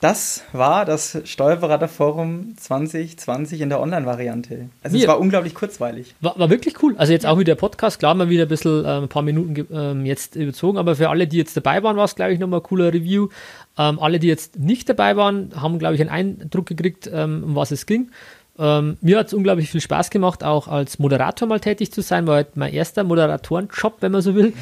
Das 0.00 0.42
war 0.52 0.84
das 0.84 1.16
Steuerberaterforum 1.24 2.56
2020 2.58 3.60
in 3.60 3.68
der 3.68 3.78
Online-Variante. 3.80 4.68
Also 4.82 4.96
es 4.96 5.02
Wir- 5.02 5.08
war 5.08 5.20
unglaublich 5.20 5.54
kurzweilig. 5.54 6.16
War, 6.20 6.36
war 6.36 6.50
wirklich 6.50 6.82
cool. 6.82 6.96
Also 6.98 7.12
jetzt 7.12 7.24
auch 7.24 7.36
wieder 7.38 7.54
der 7.54 7.60
Podcast, 7.60 8.00
klar, 8.00 8.12
mal 8.14 8.28
wieder 8.28 8.42
ein 8.46 8.48
bisschen, 8.48 8.80
ähm, 8.84 9.04
ein 9.04 9.08
paar 9.08 9.22
Minuten 9.22 9.64
ähm, 9.72 10.04
jetzt 10.04 10.34
überzogen, 10.34 10.76
aber 10.76 10.96
für 10.96 11.08
alle, 11.08 11.28
die 11.28 11.36
jetzt 11.36 11.56
dabei 11.56 11.84
waren, 11.84 11.96
war 11.96 12.06
es, 12.06 12.16
glaube 12.16 12.32
ich, 12.32 12.40
nochmal 12.40 12.58
ein 12.58 12.64
cooler 12.64 12.92
Review. 12.92 13.28
Ähm, 13.78 14.00
alle, 14.00 14.18
die 14.18 14.26
jetzt 14.26 14.58
nicht 14.58 14.88
dabei 14.88 15.16
waren, 15.16 15.52
haben, 15.54 15.78
glaube 15.78 15.94
ich, 15.94 16.00
einen 16.00 16.10
Eindruck 16.10 16.66
gekriegt, 16.66 17.08
ähm, 17.12 17.44
um 17.44 17.54
was 17.54 17.70
es 17.70 17.86
ging. 17.86 18.10
Ähm, 18.58 18.96
mir 19.02 19.18
hat 19.20 19.28
es 19.28 19.34
unglaublich 19.34 19.70
viel 19.70 19.80
Spaß 19.80 20.10
gemacht, 20.10 20.42
auch 20.42 20.66
als 20.66 20.98
Moderator 20.98 21.46
mal 21.46 21.60
tätig 21.60 21.92
zu 21.92 22.00
sein, 22.00 22.26
war 22.26 22.34
halt 22.34 22.56
mein 22.56 22.72
erster 22.74 23.04
Moderatorenjob, 23.04 23.98
wenn 24.00 24.10
man 24.10 24.20
so 24.20 24.34
will. 24.34 24.52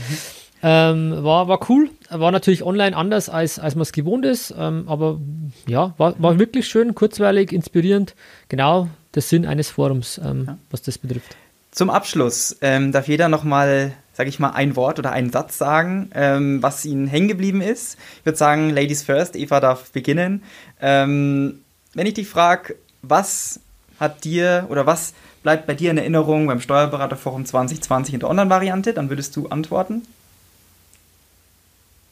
Ähm, 0.63 1.25
war, 1.25 1.49
war 1.49 1.71
cool, 1.71 1.91
war 2.11 2.33
natürlich 2.33 2.63
online 2.63 2.95
anders, 2.95 3.29
als, 3.29 3.59
als 3.59 3.75
man 3.75 3.83
es 3.83 3.93
gewohnt 3.93 4.27
ist, 4.27 4.55
ähm, 4.59 4.85
aber 4.89 5.19
ja, 5.67 5.95
war, 5.97 6.15
war 6.19 6.39
wirklich 6.39 6.69
schön, 6.69 6.95
kurzweilig, 6.95 7.53
inspirierend, 7.53 8.15
genau 8.49 8.89
der 9.15 9.23
Sinn 9.23 9.47
eines 9.47 9.71
Forums, 9.71 10.21
ähm, 10.23 10.59
was 10.71 10.83
das 10.83 10.99
betrifft. 10.99 11.35
Zum 11.71 11.89
Abschluss 11.89 12.57
ähm, 12.61 12.93
darf 12.93 13.09
jeder 13.09 13.29
nochmal, 13.29 13.93
sage 14.13 14.29
ich 14.29 14.39
mal, 14.39 14.51
ein 14.51 14.77
Wort 14.77 14.99
oder 14.99 15.13
einen 15.13 15.31
Satz 15.31 15.57
sagen, 15.57 16.11
ähm, 16.15 16.63
was 16.63 16.85
Ihnen 16.85 17.07
hängen 17.07 17.29
geblieben 17.29 17.63
ist. 17.63 17.97
Ich 18.19 18.27
würde 18.27 18.37
sagen, 18.37 18.71
Ladies 18.71 19.03
first, 19.03 19.37
Eva 19.37 19.61
darf 19.61 19.93
beginnen. 19.93 20.43
Ähm, 20.81 21.61
wenn 21.95 22.07
ich 22.07 22.15
dich 22.15 22.29
frage, 22.29 22.75
was 23.03 23.61
hat 23.99 24.25
dir 24.25 24.67
oder 24.69 24.87
was 24.87 25.15
bleibt 25.43 25.67
bei 25.67 25.75
dir 25.75 25.91
in 25.91 25.99
Erinnerung 25.99 26.47
beim 26.47 26.61
Steuerberaterforum 26.61 27.47
2020 27.47 28.15
in 28.15 28.21
der 28.21 28.31
Online-Variante, 28.31 28.93
dann 28.93 29.09
würdest 29.09 29.37
du 29.37 29.49
antworten. 29.49 30.03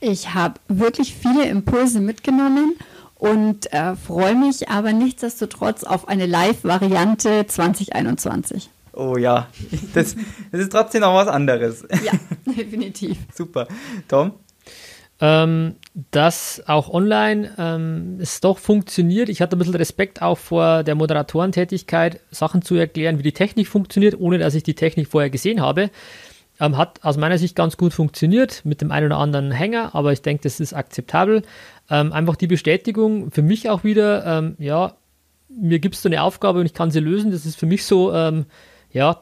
Ich 0.01 0.35
habe 0.35 0.61
wirklich 0.69 1.15
viele 1.15 1.47
Impulse 1.49 2.01
mitgenommen 2.01 2.77
und 3.17 3.73
äh, 3.73 3.97
freue 3.97 4.35
mich 4.35 4.69
aber 4.69 4.93
nichtsdestotrotz 4.93 5.85
auf 5.85 6.09
eine 6.09 6.27
Live-Variante 6.27 7.47
2021. 7.47 8.71
Oh 8.93 9.17
ja, 9.17 9.49
das, 9.95 10.17
das 10.53 10.61
ist 10.61 10.73
trotzdem 10.73 11.03
noch 11.03 11.15
was 11.15 11.29
anderes. 11.29 11.85
Ja, 12.05 12.13
definitiv. 12.47 13.17
Super. 13.35 13.69
Tom? 14.09 14.33
ähm, 15.21 15.75
dass 16.11 16.63
auch 16.67 16.89
online 16.91 17.53
ähm, 17.59 18.19
es 18.21 18.41
doch 18.41 18.59
funktioniert. 18.59 19.29
Ich 19.29 19.41
hatte 19.41 19.57
ein 19.57 19.59
bisschen 19.59 19.75
Respekt 19.75 20.23
auch 20.23 20.39
vor 20.39 20.85
der 20.85 20.95
Moderatorentätigkeit, 20.95 22.21
Sachen 22.31 22.63
zu 22.63 22.77
erklären, 22.77 23.19
wie 23.19 23.25
die 23.25 23.33
Technik 23.33 23.67
funktioniert, 23.67 24.19
ohne 24.19 24.39
dass 24.39 24.55
ich 24.55 24.63
die 24.63 24.75
Technik 24.75 25.09
vorher 25.09 25.31
gesehen 25.31 25.61
habe. 25.61 25.91
Ähm, 26.61 26.77
hat 26.77 27.05
aus 27.05 27.17
meiner 27.17 27.39
Sicht 27.39 27.55
ganz 27.55 27.77
gut 27.77 27.93
funktioniert 27.93 28.65
mit 28.65 28.81
dem 28.81 28.91
einen 28.91 29.07
oder 29.07 29.19
anderen 29.19 29.51
Hänger, 29.51 29.95
aber 29.95 30.13
ich 30.13 30.23
denke, 30.23 30.43
das 30.43 30.61
ist 30.61 30.73
akzeptabel. 30.73 31.43
Ähm, 31.89 32.13
einfach 32.13 32.37
die 32.37 32.49
Bestätigung 32.49 33.31
für 33.31 33.43
mich 33.43 33.71
auch 33.71 33.85
wieder, 33.85 34.27
ähm, 34.27 34.57
ja, 34.59 34.95
mir 35.49 35.79
gibst 35.79 36.05
du 36.05 36.09
eine 36.09 36.23
Aufgabe 36.23 36.61
und 36.61 36.67
ich 36.67 36.75
kann 36.75 36.91
sie 36.91 37.01
lösen. 37.01 37.31
Das 37.31 37.47
ist 37.47 37.59
für 37.59 37.67
mich 37.67 37.85
so, 37.85 38.13
ähm, 38.13 38.47
ja, 38.91 39.21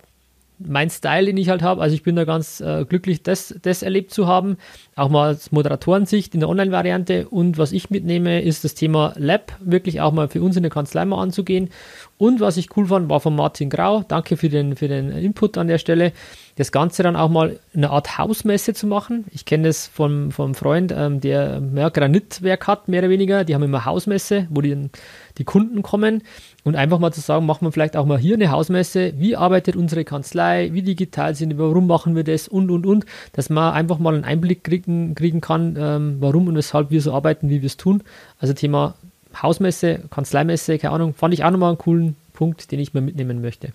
mein 0.58 0.90
Style, 0.90 1.26
den 1.26 1.36
ich 1.36 1.48
halt 1.48 1.62
habe. 1.62 1.82
Also 1.82 1.94
ich 1.94 2.02
bin 2.02 2.16
da 2.16 2.24
ganz 2.24 2.60
äh, 2.60 2.84
glücklich, 2.84 3.22
das, 3.22 3.54
das 3.62 3.82
erlebt 3.82 4.12
zu 4.12 4.26
haben. 4.26 4.56
Auch 4.94 5.08
mal 5.08 5.28
als 5.28 5.52
Moderatorensicht 5.52 6.34
in 6.34 6.40
der 6.40 6.48
Online-Variante. 6.48 7.28
Und 7.28 7.58
was 7.58 7.72
ich 7.72 7.90
mitnehme, 7.90 8.42
ist 8.42 8.64
das 8.64 8.74
Thema 8.74 9.12
Lab 9.16 9.52
wirklich 9.60 10.00
auch 10.00 10.12
mal 10.12 10.28
für 10.28 10.42
uns 10.42 10.56
in 10.56 10.62
der 10.62 10.70
Kanzlei 10.70 11.04
mal 11.04 11.22
anzugehen. 11.22 11.70
Und 12.18 12.40
was 12.40 12.56
ich 12.56 12.74
cool 12.76 12.86
fand, 12.86 13.10
war 13.10 13.20
von 13.20 13.36
Martin 13.36 13.68
Grau. 13.68 14.02
Danke 14.08 14.36
für 14.38 14.48
den, 14.48 14.76
für 14.76 14.88
den 14.88 15.10
Input 15.10 15.58
an 15.58 15.68
der 15.68 15.78
Stelle. 15.78 16.12
Das 16.56 16.72
Ganze 16.72 17.02
dann 17.02 17.16
auch 17.16 17.28
mal 17.28 17.60
eine 17.74 17.90
Art 17.90 18.16
Hausmesse 18.16 18.72
zu 18.72 18.86
machen. 18.86 19.26
Ich 19.32 19.44
kenne 19.44 19.68
das 19.68 19.86
vom, 19.86 20.30
vom 20.30 20.54
Freund, 20.54 20.94
ähm, 20.96 21.20
der 21.20 21.60
mehr 21.60 21.90
Granitwerk 21.90 22.66
hat, 22.66 22.88
mehr 22.88 23.00
oder 23.00 23.10
weniger. 23.10 23.44
Die 23.44 23.54
haben 23.54 23.62
immer 23.62 23.84
Hausmesse, 23.84 24.46
wo 24.48 24.62
die, 24.62 24.88
die 25.36 25.44
Kunden 25.44 25.82
kommen. 25.82 26.22
Und 26.66 26.74
einfach 26.74 26.98
mal 26.98 27.12
zu 27.12 27.20
sagen, 27.20 27.46
machen 27.46 27.64
wir 27.64 27.70
vielleicht 27.70 27.96
auch 27.96 28.06
mal 28.06 28.18
hier 28.18 28.34
eine 28.34 28.50
Hausmesse. 28.50 29.12
Wie 29.18 29.36
arbeitet 29.36 29.76
unsere 29.76 30.04
Kanzlei? 30.04 30.70
Wie 30.72 30.82
digital 30.82 31.36
sind 31.36 31.56
wir? 31.56 31.68
Warum 31.68 31.86
machen 31.86 32.16
wir 32.16 32.24
das? 32.24 32.48
Und, 32.48 32.72
und, 32.72 32.86
und. 32.86 33.06
Dass 33.34 33.50
man 33.50 33.72
einfach 33.72 34.00
mal 34.00 34.16
einen 34.16 34.24
Einblick 34.24 34.64
kriegen, 34.64 35.14
kriegen 35.14 35.40
kann, 35.40 35.76
ähm, 35.78 36.16
warum 36.18 36.48
und 36.48 36.56
weshalb 36.56 36.90
wir 36.90 37.00
so 37.00 37.12
arbeiten, 37.14 37.50
wie 37.50 37.62
wir 37.62 37.66
es 37.68 37.76
tun. 37.76 38.02
Also 38.40 38.52
Thema 38.52 38.96
Hausmesse, 39.40 40.00
Kanzleimesse, 40.10 40.78
keine 40.78 40.92
Ahnung, 40.92 41.14
fand 41.14 41.34
ich 41.34 41.44
auch 41.44 41.52
nochmal 41.52 41.68
einen 41.68 41.78
coolen 41.78 42.16
Punkt, 42.32 42.72
den 42.72 42.80
ich 42.80 42.92
mal 42.92 43.00
mitnehmen 43.00 43.40
möchte. 43.40 43.68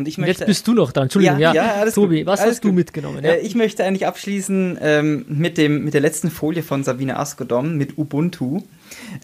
Und 0.00 0.08
ich 0.08 0.16
Und 0.16 0.24
möchte. 0.24 0.40
jetzt 0.40 0.46
bist 0.46 0.66
du 0.66 0.72
noch 0.72 0.92
dran. 0.92 1.04
Entschuldigung, 1.04 1.38
ja. 1.38 1.52
alles 1.52 1.94
Tobi, 1.94 2.20
gut, 2.20 2.26
was 2.26 2.40
alles 2.40 2.54
hast 2.54 2.64
du 2.64 2.68
gut. 2.68 2.76
mitgenommen? 2.76 3.22
Ja? 3.22 3.32
Äh, 3.32 3.40
ich 3.40 3.54
möchte 3.54 3.84
eigentlich 3.84 4.06
abschließen 4.06 4.78
ähm, 4.80 5.26
mit, 5.28 5.58
dem, 5.58 5.84
mit 5.84 5.92
der 5.92 6.00
letzten 6.00 6.30
Folie 6.30 6.62
von 6.62 6.84
Sabine 6.84 7.18
Askodom 7.18 7.76
mit 7.76 7.98
Ubuntu. 7.98 8.62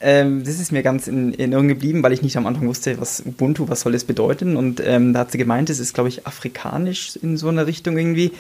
Ähm, 0.02 0.44
das 0.44 0.60
ist 0.60 0.72
mir 0.72 0.82
ganz 0.82 1.08
in, 1.08 1.32
in 1.32 1.38
Erinnerung 1.38 1.68
geblieben, 1.68 2.02
weil 2.02 2.12
ich 2.12 2.20
nicht 2.20 2.36
am 2.36 2.46
Anfang 2.46 2.68
wusste, 2.68 3.00
was 3.00 3.22
Ubuntu, 3.24 3.70
was 3.70 3.80
soll 3.80 3.92
das 3.92 4.04
bedeuten. 4.04 4.58
Und 4.58 4.82
ähm, 4.84 5.14
da 5.14 5.20
hat 5.20 5.32
sie 5.32 5.38
gemeint, 5.38 5.70
es 5.70 5.78
ist, 5.78 5.94
glaube 5.94 6.10
ich, 6.10 6.26
afrikanisch 6.26 7.16
in 7.22 7.38
so 7.38 7.48
einer 7.48 7.66
Richtung 7.66 7.96
irgendwie. 7.96 8.32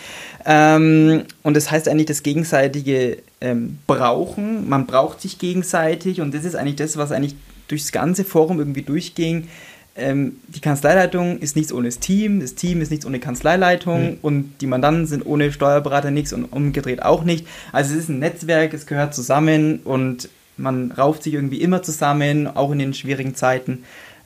Ähm, 0.44 1.22
und 1.42 1.56
das 1.56 1.70
heißt 1.70 1.88
eigentlich 1.88 2.04
das 2.04 2.22
gegenseitige 2.22 3.16
ähm, 3.40 3.78
Brauchen. 3.86 4.68
Man 4.68 4.84
braucht 4.84 5.22
sich 5.22 5.38
gegenseitig 5.38 6.20
und 6.20 6.34
das 6.34 6.44
ist 6.44 6.54
eigentlich 6.54 6.76
das, 6.76 6.98
was 6.98 7.12
eigentlich 7.12 7.34
durchs 7.68 7.92
ganze 7.92 8.24
Forum 8.24 8.58
irgendwie 8.58 8.82
durchging 8.82 9.48
ähm, 9.96 10.36
die 10.48 10.60
Kanzleileitung 10.60 11.38
ist 11.38 11.56
nichts 11.56 11.72
ohne 11.72 11.88
das 11.88 11.98
Team, 11.98 12.40
das 12.40 12.54
Team 12.54 12.80
ist 12.80 12.90
nichts 12.90 13.06
ohne 13.06 13.18
Kanzleileitung 13.18 14.10
Mhm. 14.12 14.18
und 14.22 14.52
die 14.60 14.66
Mandanten 14.66 15.06
sind 15.06 15.24
ohne 15.26 15.52
Steuerberater 15.52 16.10
nichts 16.10 16.32
und 16.32 16.44
umgedreht 16.44 17.02
auch 17.02 17.24
nicht. 17.24 17.46
Also 17.72 17.94
es 17.94 18.00
ist 18.00 18.08
ein 18.10 18.18
Netzwerk, 18.18 18.74
es 18.74 18.86
gehört 18.86 19.14
zusammen 19.14 19.80
und 19.84 20.28
man 20.58 20.92
rauft 20.92 21.22
sich 21.22 21.34
irgendwie 21.34 21.60
immer 21.60 21.82
zusammen, 21.82 22.46
auch 22.46 22.72
in 22.72 22.78
den 22.78 22.94
schwierigen 22.94 23.34
Zeiten. 23.34 23.84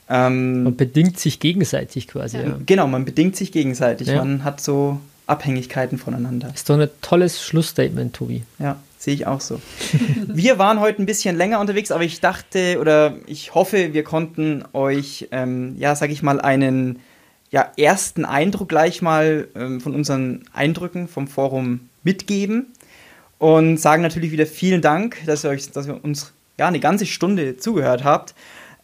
Ähm, 0.09 0.63
Man 0.63 0.75
bedingt 0.75 1.19
sich 1.19 1.39
gegenseitig 1.39 2.07
quasi. 2.07 2.37
Ja. 2.37 2.57
Genau, 2.65 2.87
man 2.87 3.05
bedingt 3.05 3.35
sich 3.35 3.51
gegenseitig, 3.51 4.07
Ja. 4.07 4.17
man 4.17 4.43
hat 4.43 4.59
so 4.61 4.99
Abhängigkeiten 5.27 5.97
voneinander. 5.97 6.51
Ist 6.53 6.69
doch 6.69 6.77
ein 6.77 6.89
tolles 7.01 7.41
Schlussstatement, 7.41 8.13
Tobi. 8.13 8.43
Ja, 8.59 8.77
sehe 9.01 9.15
ich 9.15 9.25
auch 9.25 9.41
so. 9.41 9.59
wir 10.27 10.59
waren 10.59 10.79
heute 10.79 11.01
ein 11.01 11.07
bisschen 11.07 11.35
länger 11.35 11.59
unterwegs, 11.59 11.91
aber 11.91 12.03
ich 12.03 12.19
dachte 12.21 12.77
oder 12.79 13.15
ich 13.25 13.55
hoffe, 13.55 13.93
wir 13.93 14.03
konnten 14.03 14.63
euch, 14.73 15.27
ähm, 15.31 15.75
ja, 15.79 15.95
sag 15.95 16.11
ich 16.11 16.21
mal, 16.21 16.39
einen 16.39 16.99
ja, 17.49 17.71
ersten 17.77 18.25
Eindruck 18.25 18.69
gleich 18.69 19.01
mal 19.01 19.47
ähm, 19.55 19.81
von 19.81 19.95
unseren 19.95 20.43
Eindrücken 20.53 21.07
vom 21.07 21.27
Forum 21.27 21.89
mitgeben 22.03 22.67
und 23.39 23.77
sagen 23.77 24.03
natürlich 24.03 24.31
wieder 24.31 24.45
vielen 24.45 24.83
Dank, 24.83 25.17
dass 25.25 25.43
ihr, 25.43 25.49
euch, 25.49 25.71
dass 25.71 25.87
ihr 25.87 26.03
uns 26.03 26.31
ja, 26.59 26.67
eine 26.67 26.79
ganze 26.79 27.07
Stunde 27.07 27.57
zugehört 27.57 28.03
habt. 28.03 28.35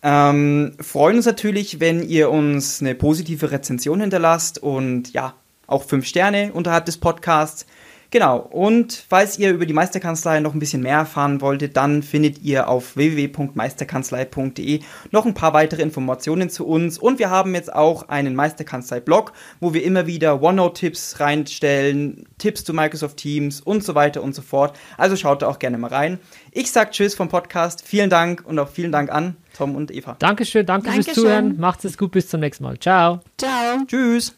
Ähm, 0.02 0.74
freuen 0.80 1.18
uns 1.18 1.28
natürlich, 1.28 1.80
wenn 1.80 2.02
ihr 2.02 2.32
uns 2.32 2.82
eine 2.82 2.96
positive 2.96 3.52
Rezension 3.52 4.02
hinterlasst 4.02 4.58
und 4.58 5.14
ja, 5.14 5.36
auch 5.68 5.84
fünf 5.84 6.08
Sterne 6.08 6.54
unterhalb 6.54 6.86
des 6.86 6.98
Podcasts. 6.98 7.68
Genau, 8.10 8.38
und 8.38 9.04
falls 9.10 9.38
ihr 9.38 9.52
über 9.52 9.66
die 9.66 9.74
Meisterkanzlei 9.74 10.40
noch 10.40 10.54
ein 10.54 10.60
bisschen 10.60 10.82
mehr 10.82 10.98
erfahren 10.98 11.42
wolltet, 11.42 11.76
dann 11.76 12.04
findet 12.04 12.42
ihr 12.42 12.70
auf 12.70 12.96
www.meisterkanzlei.de 12.96 14.80
noch 15.12 15.26
ein 15.26 15.34
paar 15.34 15.54
weitere 15.54 15.82
Informationen 15.82 16.50
zu 16.50 16.66
uns. 16.66 16.98
Und 16.98 17.20
wir 17.20 17.30
haben 17.30 17.54
jetzt 17.54 17.74
auch 17.74 18.08
einen 18.08 18.36
Meisterkanzlei-Blog, 18.36 19.34
wo 19.60 19.74
wir 19.74 19.84
immer 19.84 20.08
wieder 20.08 20.42
OneNote-Tipps 20.42 21.20
reinstellen, 21.20 22.26
Tipps 22.38 22.64
zu 22.64 22.74
Microsoft 22.74 23.18
Teams 23.18 23.60
und 23.60 23.84
so 23.84 23.94
weiter 23.94 24.24
und 24.24 24.34
so 24.34 24.42
fort. 24.42 24.78
Also 24.98 25.18
schaut 25.18 25.42
da 25.42 25.48
auch 25.48 25.60
gerne 25.60 25.78
mal 25.78 25.92
rein. 25.92 26.20
Ich 26.52 26.72
sag 26.72 26.92
Tschüss 26.92 27.14
vom 27.14 27.28
Podcast, 27.28 27.86
vielen 27.86 28.10
Dank 28.10 28.44
und 28.46 28.58
auch 28.58 28.70
vielen 28.70 28.92
Dank 28.94 29.12
an 29.12 29.36
Tom 29.56 29.76
und 29.76 29.92
Eva. 29.92 30.16
Dankeschön, 30.20 30.66
danke 30.66 30.92
fürs 30.92 31.06
Dankeschön. 31.06 31.24
Zuhören. 31.24 31.60
Macht's 31.60 31.84
es 31.84 31.98
gut, 31.98 32.12
bis 32.12 32.30
zum 32.30 32.40
nächsten 32.40 32.64
Mal. 32.64 32.80
Ciao. 32.80 33.20
Ciao. 33.38 33.84
Tschüss! 33.86 34.38